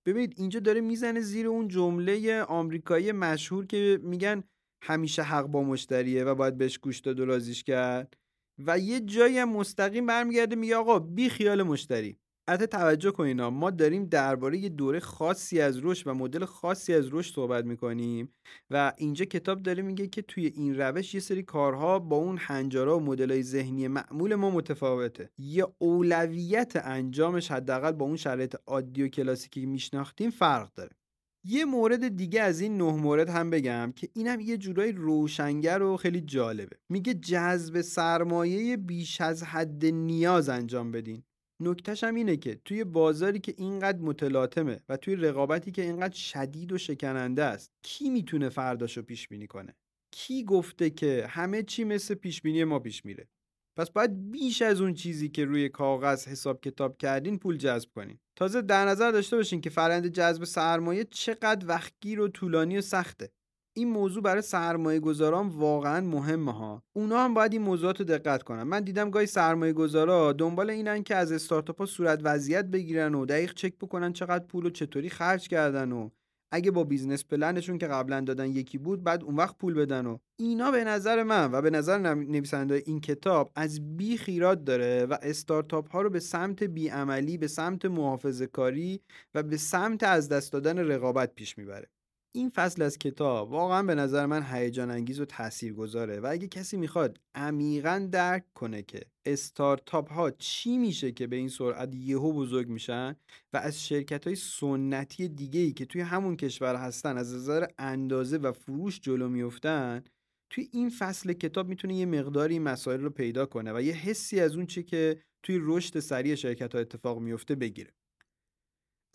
ببینید 0.07 0.35
اینجا 0.37 0.61
داره 0.61 0.81
می‌زنه 0.81 1.21
زیر 1.21 1.47
اون 1.47 1.68
جمله 1.68 2.42
آمریکایی 2.42 3.12
مشهور 3.12 3.66
که 3.66 4.01
میگن 4.03 4.42
همیشه 4.83 5.23
حق 5.23 5.47
با 5.47 5.62
مشتریه 5.62 6.25
و 6.25 6.35
باید 6.35 6.59
بهش 6.59 6.79
گوش 6.79 7.01
داد 7.01 7.21
و 7.21 7.25
رازیش 7.25 7.64
کرد. 7.64 8.16
و 8.59 8.79
یه 8.79 9.01
جایی 9.01 9.38
هم 9.38 9.53
مستقیم 9.53 10.07
برمیگرده 10.07 10.57
میگه 10.57 10.77
آقا 10.77 10.99
بی 10.99 11.29
خیال 11.29 11.62
مشتری. 11.62 12.18
البته 12.49 12.66
توجه 12.66 13.11
کنین 13.11 13.42
ما 13.42 13.71
داریم 13.71 14.05
درباره 14.05 14.59
یه 14.59 14.68
دوره 14.68 15.01
خاصی 15.01 15.61
از 15.61 15.85
رشد 15.85 16.07
و 16.07 16.14
مدل 16.14 16.44
خاصی 16.44 16.94
از 16.94 17.09
رشد 17.12 17.35
صحبت 17.35 17.64
می‌کنیم 17.64 18.35
و 18.71 18.92
اینجا 18.97 19.25
کتاب 19.25 19.62
داره 19.62 19.83
میگه 19.83 20.07
که 20.07 20.23
توی 20.23 20.47
این 20.47 20.81
روش 20.81 21.14
یه 21.14 21.21
سری 21.21 21.42
کارها 21.42 21.99
با 21.99 22.16
اون 22.16 22.38
هنجارا 22.40 22.99
و 22.99 23.01
مدلای 23.01 23.42
ذهنی 23.42 23.88
معمول 23.88 24.35
ما 24.35 24.51
متفاوته. 24.51 25.31
یه 25.38 25.66
اولویت 25.79 26.73
انجامش 26.85 27.51
حداقل 27.51 27.92
با 27.92 28.07
اون 28.07 28.16
شرایط 28.16 28.57
عادی 28.66 29.03
و 29.03 29.09
کلاسیکی 29.09 29.66
میشناختیم 29.66 30.31
فرق 30.31 30.75
داره. 30.75 30.97
یه 31.45 31.64
مورد 31.64 32.09
دیگه 32.16 32.43
از 32.43 32.61
این 32.61 32.76
نه 32.76 32.93
مورد 32.93 33.28
هم 33.28 33.51
بگم 33.51 33.93
که 33.97 34.09
اینم 34.14 34.41
یه 34.41 34.57
جورای 34.57 34.93
روشنگر 34.93 35.82
و 35.82 35.97
خیلی 35.97 36.20
جالبه. 36.20 36.76
میگه 36.89 37.14
جذب 37.14 37.80
سرمایه 37.80 38.76
بیش 38.76 39.20
از 39.20 39.43
حد 39.43 39.86
نیاز 39.86 40.49
انجام 40.49 40.93
بدین. 40.93 41.22
نکتش 41.61 42.05
هم 42.05 42.14
اینه 42.14 42.36
که 42.36 42.61
توی 42.64 42.84
بازاری 42.84 43.39
که 43.39 43.55
اینقدر 43.57 43.99
متلاطمه 43.99 44.80
و 44.89 44.97
توی 44.97 45.16
رقابتی 45.16 45.70
که 45.70 45.82
اینقدر 45.82 46.14
شدید 46.14 46.72
و 46.72 46.78
شکننده 46.78 47.45
است 47.45 47.72
کی 47.82 48.11
می‌تونه 48.11 48.49
فرداشو 48.49 49.03
پیش 49.03 49.28
بینی 49.28 49.47
کنه؟ 49.47 49.74
کی 50.11 50.45
گفته 50.45 50.91
که 50.91 51.26
همه 51.28 51.62
چی 51.62 51.84
مثل 51.84 52.14
پیش 52.14 52.43
بینی 52.43 52.64
ما 52.64 52.78
پیش 52.78 53.05
میره؟ 53.05 53.28
پس 53.76 53.91
باید 53.91 54.30
بیش 54.30 54.62
از 54.62 54.80
اون 54.80 54.95
چیزی 54.95 55.28
که 55.28 55.45
روی 55.45 55.68
کاغذ 55.68 56.28
حساب 56.28 56.61
کتاب 56.61 56.99
کردین 56.99 57.39
پول 57.39 57.57
جذب 57.57 57.91
کنین. 57.95 58.18
تازه 58.39 58.62
در 58.62 58.84
نظر 58.84 59.11
داشته 59.11 59.36
باشین 59.36 59.61
که 59.61 59.70
فرند 59.70 60.07
جذب 60.07 60.45
سرمایه 60.45 61.05
چقدر 61.05 61.66
وقتگیر 61.66 62.20
و 62.20 62.28
طولانی 62.28 62.78
و 62.78 62.80
سخته. 62.80 63.30
این 63.76 63.91
موضوع 63.91 64.22
برای 64.22 64.43
سرمایه 64.43 65.01
گذاران 65.01 65.49
واقعا 65.49 66.01
مهمه 66.01 66.53
ها. 66.53 66.82
اونا 66.93 67.24
هم 67.24 67.34
باید 67.34 67.53
این 67.53 67.62
موضوعات 67.62 67.99
رو 67.99 68.05
دقت 68.05 68.43
کنن. 68.43 68.62
من 68.62 68.80
دیدم 68.80 69.11
گاهی 69.11 69.26
سرمایه 69.26 69.72
گذارا 69.72 70.32
دنبال 70.32 70.70
اینن 70.70 71.03
که 71.03 71.16
از 71.16 71.32
استارتاپ 71.32 71.78
ها 71.78 71.86
صورت 71.86 72.20
وضعیت 72.22 72.64
بگیرن 72.64 73.14
و 73.14 73.26
دقیق 73.26 73.55
چک 73.55 73.76
بکنن 73.76 74.12
چقدر 74.12 74.45
پول 74.45 74.66
و 74.66 74.70
چطوری 74.70 75.11
خرج 75.11 75.49
کردن 75.49 75.93
و 75.93 76.11
اگه 76.53 76.70
با 76.70 76.84
business 76.85 77.24
plan 77.24 77.51
شون 77.51 77.79
که 77.78 77.86
قبلا 77.86 78.20
دادن 78.20 78.46
یکی 78.51 78.78
بود 78.78 79.05
بعد 79.05 79.24
اون 79.24 79.36
وقت 79.36 79.59
پول 79.59 79.74
بدن 79.74 80.07
و 80.07 80.18
اینا 80.36 80.70
به 80.70 80.84
نظر 80.84 81.22
من 81.22 81.53
و 81.53 81.62
به 81.62 81.70
نظر 81.70 81.99
نویسنده 82.14 82.82
این 82.86 83.01
کتاب 83.01 83.53
از 83.57 83.96
بیخ 83.97 84.16
ایراد 84.16 84.64
داره 84.64 85.07
و 85.07 85.16
استارتاپ 85.22 85.90
ها 85.90 86.03
رو 86.03 86.11
به 86.11 86.20
سمت 86.20 86.62
بیعملی 86.62 87.38
به 87.38 87.49
سمت 87.49 87.84
محافظه 87.84 88.46
کاری 88.46 89.01
و 89.34 89.42
به 89.42 89.57
سمت 89.57 90.03
از 90.03 90.28
دست 90.28 90.53
دادن 90.53 90.78
رقابت 90.78 91.34
پیش 91.34 91.59
می‌بره. 91.59 91.88
این 92.33 92.51
فصل 92.51 92.83
از 92.83 92.99
کتاب 92.99 93.53
واقعا 93.53 93.83
به 93.83 93.95
نظر 93.95 94.26
من 94.26 94.43
هیجان 94.43 94.91
انگیز 94.91 95.20
و 95.20 95.24
تأثیر 95.24 95.72
گذاره 95.72 96.20
و 96.20 96.26
اگه 96.31 96.49
کسی 96.49 96.76
می‌خواد 96.76 97.20
عمیقا 97.35 98.09
درک 98.12 98.45
کنه 98.55 98.83
که 98.83 99.01
استارتاپ 99.26 100.12
ها 100.12 100.31
چی 100.31 100.79
میشه 100.79 101.12
که 101.12 101.26
به 101.26 101.37
این 101.37 101.49
سرعت 101.49 101.95
یهو 101.95 102.33
بزرگ 102.33 102.68
میشن 102.68 103.16
و 103.53 103.57
از 103.57 103.87
شرکت 103.87 104.26
های 104.26 104.37
سنتی 104.37 105.29
دیگه 105.29 105.61
ای 105.61 105.72
که 105.72 105.85
توی 105.85 106.01
همون 106.01 106.37
کشور 106.37 106.76
هستن 106.76 107.18
از 107.18 107.35
نظر 107.35 107.66
اندازه 107.79 108.37
و 108.37 108.53
فروش 108.53 109.01
جلو 109.01 109.29
میفتن 109.29 110.05
توی 110.51 110.68
این 110.72 110.91
فصل 110.91 111.33
کتاب 111.33 111.68
می‌تونه 111.68 111.95
یه 111.95 112.07
مقداری 112.07 112.59
مسائل 112.59 113.01
رو 113.01 113.11
پیدا 113.11 113.47
کنه 113.47 113.72
و 113.72 113.81
یه 113.83 113.95
حسی 113.95 114.41
از 114.41 114.57
اون 114.57 114.66
چی 114.66 114.83
که 114.83 115.22
توی 115.43 115.59
رشد 115.62 116.01
سریع 116.01 116.35
شرکت 116.35 116.74
ها 116.74 116.81
اتفاق 116.81 117.18
میفته 117.18 117.55
بگیره. 117.55 117.91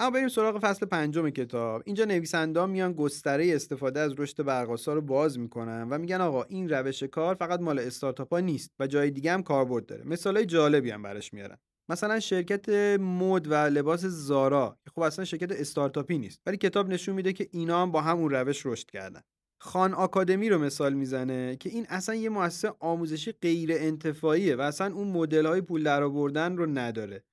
اما 0.04 0.12
بریم 0.12 0.28
سراغ 0.28 0.60
فصل 0.60 0.86
پنجم 0.86 1.30
کتاب. 1.30 1.82
اینجا 1.86 2.06
نویسندان 2.06 2.70
میان 2.70 2.93
گستره 2.93 3.56
استفاده 3.56 3.99
از 3.99 4.20
رشد 4.20 4.43
برقاسا 4.43 4.93
رو 4.93 5.01
باز 5.01 5.39
می‌کنن 5.39 5.88
و 5.89 5.97
میگن 5.97 6.22
آقا 6.22 6.43
این 6.43 6.70
روش 6.70 7.04
کار 7.04 7.36
فقط 7.36 7.60
مال 7.60 7.80
استارتاپ 7.80 8.34
نیست 8.34 8.72
و 8.80 8.88
جای 8.88 9.12
دیگه 9.12 9.32
هم 9.32 9.43
کاربرد 9.43 9.86
داره. 9.86 10.04
مثالای 10.04 10.45
جالبی 10.45 10.89
هم 10.89 11.01
براش 11.01 11.34
میارن. 11.34 11.58
مثلا 11.89 12.20
شرکت 12.20 12.70
مد 12.99 13.47
و 13.47 13.54
لباس 13.54 14.06
زارا 14.06 14.78
خب 14.95 15.01
اصلا 15.01 15.26
شرکت 15.26 15.51
استارتاپی 15.51 16.18
نیست 16.18 16.41
ولی 16.45 16.58
کتاب 16.58 16.89
نشون 16.89 17.16
میده 17.16 17.34
که 17.34 17.47
اینا 17.51 17.82
هم 17.82 17.91
با 17.91 18.01
همون 18.01 18.32
روش 18.32 18.66
رشد 18.66 18.88
کردن. 18.88 19.22
خان 19.62 19.93
آکادمی 19.93 20.49
رو 20.49 20.60
مثال 20.60 20.93
می‌زنه 20.93 21.56
که 21.56 21.70
این 21.70 21.86
اصلا 21.89 22.16
یه 22.16 22.30
مؤسسه 22.30 22.74
آموزشی 22.80 23.32
غیر 23.32 23.70
انتفاعیه 23.74 24.56
و 24.56 24.62
اصلا 24.62 24.93
اون 24.93 25.08
مدل 25.08 25.45
های 25.45 25.62
پول 25.62 25.84
درآوردن 25.84 26.58
رو 26.58 26.66
نداره. 26.66 27.24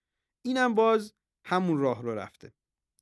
اینم 0.45 0.75
باز 0.75 1.13
همون 1.47 1.79
راه 1.79 2.03
رو 2.03 2.15
رفته. 2.15 2.53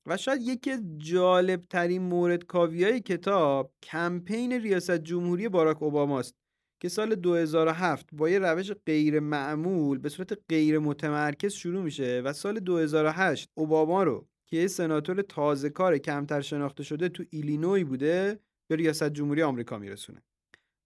و 0.09 0.17
شاید 0.17 0.43
یکی 0.43 0.71
از 0.71 0.81
جالب 0.99 1.65
ترین 1.71 2.03
مورد 2.03 2.45
کاویای 2.45 3.01
کتاب 3.01 3.73
کمپین 3.83 4.53
ریاست 4.53 4.91
جمهوری 4.99 5.49
باراک 5.49 5.83
اوباماست 5.83 6.35
که 6.81 6.89
سال 6.89 7.15
2007 7.15 8.07
با 8.13 8.29
یه 8.29 8.39
روش 8.39 8.73
غیر 8.87 9.21
معمول 9.21 9.99
به 9.99 10.09
صورت 10.09 10.39
غیر 10.49 10.79
متمرکز 10.79 11.53
شروع 11.53 11.83
میشه 11.83 12.23
و 12.25 12.33
سال 12.33 12.61
2008 12.61 13.51
اوباما 13.55 14.03
رو 14.03 14.29
که 14.47 14.57
یه 14.57 14.67
سناتور 14.67 15.23
تازه 15.23 15.71
کار 15.71 15.99
کمتر 15.99 16.41
شناخته 16.41 16.83
شده 16.83 17.09
تو 17.09 17.25
ایلینوی 17.31 17.85
بوده 17.85 18.41
به 18.71 18.77
ریاست 18.77 19.11
جمهوری 19.11 19.43
آمریکا 19.43 19.79
میرسونه. 19.79 20.23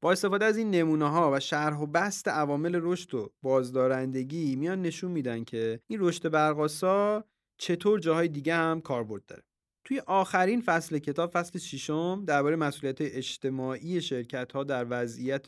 با 0.03 0.13
استفاده 0.13 0.45
از 0.45 0.57
این 0.57 0.71
نمونه 0.71 1.11
ها 1.11 1.31
و 1.33 1.41
شرح 1.41 1.79
و 1.79 1.87
بست 1.87 2.29
عوامل 2.29 2.81
رشد 2.83 3.15
و 3.15 3.33
بازدارندگی 3.43 4.57
میان 4.57 4.83
نشون 4.83 5.11
میدن 5.11 5.45
که 5.45 5.81
این 5.87 5.99
رشد 6.01 6.29
برقاسا 6.29 7.25
چطور 7.63 7.99
جاهای 7.99 8.29
دیگه 8.29 8.55
هم 8.55 8.81
کاربرد 8.81 9.27
داره. 9.27 9.43
توی 9.85 10.01
آخرین 10.07 10.61
فصل 10.61 10.99
کتاب 10.99 11.31
فصل 11.31 11.59
ششم 11.59 12.25
درباره 12.25 12.57
مسئولیت 12.57 12.97
اجتماعی 13.01 14.01
شرکت 14.01 14.53
ها 14.53 14.65
در 14.65 14.87
وضعیت 14.91 15.47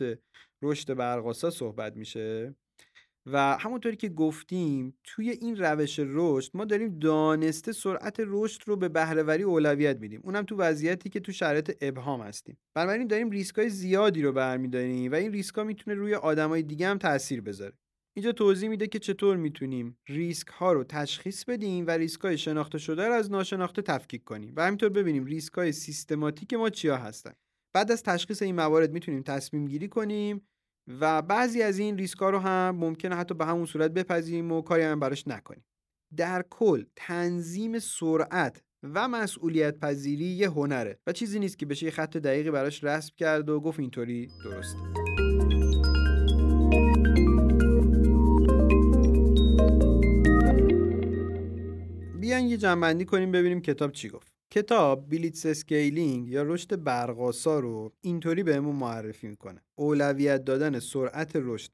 رشد 0.62 0.94
برقاسا 0.94 1.50
صحبت 1.50 1.96
میشه 1.96 2.54
و 3.26 3.56
همونطوری 3.60 3.96
که 3.96 4.08
گفتیم 4.08 4.98
توی 5.04 5.30
این 5.30 5.56
روش 5.56 6.00
رشد 6.02 6.50
ما 6.54 6.64
داریم 6.64 6.98
دانسته 6.98 7.72
سرعت 7.72 8.16
رشد 8.18 8.62
رو 8.66 8.76
به 8.76 8.88
بهرهوری 8.88 9.42
اولویت 9.42 10.00
میدیم. 10.00 10.20
اونم 10.24 10.42
تو 10.42 10.56
وضعیتی 10.56 11.08
که 11.10 11.20
تو 11.20 11.32
شرایط 11.32 11.76
ابهام 11.80 12.20
هستیم. 12.20 12.58
بنابراین 12.74 13.06
داریم 13.06 13.30
ریسک 13.30 13.58
های 13.58 13.68
زیادی 13.68 14.22
رو 14.22 14.32
برمیداریم 14.32 15.12
و 15.12 15.14
این 15.14 15.32
ریسک 15.32 15.54
ها 15.54 15.64
می‌تونه 15.64 15.96
روی 15.96 16.14
آدمای 16.14 16.62
دیگه 16.62 16.88
هم 16.88 16.98
تاثیر 16.98 17.40
بذاره. 17.40 17.74
اینجا 18.16 18.32
توضیح 18.32 18.68
میده 18.68 18.86
که 18.86 18.98
چطور 18.98 19.36
می‌تونیم 19.36 19.98
ریسک 20.06 20.48
ها 20.48 20.72
رو 20.72 20.84
تشخیص 20.84 21.44
بدیم 21.44 21.86
و 21.86 21.90
ریسک 21.90 22.20
های 22.20 22.38
شناخته 22.38 22.78
شده 22.78 23.06
رو 23.06 23.14
از 23.14 23.30
ناشناخته 23.30 23.82
تفکیک 23.82 24.24
کنیم 24.24 24.52
و 24.56 24.66
همینطور 24.66 24.88
ببینیم 24.88 25.24
ریسک 25.24 25.52
های 25.52 25.72
سیستماتیک 25.72 26.54
ما 26.54 26.70
چیا 26.70 26.96
هستن. 26.96 27.32
بعد 27.72 27.92
از 27.92 28.02
تشخیص 28.02 28.42
این 28.42 28.54
موارد 28.54 28.92
می‌تونیم 28.92 29.22
تصمیم 29.22 29.68
گیری 29.68 29.88
کنیم 29.88 30.48
و 31.00 31.22
بعضی 31.22 31.62
از 31.62 31.78
این 31.78 31.98
ریسک 31.98 32.18
ها 32.18 32.30
رو 32.30 32.38
هم 32.38 32.76
ممکنه 32.76 33.16
حتی 33.16 33.34
به 33.34 33.46
همون 33.46 33.66
صورت 33.66 33.90
بپذیریم 33.90 34.52
و 34.52 34.62
کاری 34.62 34.82
هم 34.82 35.00
براش 35.00 35.28
نکنیم. 35.28 35.64
در 36.16 36.44
کل 36.50 36.84
تنظیم 36.96 37.78
سرعت 37.78 38.62
و 38.82 39.08
مسئولیت 39.08 39.78
پذیری 39.78 40.24
یه 40.24 40.50
هنره 40.50 40.98
و 41.06 41.12
چیزی 41.12 41.38
نیست 41.38 41.58
که 41.58 41.66
بشه 41.66 41.86
یه 41.86 41.92
خط 41.92 42.16
دقیقی 42.16 42.50
براش 42.50 42.84
رسم 42.84 43.12
کرد 43.16 43.48
و 43.48 43.60
گفت 43.60 43.80
اینطوری 43.80 44.28
درسته. 44.44 45.03
یه 52.54 52.58
جمع‌بندی 52.58 53.04
کنیم 53.04 53.32
ببینیم 53.32 53.60
کتاب 53.60 53.92
چی 53.92 54.08
گفت. 54.08 54.32
کتاب 54.50 55.08
blitzscaling 55.10 56.28
یا 56.28 56.42
رشد 56.42 56.82
برق‌آسا 56.82 57.58
رو 57.58 57.92
اینطوری 58.00 58.42
بهمون 58.42 58.76
معرفی 58.76 59.26
می‌کنه. 59.26 59.62
اولویت 59.78 60.44
دادن 60.44 60.78
سرعت 60.78 61.32
رشد 61.34 61.70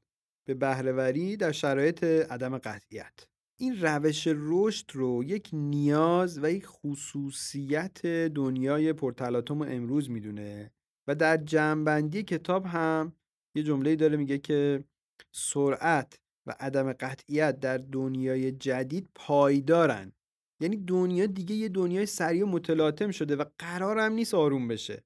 به 0.47 0.53
بهره‌وری 0.53 1.37
در 1.37 1.51
شرایط 1.51 2.03
عدم 2.03 2.57
قطعیت. 2.57 3.27
این 3.59 3.81
روش 3.81 4.27
رشد 4.27 4.85
رو 4.93 5.23
یک 5.23 5.49
نیاز 5.53 6.39
و 6.43 6.51
یک 6.51 6.65
خصوصیت 6.65 8.05
دنیای 8.05 8.93
پرتلاتوم 8.93 9.61
امروز 9.61 10.09
می‌دونه 10.09 10.71
و 11.07 11.15
در 11.15 11.37
جمع‌بندی 11.37 12.23
کتاب 12.23 12.65
هم 12.65 13.13
یه 13.55 13.63
جمله 13.63 13.95
داره 13.95 14.17
میگه 14.17 14.37
که 14.37 14.83
سرعت 15.31 16.19
و 16.47 16.55
عدم 16.59 16.93
قطعیت 16.93 17.59
در 17.59 17.77
دنیای 17.77 18.51
جدید 18.51 19.09
پایدارن. 19.15 20.11
یعنی 20.61 20.77
دنیا 20.77 21.25
دیگه 21.25 21.55
یه 21.55 21.69
دنیای 21.69 22.05
سریع 22.05 22.43
و 22.43 22.49
متلاطم 22.49 23.11
شده 23.11 23.35
و 23.35 23.45
قرارم 23.59 24.13
نیست 24.13 24.33
آروم 24.33 24.67
بشه. 24.67 25.03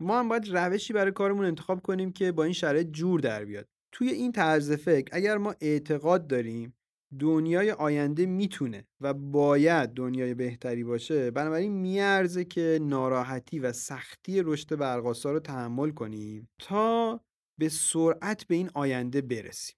ما 0.00 0.18
هم 0.18 0.28
باید 0.28 0.48
روشی 0.48 0.92
برای 0.92 1.12
کارمون 1.12 1.44
انتخاب 1.44 1.82
کنیم 1.82 2.12
که 2.12 2.32
با 2.32 2.44
این 2.44 2.52
شرایط 2.52 2.90
جور 2.90 3.20
در 3.20 3.44
بیاد. 3.44 3.68
توی 3.92 4.08
این 4.08 4.32
طرز 4.32 4.72
فکر 4.72 5.16
اگر 5.16 5.38
ما 5.38 5.54
اعتقاد 5.60 6.26
داریم 6.26 6.76
دنیای 7.20 7.70
آینده 7.70 8.26
می‌تونه 8.26 8.86
و 9.00 9.14
باید 9.14 9.90
دنیای 9.90 10.34
بهتری 10.34 10.84
باشه 10.84 11.30
بنابراین 11.30 11.72
میارزه 11.72 12.44
که 12.44 12.78
ناراحتی 12.82 13.58
و 13.58 13.72
سختی 13.72 14.42
رشد 14.42 14.76
برقاسا 14.76 15.32
رو 15.32 15.40
تحمل 15.40 15.90
کنیم 15.90 16.48
تا 16.58 17.20
به 17.58 17.68
سرعت 17.68 18.46
به 18.46 18.54
این 18.54 18.70
آینده 18.74 19.20
برسیم. 19.20 19.76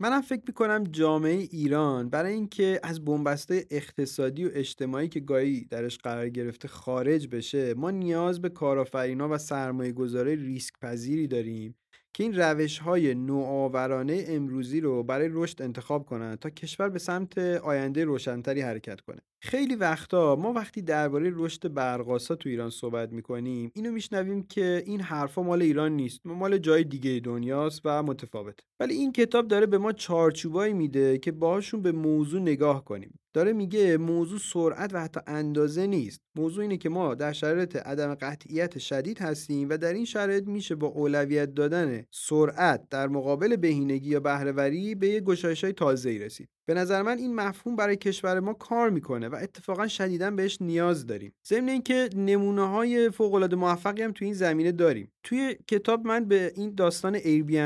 منم 0.00 0.20
فکر 0.22 0.42
می‌کنم 0.46 0.84
جامعه 0.84 1.32
ایران 1.50 2.10
برای 2.10 2.32
اینکه 2.34 2.80
از 2.82 3.04
بنبسته 3.04 3.66
اقتصادی 3.70 4.44
و 4.44 4.50
اجتماعی 4.52 5.08
که 5.08 5.20
گاهی 5.20 5.64
درش 5.64 5.98
قرار 5.98 6.28
گرفته 6.28 6.68
خارج 6.68 7.28
بشه 7.28 7.74
ما 7.74 7.90
نیاز 7.90 8.40
به 8.42 8.48
کارآفرینا 8.48 9.28
و 9.28 9.38
سرمایه 9.38 9.92
گذاره 9.92 10.34
ریسک 10.34 10.74
پذیری 10.82 11.26
داریم. 11.26 11.74
که 12.18 12.24
این 12.24 12.34
روش 12.34 12.78
های 12.78 13.14
نوآورانه 13.14 14.24
امروزی 14.28 14.80
رو 14.80 15.02
برای 15.02 15.28
رشد 15.32 15.62
انتخاب 15.62 16.06
کنن 16.06 16.36
تا 16.36 16.50
کشور 16.50 16.88
به 16.88 16.98
سمت 16.98 17.38
آینده 17.38 18.04
روشنتری 18.04 18.60
حرکت 18.60 19.00
کنه. 19.00 19.20
خیلی 19.42 19.74
وقتا 19.74 20.36
ما 20.36 20.52
وقتی 20.52 20.82
درباره 20.82 21.32
رشد 21.34 21.72
برقاسا 21.72 22.34
تو 22.34 22.48
ایران 22.48 22.70
صحبت 22.70 23.12
می‌کنیم 23.12 23.70
اینو 23.74 23.90
میشنویم 23.90 24.42
که 24.42 24.82
این 24.86 25.00
حرفا 25.00 25.42
مال 25.42 25.62
ایران 25.62 25.92
نیست 25.92 26.26
مال 26.26 26.58
جای 26.58 26.84
دیگه 26.84 27.20
دنیاست 27.24 27.80
و 27.84 28.02
متفاوته. 28.02 28.64
ولی 28.80 28.94
این 28.94 29.12
کتاب 29.12 29.48
داره 29.48 29.66
به 29.66 29.78
ما 29.78 29.92
چارچوبایی 29.92 30.72
میده 30.74 31.18
که 31.18 31.32
باهاشون 31.32 31.82
به 31.82 31.92
موضوع 31.92 32.40
نگاه 32.40 32.84
کنیم. 32.84 33.18
داره 33.34 33.52
میگه 33.52 33.96
موضوع 33.96 34.38
سرعت 34.38 34.94
و 34.94 35.00
حتی 35.00 35.20
اندازه 35.26 35.86
نیست. 35.86 36.20
موضوع 36.36 36.62
اینه 36.62 36.76
که 36.76 36.88
ما 36.88 37.14
در 37.14 37.32
شرایط 37.32 37.76
عدم 37.76 38.14
قطعیت 38.14 38.78
شدید 38.78 39.18
هستیم 39.18 39.68
و 39.68 39.76
در 39.76 39.92
این 39.92 40.04
شرایط 40.04 40.46
میشه 40.46 40.74
با 40.74 40.86
اولویت 40.86 41.54
دادن 41.54 42.04
سرعت 42.10 42.88
در 42.90 43.08
مقابل 43.08 43.56
بهینگی 43.56 44.10
یا 44.10 44.20
بهرهوری 44.20 44.94
به 44.94 45.08
یه 45.08 45.20
گشایش 45.20 45.64
های 45.64 45.72
تازه‌ای 45.72 46.18
رسید. 46.18 46.48
به 46.68 46.74
نظر 46.74 47.02
من 47.02 47.18
این 47.18 47.34
مفهوم 47.34 47.76
برای 47.76 47.96
کشور 47.96 48.40
ما 48.40 48.52
کار 48.52 48.90
می‌کنه 48.90 49.28
و 49.28 49.38
اتفاقا 49.42 49.88
شدیدا 49.88 50.30
بهش 50.30 50.58
نیاز 50.60 51.06
داریم. 51.06 51.32
ضمن 51.46 51.68
اینکه 51.68 52.08
نمونه 52.16 52.68
های 52.68 53.10
فوق 53.10 53.34
العاده 53.34 53.56
موفقی 53.56 54.02
هم 54.02 54.12
تو 54.12 54.24
این 54.24 54.34
زمینه 54.34 54.72
داریم. 54.72 55.12
توی 55.22 55.56
کتاب 55.68 56.06
من 56.06 56.24
به 56.24 56.52
این 56.56 56.74
داستان 56.74 57.18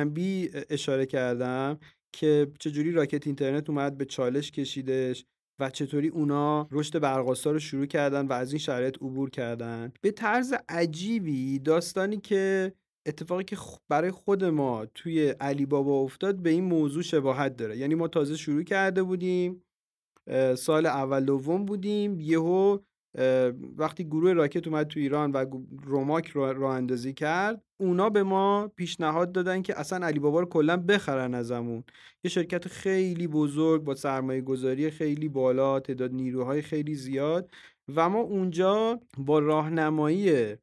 بی 0.05 0.51
اشاره 0.71 1.07
کردم 1.07 1.79
که 2.13 2.53
چجوری 2.59 2.93
راکت 2.93 3.27
اینترنت 3.27 3.71
اومد 3.71 3.99
به 3.99 4.05
چالش 4.05 4.51
کشیدش. 4.51 5.25
و 5.63 5.71
چطوری 5.71 6.09
اونا 6.09 6.69
رشد 6.71 6.99
برقاسا 6.99 7.51
رو 7.51 7.59
شروع 7.59 7.87
کردن 7.87 8.27
و 8.27 8.33
از 8.33 8.53
این 8.53 8.59
شرایط 8.59 8.97
عبور 8.97 9.31
کردن. 9.31 9.93
به 10.01 10.11
طرز 10.11 10.55
عجیبی 10.69 11.59
داستانی 11.59 12.17
که 12.17 12.73
اتفاقی 13.07 13.45
که 13.45 13.57
برای 13.89 14.11
خود 14.11 14.45
ما 14.45 14.87
توی 14.87 15.29
علی 15.29 15.67
بابا 15.67 16.01
افتاد 16.01 16.37
به 16.37 16.51
این 16.51 16.65
موضوع 16.65 17.03
شباهت 17.03 17.57
داره. 17.57 17.77
یعنی 17.77 17.95
ما 17.95 18.09
تازه 18.09 18.37
شروع 18.37 18.63
کرده 18.63 19.03
بودیم 19.03 19.63
سال 20.57 20.87
اول 20.87 21.25
دوم 21.25 21.65
بودیم 21.65 22.21
یهو 22.21 22.79
وقتی 23.77 24.05
گروه 24.05 24.33
راکت 24.33 24.67
اومد 24.67 24.87
تو 24.87 25.01
ایران 25.01 25.33
و 25.33 25.45
روماک 25.83 26.29
رو 26.29 26.63
اندازی 26.65 27.13
کرد 27.13 27.63
اونا 27.81 28.11
به 28.11 28.23
ما 28.23 28.69
پیشنهاد 28.77 29.33
دادن 29.33 29.63
که 29.63 29.81
اصلا 29.81 30.07
علی 30.07 30.19
بابا 30.19 30.41
رو 30.41 30.47
کلا 30.47 30.77
بخرن 30.77 31.35
ازمون. 31.35 31.85
یه 32.25 32.31
شرکت 32.31 32.69
خیلی 32.69 33.27
بزرگ 33.27 33.85
با 33.85 33.95
سرمایه 33.95 34.41
گذاری 34.41 34.91
خیلی 34.91 35.29
بالا 35.29 35.81
تعداد 35.81 36.13
نیروهای 36.13 36.63
خیلی 36.63 36.95
زیاد 36.95 37.51
و 37.97 38.09
ما 38.09 38.19
اونجا 38.19 39.01
با 39.19 39.39
راهنمایی 39.39 40.57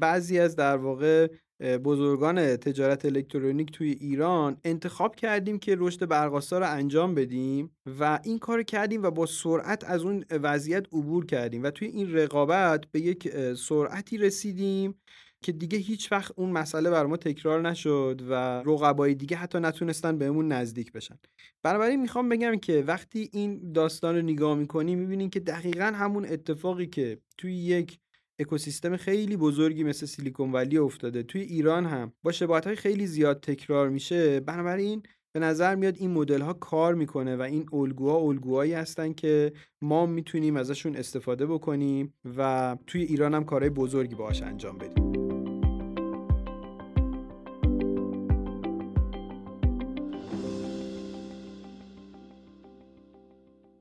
بعضی 0.00 0.38
از 0.38 0.56
در 0.56 0.76
واقع 0.76 1.28
بزرگان 1.60 2.56
تجارت 2.56 3.04
الکترونیک 3.04 3.72
توی 3.72 3.90
ایران 3.90 4.56
انتخاب 4.64 5.16
کردیم 5.16 5.58
که 5.58 5.76
رشد 5.78 6.08
برقاسا 6.08 6.58
رو 6.58 6.70
انجام 6.70 7.14
بدیم 7.14 7.70
و 8.00 8.18
این 8.24 8.38
کار 8.38 8.62
کردیم 8.62 9.02
و 9.02 9.10
با 9.10 9.26
سرعت 9.26 9.84
از 9.84 10.02
اون 10.02 10.24
وضعیت 10.30 10.86
عبور 10.92 11.26
کردیم 11.26 11.62
و 11.62 11.70
توی 11.70 11.88
این 11.88 12.14
رقابت 12.14 12.84
به 12.92 13.00
یک 13.00 13.28
سرعتی 13.54 14.18
رسیدیم 14.18 14.94
که 15.42 15.52
دیگه 15.52 15.78
هیچ 15.78 16.12
وقت 16.12 16.32
اون 16.36 16.50
مسئله 16.50 16.90
بر 16.90 17.06
ما 17.06 17.16
تکرار 17.16 17.68
نشد 17.68 18.22
و 18.28 18.62
رقبای 18.66 19.14
دیگه 19.14 19.36
حتی 19.36 19.60
نتونستن 19.60 20.18
بهمون 20.18 20.52
نزدیک 20.52 20.92
بشن. 20.92 21.18
بنابراین 21.62 22.00
می‌خوام 22.00 22.28
بگم 22.28 22.56
که 22.56 22.84
وقتی 22.86 23.30
این 23.32 23.72
داستان 23.72 24.16
رو 24.16 24.22
نگاه 24.22 24.54
می‌کنی 24.58 24.94
می‌بینین 24.94 25.30
که 25.30 25.40
دقیقا 25.40 25.84
همون 25.84 26.24
اتفاقی 26.24 26.86
که 26.86 27.18
توی 27.38 27.54
یک 27.54 27.98
اکوسیستم 28.40 28.96
خیلی 28.96 29.36
بزرگی 29.36 29.84
مثل 29.84 30.06
سیلیکون 30.06 30.52
ولی 30.52 30.78
افتاده. 30.78 31.22
توی 31.22 31.40
ایران 31.40 31.86
هم. 31.86 32.12
با 32.22 32.32
شباهت 32.32 32.66
های 32.66 32.76
خیلی 32.76 33.06
زیاد 33.06 33.40
تکرار 33.40 33.88
میشه. 33.88 34.40
بنابراین 34.40 35.02
به 35.32 35.40
نظر 35.40 35.74
میاد 35.74 35.96
این 35.98 36.10
مدل 36.10 36.40
ها 36.40 36.52
کار 36.52 36.94
می‌کنه 36.94 37.36
و 37.36 37.42
این 37.42 37.66
الگوها 37.72 38.16
الگوهایی 38.16 38.72
هستن 38.72 39.12
که 39.12 39.52
ما 39.82 40.06
می‌تونیم 40.06 40.56
ازشون 40.56 40.96
استفاده 40.96 41.46
بکنیم 41.46 42.14
و 42.36 42.76
توی 42.86 43.02
ایران 43.02 43.34
هم 43.34 43.44
کارهای 43.44 43.70
بزرگی 43.70 44.14
باهاش 44.14 44.42
انجام 44.42 44.78
بدیم. 44.78 45.12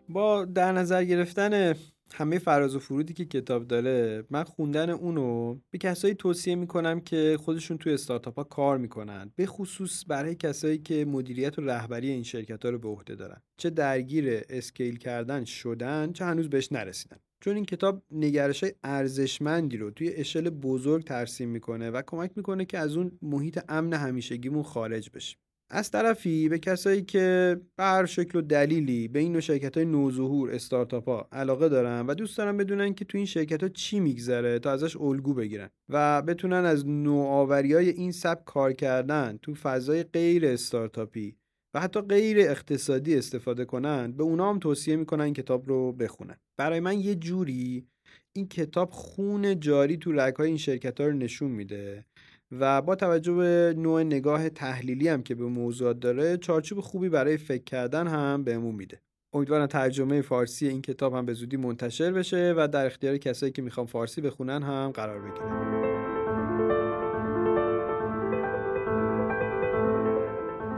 با 0.10 0.45
در 0.45 0.72
نظر 0.72 1.03
گرفتن 1.03 1.74
همه 2.14 2.39
فراز 2.39 2.76
و 2.76 2.80
فرودی 2.80 3.14
که 3.14 3.26
کتاب 3.26 3.68
داره 3.68 4.24
من 4.30 4.43
خوندن 4.43 4.89
اونو 4.89 5.58
به 5.70 5.78
کسایی 5.78 6.14
توصیه 6.14 6.55
می‌کنم 6.55 6.99
که 6.99 7.38
خودشون 7.39 7.78
توی 7.78 7.93
استارتاپ 7.93 8.36
ها 8.36 8.43
کار 8.43 8.78
می‌کنن 8.78 9.32
به 9.36 9.45
خصوص 9.45 10.03
برای 10.08 10.36
کسایی 10.36 10.78
که 10.78 11.05
مدیریت 11.05 11.60
و 11.60 11.62
رهبری 11.62 12.10
این 12.10 12.24
شرکت 12.24 12.66
ها 12.66 12.72
رو 12.72 12.80
به 12.80 12.88
عهده 12.88 13.16
دارن. 13.16 13.41
چه 13.58 13.70
درگیر 13.70 14.41
اسکیل 14.49 14.97
کردن 14.97 15.45
شدن 15.45 16.12
چه 16.12 16.26
هنوز 16.26 16.49
بهش 16.49 16.72
نرسیدن. 16.72 17.18
چون 17.41 17.55
این 17.55 17.66
کتاب 17.66 18.03
نگرش 18.12 18.64
های 18.64 18.74
ارزشمندی 18.84 19.78
رو 19.78 19.91
توی 19.91 20.10
اشل 20.10 20.49
بزرگ 20.49 21.03
ترسیم 21.03 21.49
می‌کنه 21.49 21.91
و 21.91 22.01
کمک 22.08 22.32
می‌کنه 22.36 22.66
که 22.66 22.78
از 22.78 22.97
اون 22.97 23.12
محیط 23.22 23.60
امن 23.70 23.93
همیشگیمون 23.93 24.64
خارج 24.64 25.10
بشیم. 25.14 25.39
از 25.70 25.91
طرفی 25.91 26.49
به 26.49 26.59
کسایی 26.59 27.01
که 27.01 27.57
به 27.76 27.84
هر 27.84 28.05
شکل 28.05 28.38
و 28.38 28.41
دلیلی 28.41 29.07
به 29.07 29.20
این 29.20 29.32
نوع 29.32 29.41
شرکت 29.41 29.78
های 29.78 29.86
نوظهور 29.86 30.51
استارتاپ 30.51 31.09
ها 31.09 31.28
علاقه 31.32 31.70
دارن 31.70 32.05
و 32.07 32.13
دوست 32.13 32.38
دارن 32.38 32.57
بدونن 32.57 32.93
که 32.93 33.05
تو 33.05 33.18
این 33.18 33.26
شرکت 33.26 33.63
ها 33.63 33.70
چی 33.70 33.99
میگذره 33.99 34.59
تا 34.59 34.72
ازش 34.72 34.97
الگو 34.97 35.34
بگیرن 35.34 35.70
و 35.89 36.22
بتونن 36.22 36.65
از 36.65 36.88
نوآوری 36.88 37.74
های 37.74 37.89
این 37.89 38.11
سبک 38.11 38.45
کار 38.45 38.74
کردن 38.74 39.39
تو 39.41 39.53
فضای 39.53 40.03
غیر 40.03 40.45
استارتاپی 40.45 41.36
و 41.74 41.80
حتی 41.80 42.01
غیر 42.01 42.39
اقتصادی 42.39 43.15
استفاده 43.15 43.65
کنن 43.65 44.11
به 44.11 44.24
اونا 44.24 44.49
هم 44.49 44.59
توصیه 44.59 44.95
می‌کنن 44.95 45.34
کتاب 45.34 45.68
رو 45.68 45.91
بخونن. 45.91 46.38
برای 46.57 46.80
من 46.80 46.99
یه 46.99 47.15
جوری 47.15 47.88
این 48.34 48.47
کتاب 48.47 48.89
خون 48.89 49.59
جاری 49.59 49.97
تو 49.97 50.11
رگهای 50.11 50.47
این 50.47 50.57
شرکت 50.57 51.01
ها 51.01 51.07
رو 51.07 51.13
نشون 51.13 51.51
میده 51.51 52.05
و 52.52 52.82
با 52.82 52.95
توجه 52.95 53.34
به 53.34 53.74
نوع 53.78 54.04
نگاه 54.04 54.50
تحلیلی 54.50 55.08
هم 55.08 55.24
که 55.24 55.36
به 55.36 55.45
موضوعات 55.45 56.00
داره 56.00 56.38
چارچوب 56.38 56.80
خوبی 56.80 57.10
برای 57.10 57.38
فکر 57.38 57.64
کردن 57.64 58.08
هم 58.08 58.43
بهمون 58.43 58.76
میده. 58.76 59.02
امیدوارم 59.34 59.66
ترجمه 59.66 60.22
فارسی 60.22 60.68
این 60.68 60.82
کتاب 60.82 61.14
هم 61.14 61.26
به 61.26 61.34
زودی 61.34 61.58
منتشر 61.58 62.12
بشه 62.12 62.54
و 62.58 62.68
در 62.68 62.86
اختیار 62.86 63.18
کسایی 63.18 63.52
که 63.52 63.62
می‌خوان 63.62 63.86
فارسی 63.86 64.22
بخونن 64.22 64.64
هم 64.64 64.91
قرار 64.91 65.20
بگیره 65.20 65.78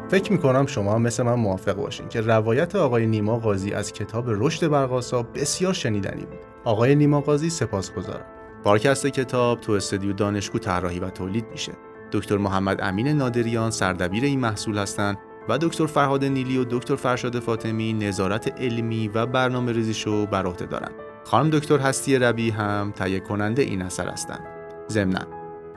فکر 0.09 0.31
می‌کنم 0.31 0.65
شما 0.65 0.93
هم 0.93 1.01
مثل 1.01 1.23
من 1.23 1.33
موافق 1.33 1.75
باشین 1.75 2.07
که 2.07 2.21
روایت 2.21 2.75
آقای 2.75 3.07
نیما 3.07 3.39
قاضی 3.39 3.71
از 3.71 3.93
کتاب 3.93 4.25
رشد 4.27 4.67
برقاسا 4.67 5.23
بسیار 5.23 5.73
شنیدنی 5.73 6.25
بود. 6.25 6.39
آقای 6.63 6.95
نیما 6.95 7.21
قاضی 7.21 7.49
سپاسگزارم. 7.49 8.38
پارکست 8.63 9.07
کتاب 9.07 9.61
تو 9.61 9.71
استودیو 9.71 10.13
دانشگو 10.13 10.59
طراحی 10.59 10.99
و 10.99 11.09
تولید 11.09 11.45
میشه. 11.51 11.71
دکتر 12.11 12.37
محمد 12.37 12.81
امین 12.81 13.07
نادریان 13.07 13.71
سردبیر 13.71 14.23
این 14.23 14.39
محصول 14.39 14.77
هستند 14.77 15.17
و 15.49 15.57
دکتر 15.57 15.85
فرهاد 15.85 16.25
نیلی 16.25 16.57
و 16.57 16.63
دکتر 16.69 16.95
فرشاد 16.95 17.39
فاطمی 17.39 17.93
نظارت 17.93 18.61
علمی 18.61 19.07
و 19.07 19.25
برنامه 19.25 19.71
ریزیشو 19.71 20.25
بر 20.25 20.45
عهده 20.45 20.65
دارن. 20.65 20.91
خانم 21.25 21.49
دکتر 21.49 21.77
هستی 21.77 22.17
ربی 22.17 22.49
هم 22.49 22.93
تهیه 22.95 23.19
کننده 23.19 23.61
این 23.61 23.81
اثر 23.81 24.09
هستند. 24.09 24.45
ضمنا 24.89 25.27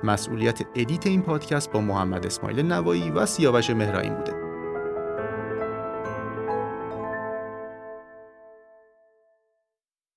مسئولیت 0.05 0.63
ادیت 0.75 1.07
این 1.07 1.23
پادکست 1.23 1.73
با 1.73 1.81
محمد 1.81 2.27
اسماعیل 2.27 2.63
نوایی 2.63 3.11
و 3.11 3.27
سیاوش 3.27 3.71
مهرایی 3.71 4.11
بوده. 4.11 4.42